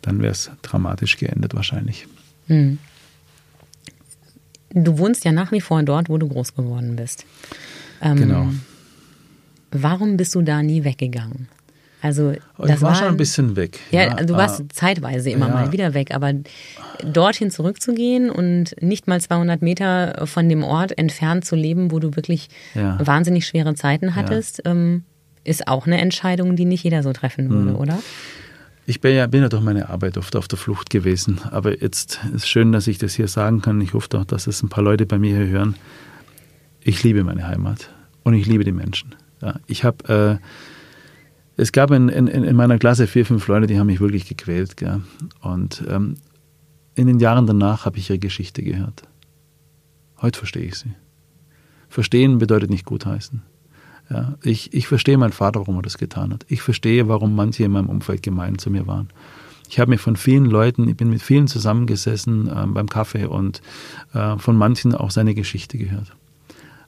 [0.01, 2.07] dann wäre es dramatisch geendet wahrscheinlich.
[2.47, 2.79] Hm.
[4.73, 7.25] Du wohnst ja nach wie vor dort, wo du groß geworden bist.
[8.01, 8.47] Ähm, genau.
[9.71, 11.47] Warum bist du da nie weggegangen?
[12.01, 13.79] Also das ich war, war schon ein bisschen weg.
[13.91, 15.53] Ja, ja du warst ah, zeitweise immer ja.
[15.53, 16.33] mal wieder weg, aber
[17.05, 22.15] dorthin zurückzugehen und nicht mal 200 Meter von dem Ort entfernt zu leben, wo du
[22.15, 22.97] wirklich ja.
[23.05, 25.03] wahnsinnig schwere Zeiten hattest, ähm,
[25.43, 27.75] ist auch eine Entscheidung, die nicht jeder so treffen würde, hm.
[27.75, 27.99] oder?
[28.85, 31.39] Ich bin ja, bin ja durch meine Arbeit oft auf der Flucht gewesen.
[31.51, 33.79] Aber jetzt ist schön, dass ich das hier sagen kann.
[33.81, 35.75] Ich hoffe auch, dass es ein paar Leute bei mir hier hören.
[36.81, 37.89] Ich liebe meine Heimat
[38.23, 39.15] und ich liebe die Menschen.
[39.41, 43.77] Ja, ich habe, äh, es gab in, in, in, meiner Klasse vier, fünf Leute, die
[43.77, 44.77] haben mich wirklich gequält.
[44.77, 45.01] Gell?
[45.41, 46.17] Und ähm,
[46.95, 49.03] in den Jahren danach habe ich ihre Geschichte gehört.
[50.21, 50.93] Heute verstehe ich sie.
[51.87, 53.43] Verstehen bedeutet nicht gutheißen.
[54.11, 56.45] Ja, ich, ich verstehe meinen Vater, warum er das getan hat.
[56.49, 59.07] Ich verstehe, warum manche in meinem Umfeld gemein zu mir waren.
[59.69, 63.61] Ich habe mir von vielen Leuten, ich bin mit vielen zusammengesessen äh, beim Kaffee und
[64.13, 66.13] äh, von manchen auch seine Geschichte gehört.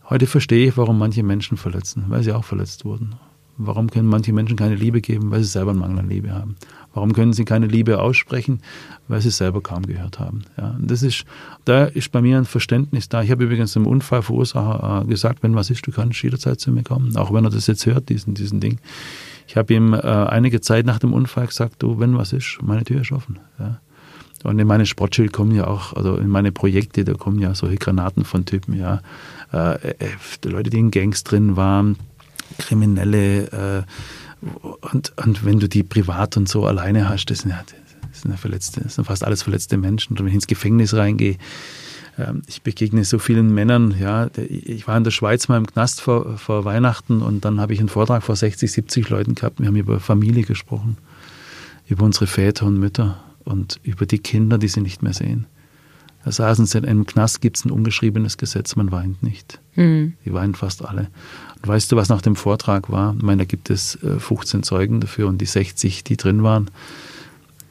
[0.09, 3.15] Heute verstehe ich, warum manche Menschen verletzen, weil sie auch verletzt wurden.
[3.55, 6.57] Warum können manche Menschen keine Liebe geben, weil sie selber einen Mangel an Liebe haben?
[6.93, 8.61] Warum können sie keine Liebe aussprechen,
[9.07, 10.43] weil sie selber kaum gehört haben?
[10.57, 11.25] Ja, und das ist,
[11.65, 13.23] da ist bei mir ein Verständnis da.
[13.23, 16.83] Ich habe übrigens dem Unfallverursacher äh, gesagt, wenn was ist, du kannst jederzeit zu mir
[16.83, 18.79] kommen, auch wenn er das jetzt hört, diesen, diesen Ding.
[19.47, 22.83] Ich habe ihm äh, einige Zeit nach dem Unfall gesagt, du, wenn was ist, meine
[22.83, 23.39] Tür ist offen.
[23.59, 23.79] Ja.
[24.43, 27.77] Und in meine Sportschild kommen ja auch, also in meine Projekte, da kommen ja solche
[27.77, 29.01] Granaten von Typen, ja.
[29.51, 29.93] Äh, äh
[30.43, 31.95] die Leute, die in Gangs drin waren,
[32.57, 33.83] Kriminelle äh,
[34.91, 37.63] und, und wenn du die privat und so alleine hast, das sind ja,
[38.09, 40.13] das sind ja verletzte, das sind fast alles verletzte Menschen.
[40.13, 41.37] Und wenn ich ins Gefängnis reingehe,
[42.17, 46.01] ähm, ich begegne so vielen Männern, ja, ich war in der Schweiz mal im Knast
[46.01, 49.59] vor, vor Weihnachten und dann habe ich einen Vortrag vor 60, 70 Leuten gehabt.
[49.59, 50.97] Wir haben über Familie gesprochen,
[51.87, 55.47] über unsere Väter und Mütter und über die Kinder, die sie nicht mehr sehen.
[56.23, 59.59] Da saßen sie, im Knast gibt es ein ungeschriebenes Gesetz, man weint nicht.
[59.75, 60.13] Mhm.
[60.25, 61.09] Die weinen fast alle.
[61.61, 63.15] Und weißt du, was nach dem Vortrag war?
[63.15, 66.69] Ich meine, da gibt es 15 äh, Zeugen dafür und die 60, die drin waren,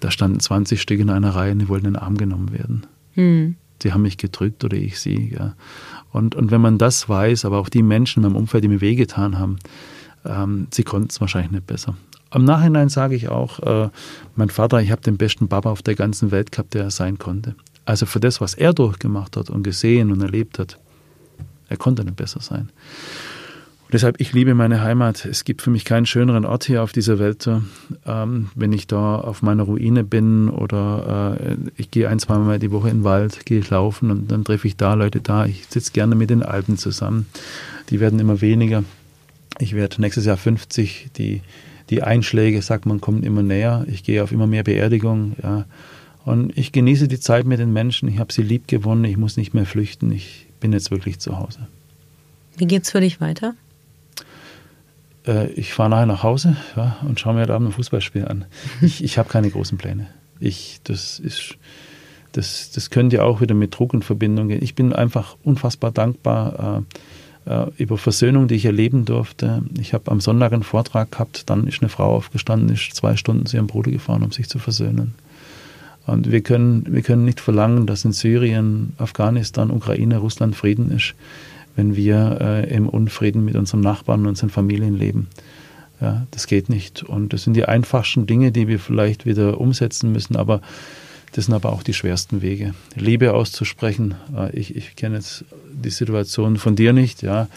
[0.00, 2.86] da standen 20 Stück in einer Reihe und die wollten in den Arm genommen werden.
[3.14, 3.56] Mhm.
[3.82, 5.34] die haben mich gedrückt oder ich sie.
[5.36, 5.54] Ja.
[6.12, 8.80] Und, und wenn man das weiß, aber auch die Menschen in meinem Umfeld, die mir
[8.80, 9.58] wehgetan haben,
[10.24, 11.96] ähm, sie konnten es wahrscheinlich nicht besser.
[12.30, 13.90] Am Nachhinein sage ich auch, äh,
[14.36, 17.18] mein Vater, ich habe den besten Papa auf der ganzen Welt gehabt, der er sein
[17.18, 17.54] konnte.
[17.84, 20.78] Also für das, was er durchgemacht hat und gesehen und erlebt hat,
[21.72, 22.68] er konnte nicht besser sein.
[23.84, 25.24] Und deshalb, ich liebe meine Heimat.
[25.24, 27.48] Es gibt für mich keinen schöneren Ort hier auf dieser Welt.
[28.06, 32.58] Ähm, wenn ich da auf meiner Ruine bin oder äh, ich gehe ein, zwei Mal
[32.58, 35.46] die Woche in den Wald, gehe ich laufen und dann treffe ich da Leute da.
[35.46, 37.26] Ich sitze gerne mit den Alten zusammen.
[37.90, 38.84] Die werden immer weniger.
[39.58, 41.10] Ich werde nächstes Jahr 50.
[41.18, 41.42] Die
[41.92, 43.84] die Einschläge, sagt man, kommen immer näher.
[43.86, 45.36] Ich gehe auf immer mehr Beerdigungen.
[45.42, 45.66] Ja.
[46.24, 48.08] Und ich genieße die Zeit mit den Menschen.
[48.08, 49.04] Ich habe sie lieb gewonnen.
[49.04, 50.10] Ich muss nicht mehr flüchten.
[50.10, 51.66] Ich bin jetzt wirklich zu Hause.
[52.56, 53.54] Wie geht's für dich weiter?
[55.26, 58.46] Äh, ich fahre nachher nach Hause ja, und schaue mir da ein Fußballspiel an.
[58.80, 60.06] Ich, ich habe keine großen Pläne.
[60.40, 61.56] Ich, das ist,
[62.32, 64.62] das, das könnte ja auch wieder mit Druck in Verbindung gehen.
[64.62, 66.84] Ich bin einfach unfassbar dankbar.
[67.46, 69.64] Äh, äh, über Versöhnung, die ich erleben durfte.
[69.80, 73.46] Ich habe am Sonntag einen Vortrag gehabt, dann ist eine Frau aufgestanden, ist zwei Stunden
[73.46, 75.14] zu ihrem Bruder gefahren, um sich zu versöhnen.
[76.06, 81.14] Und wir können, wir können nicht verlangen, dass in Syrien, Afghanistan, Ukraine, Russland Frieden ist,
[81.76, 85.28] wenn wir äh, im Unfrieden mit unseren Nachbarn und unseren Familien leben.
[86.00, 87.04] Ja, das geht nicht.
[87.04, 90.60] Und das sind die einfachsten Dinge, die wir vielleicht wieder umsetzen müssen, aber
[91.32, 92.74] das sind aber auch die schwersten Wege.
[92.94, 97.48] Liebe auszusprechen, äh, ich, ich kenne jetzt die Situation von dir nicht, ja.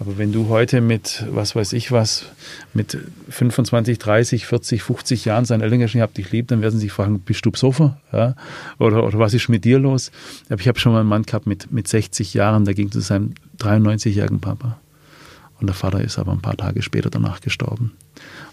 [0.00, 2.24] Aber wenn du heute mit, was weiß ich was,
[2.72, 6.86] mit 25, 30, 40, 50 Jahren seinen Eltern geschrieben habt, ich liebe, dann werden sie
[6.86, 7.98] sich fragen, bist du Psofer?
[8.12, 8.34] Ja?
[8.78, 10.10] Oder, oder was ist mit dir los?
[10.48, 13.00] Aber ich habe schon mal einen Mann gehabt mit, mit 60 Jahren, der ging zu
[13.00, 14.78] seinem 93-jährigen Papa.
[15.60, 17.92] Und der Vater ist aber ein paar Tage später danach gestorben.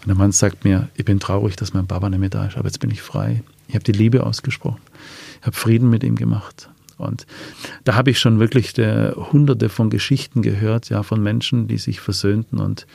[0.02, 2.58] Und der Mann sagt mir, ich bin traurig, dass mein Papa nicht mehr da ist,
[2.58, 3.44] aber jetzt bin ich frei.
[3.68, 4.82] Ich habe die Liebe ausgesprochen.
[5.39, 6.70] Ich habe Frieden mit ihm gemacht.
[7.02, 7.26] Und
[7.84, 11.99] da habe ich schon wirklich der, hunderte von Geschichten gehört, ja, von Menschen, die sich
[11.99, 12.60] versöhnten.
[12.60, 12.88] Und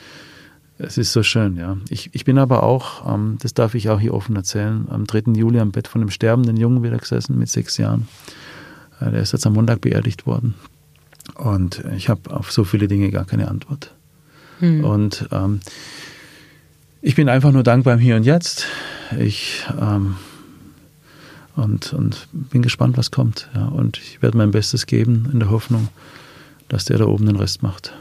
[0.78, 1.76] es ist so schön, ja.
[1.88, 5.32] Ich, ich bin aber auch, ähm, das darf ich auch hier offen erzählen, am 3.
[5.34, 8.08] Juli am Bett von einem sterbenden Jungen wieder gesessen mit sechs Jahren.
[9.00, 10.54] Äh, der ist jetzt am Montag beerdigt worden.
[11.34, 13.92] Und ich habe auf so viele Dinge gar keine Antwort.
[14.60, 14.84] Hm.
[14.84, 15.60] Und ähm,
[17.02, 18.66] ich bin einfach nur dankbar im Hier und Jetzt.
[19.18, 20.16] Ich ähm,
[21.56, 23.48] und, und bin gespannt, was kommt.
[23.54, 23.66] Ja.
[23.66, 25.88] Und ich werde mein Bestes geben in der Hoffnung,
[26.68, 27.92] dass der da oben den Rest macht.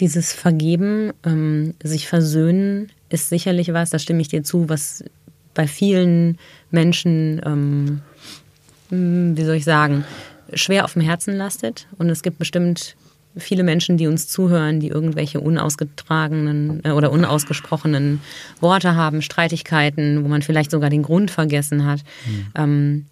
[0.00, 5.04] Dieses Vergeben, ähm, sich versöhnen, ist sicherlich was, da stimme ich dir zu, was
[5.54, 6.38] bei vielen
[6.70, 8.00] Menschen, ähm,
[8.88, 10.04] hm, wie soll ich sagen,
[10.54, 11.86] schwer auf dem Herzen lastet.
[11.98, 12.96] Und es gibt bestimmt
[13.36, 18.20] viele Menschen, die uns zuhören, die irgendwelche unausgetragenen äh, oder unausgesprochenen
[18.60, 22.00] Worte haben, Streitigkeiten, wo man vielleicht sogar den Grund vergessen hat.
[22.26, 22.46] Mhm.
[22.54, 23.06] Ähm,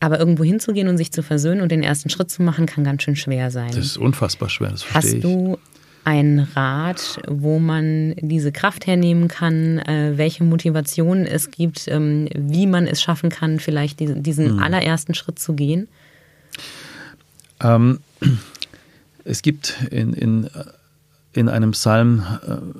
[0.00, 3.04] aber irgendwo hinzugehen und sich zu versöhnen und den ersten Schritt zu machen, kann ganz
[3.04, 3.68] schön schwer sein.
[3.68, 5.58] Das ist unfassbar schwer, das verstehe Hast du
[6.04, 12.66] einen Rat, wo man diese Kraft hernehmen kann, äh, welche Motivationen es gibt, ähm, wie
[12.66, 14.58] man es schaffen kann, vielleicht diesen, diesen mhm.
[14.58, 15.86] allerersten Schritt zu gehen?
[17.60, 18.00] Ähm,
[19.24, 20.50] es gibt in, in,
[21.32, 22.22] in einem Psalm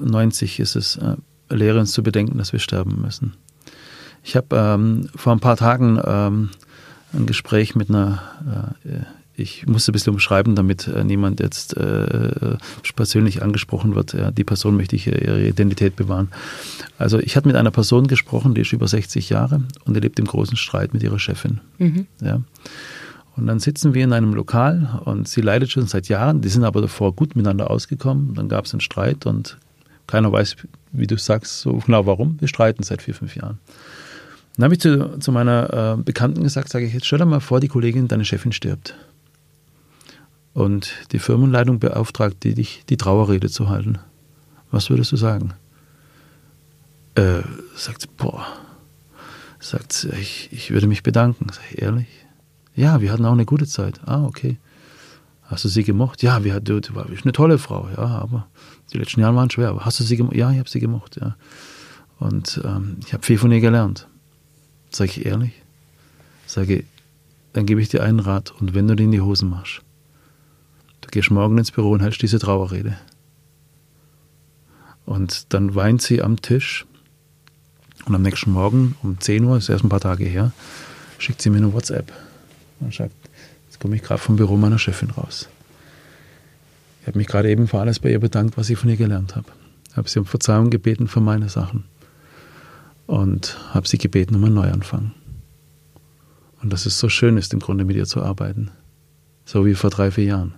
[0.01, 1.17] 90 äh, ist es, äh,
[1.51, 3.35] lehre uns zu bedenken, dass wir sterben müssen.
[4.25, 6.51] Ich habe ähm, vor ein paar Tagen ähm,
[7.13, 9.01] ein Gespräch mit einer, äh,
[9.35, 12.57] ich musste ein bisschen umschreiben, damit äh, niemand jetzt äh,
[12.95, 14.13] persönlich angesprochen wird.
[14.13, 16.29] Ja, die Person möchte ich ihre Identität bewahren.
[16.99, 20.19] Also ich hatte mit einer Person gesprochen, die ist über 60 Jahre und die lebt
[20.19, 21.61] im großen Streit mit ihrer Chefin.
[21.79, 22.07] Mhm.
[22.21, 22.41] Ja.
[23.37, 26.43] Und dann sitzen wir in einem Lokal und sie leidet schon seit Jahren.
[26.43, 28.35] Die sind aber davor gut miteinander ausgekommen.
[28.35, 29.59] Dann gab es einen Streit und
[30.07, 30.57] keiner weiß,
[30.93, 32.39] wie du sagst, so genau warum.
[32.41, 33.59] Wir streiten seit vier, fünf Jahren.
[34.57, 37.41] Dann habe ich zu, zu meiner äh, Bekannten gesagt, sage ich, jetzt stell dir mal
[37.41, 38.95] vor, die Kollegin, deine Chefin stirbt.
[40.53, 43.99] Und die Firmenleitung beauftragt die, dich, die Trauerrede zu halten.
[44.71, 45.55] Was würdest du sagen?
[47.15, 47.41] Äh,
[47.75, 48.47] sagt sie, boah,
[49.59, 51.47] sagt sie, ich, ich würde mich bedanken.
[51.51, 52.09] Sag ich, ehrlich?
[52.75, 54.01] Ja, wir hatten auch eine gute Zeit.
[54.07, 54.59] Ah, okay.
[55.43, 56.23] Hast du sie gemocht?
[56.23, 58.47] Ja, wir, du, du warst eine tolle Frau, ja, aber
[58.93, 59.69] die letzten Jahre waren schwer.
[59.69, 60.37] Aber hast du sie gemocht?
[60.37, 61.37] Ja, ich habe sie gemocht, ja.
[62.19, 64.09] Und ähm, ich habe viel von ihr gelernt.
[64.91, 65.53] Sag ich ehrlich?
[66.47, 66.85] Sage,
[67.53, 69.83] dann gebe ich dir einen Rat und wenn du dir in die Hosen machst,
[71.01, 72.97] du gehst morgen ins Büro und hältst diese Trauerrede.
[75.05, 76.87] Und dann weint sie am Tisch
[78.07, 80.53] und am nächsten Morgen um 10 Uhr, ist erst ein paar Tage her,
[81.19, 82.13] schickt sie mir eine WhatsApp
[82.83, 83.15] und sagt,
[83.67, 85.49] jetzt komme ich gerade vom Büro meiner Chefin raus.
[87.01, 89.35] Ich habe mich gerade eben für alles bei ihr bedankt, was ich von ihr gelernt
[89.35, 89.47] habe.
[89.91, 91.85] Ich habe sie um Verzeihung gebeten für meine Sachen
[93.07, 95.13] und habe sie gebeten um einen Neuanfang.
[96.63, 98.71] Und dass es so schön ist, im Grunde mit ihr zu arbeiten.
[99.45, 100.55] So wie vor drei, vier Jahren.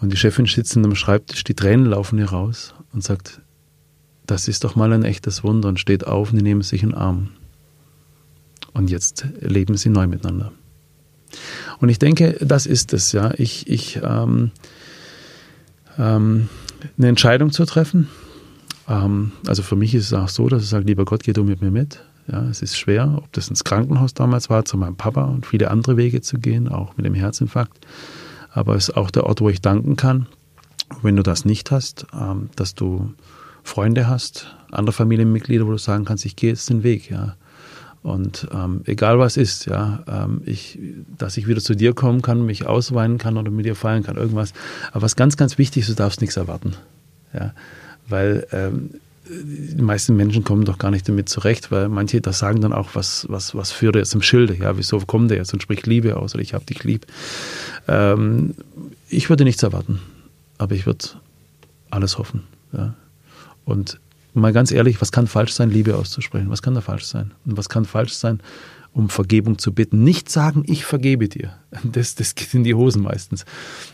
[0.00, 3.40] Und die Chefin sitzt am Schreibtisch, die Tränen laufen ihr raus und sagt,
[4.26, 6.90] das ist doch mal ein echtes Wunder und steht auf und die nehmen sich in
[6.90, 7.30] den Arm.
[8.74, 10.52] Und jetzt leben sie neu miteinander.
[11.78, 13.32] Und ich denke, das ist es, ja.
[13.36, 14.50] Ich, ich ähm,
[15.98, 16.48] ähm,
[16.96, 18.08] eine Entscheidung zu treffen.
[18.88, 21.44] Ähm, also für mich ist es auch so, dass ich sage, lieber Gott, geh du
[21.44, 22.02] mit mir mit.
[22.30, 25.70] Ja, es ist schwer, ob das ins Krankenhaus damals war, zu meinem Papa und viele
[25.70, 27.86] andere Wege zu gehen, auch mit dem Herzinfarkt.
[28.50, 30.26] Aber es ist auch der Ort, wo ich danken kann.
[31.02, 33.12] Wenn du das nicht hast, ähm, dass du
[33.62, 37.36] Freunde hast, andere Familienmitglieder, wo du sagen kannst, ich gehe jetzt den Weg, ja.
[38.06, 40.78] Und ähm, egal was ist, ja, ähm, ich,
[41.18, 44.16] dass ich wieder zu dir kommen kann, mich ausweinen kann oder mit dir feiern kann,
[44.16, 44.52] irgendwas.
[44.92, 46.74] Aber was ganz, ganz wichtig ist, du darfst nichts erwarten.
[47.34, 47.52] Ja,
[48.08, 48.90] weil ähm,
[49.28, 52.90] die meisten Menschen kommen doch gar nicht damit zurecht, weil manche das sagen dann auch,
[52.94, 54.54] was, was, was führt er jetzt im Schilde?
[54.54, 57.06] Ja, wieso kommt er jetzt und spricht Liebe aus oder ich habe dich lieb?
[57.88, 58.54] Ähm,
[59.08, 59.98] ich würde nichts erwarten,
[60.58, 61.06] aber ich würde
[61.90, 62.44] alles hoffen.
[62.72, 62.94] Ja.
[63.64, 63.98] Und
[64.36, 66.50] mal ganz ehrlich, was kann falsch sein, Liebe auszusprechen?
[66.50, 67.32] Was kann da falsch sein?
[67.44, 68.40] Und was kann falsch sein,
[68.92, 70.04] um Vergebung zu bitten?
[70.04, 71.54] Nicht sagen, ich vergebe dir.
[71.82, 73.44] Das, das geht in die Hosen meistens.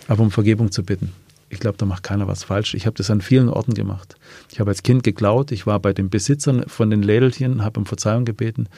[0.09, 1.13] Aber um Vergebung zu bitten.
[1.53, 2.73] Ich glaube, da macht keiner was falsch.
[2.73, 4.15] Ich habe das an vielen Orten gemacht.
[4.51, 5.53] Ich habe als Kind geklaut.
[5.53, 8.71] Ich war bei den Besitzern von den Lädelchen, habe um Verzeihung gebeten.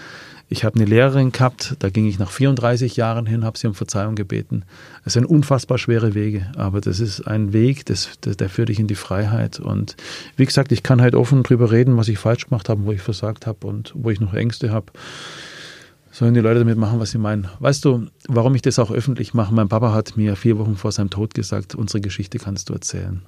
[0.48, 3.74] Ich habe eine Lehrerin gehabt, da ging ich nach 34 Jahren hin, habe sie um
[3.74, 4.64] Verzeihung gebeten.
[5.04, 8.80] Es sind unfassbar schwere Wege, aber das ist ein Weg, das, das, der führt dich
[8.80, 9.60] in die Freiheit.
[9.60, 9.94] Und
[10.36, 13.02] wie gesagt, ich kann halt offen drüber reden, was ich falsch gemacht habe, wo ich
[13.02, 14.86] versagt habe und wo ich noch Ängste habe
[16.14, 17.48] sollen die Leute damit machen, was sie meinen.
[17.58, 19.52] Weißt du, warum ich das auch öffentlich mache?
[19.52, 23.20] Mein Papa hat mir vier Wochen vor seinem Tod gesagt, unsere Geschichte kannst du erzählen.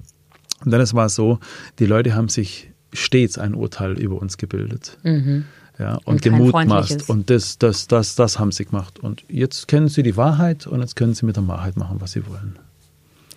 [0.63, 1.39] Und dann es war so,
[1.79, 4.97] die Leute haben sich stets ein Urteil über uns gebildet.
[5.03, 5.43] Mhm.
[5.77, 7.09] Ja, und, und gemutmaßt.
[7.09, 8.99] Und das, das, das, das haben sie gemacht.
[8.99, 12.13] Und jetzt kennen sie die Wahrheit und jetzt können sie mit der Wahrheit machen, was
[12.13, 12.57] sie wollen.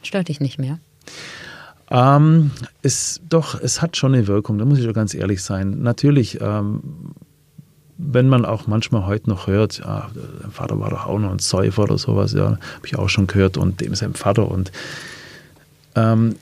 [0.05, 0.79] Stört dich nicht mehr?
[1.91, 2.53] Ähm,
[2.83, 5.83] es, doch, es hat schon eine Wirkung, da muss ich doch ganz ehrlich sein.
[5.83, 6.83] Natürlich ähm,
[8.03, 10.11] wenn man auch manchmal heute noch hört, ja,
[10.43, 13.27] dein Vater war doch auch noch ein Säufer oder sowas, ja, habe ich auch schon
[13.27, 14.73] gehört und dem sein Vater und
[15.95, 16.37] ähm,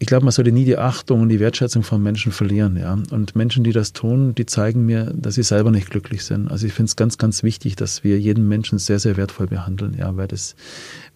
[0.00, 2.96] ich glaube, man sollte nie die Achtung und die Wertschätzung von Menschen verlieren, ja.
[3.10, 6.48] Und Menschen, die das tun, die zeigen mir, dass sie selber nicht glücklich sind.
[6.48, 9.96] Also ich finde es ganz, ganz wichtig, dass wir jeden Menschen sehr, sehr wertvoll behandeln,
[9.98, 10.54] ja, weil das,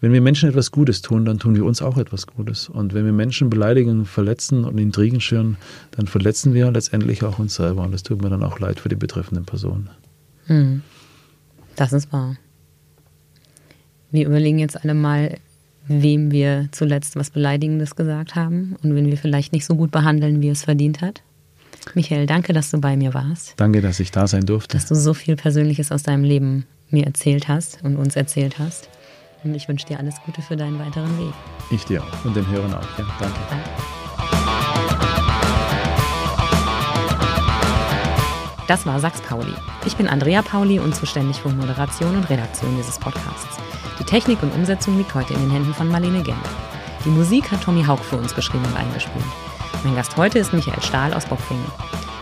[0.01, 2.69] wenn wir Menschen etwas Gutes tun, dann tun wir uns auch etwas Gutes.
[2.69, 5.59] Und wenn wir Menschen beleidigen, verletzen und Intrigen schüren,
[5.93, 7.83] dann verletzen wir letztendlich auch uns selber.
[7.85, 9.91] Und das tut mir dann auch leid für die betreffenden Personen.
[10.47, 10.83] Hm.
[11.77, 12.37] Das ist wahr.
[14.11, 15.39] Wir überlegen jetzt alle mal,
[15.89, 20.41] wem wir zuletzt was Beleidigendes gesagt haben und wen wir vielleicht nicht so gut behandeln,
[20.41, 21.23] wie es verdient hat.
[21.95, 23.55] Michael, danke, dass du bei mir warst.
[23.57, 24.77] Danke, dass ich da sein durfte.
[24.77, 28.89] Dass du so viel Persönliches aus deinem Leben mir erzählt hast und uns erzählt hast.
[29.45, 31.35] Und ich wünsche dir alles Gute für deinen weiteren Weg.
[31.71, 32.99] Ich dir auch und den Hörern auch.
[32.99, 33.39] Ja, danke.
[33.51, 34.02] danke.
[38.73, 39.53] Das war Sachs Pauli.
[39.85, 43.59] Ich bin Andrea Pauli und zuständig für Moderation und Redaktion dieses Podcasts.
[43.99, 46.41] Die Technik und Umsetzung liegt heute in den Händen von Marlene Genn.
[47.05, 49.27] Die Musik hat Tommy Haug für uns geschrieben und eingespielt.
[49.85, 51.67] Mein Gast heute ist Michael Stahl aus Bockfingen.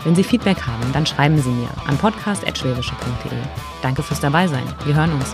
[0.03, 3.39] Wenn Sie Feedback haben, dann schreiben Sie mir an podcast.schwäbische.de.
[3.81, 4.65] Danke fürs Dabeisein.
[4.83, 5.33] Wir hören uns.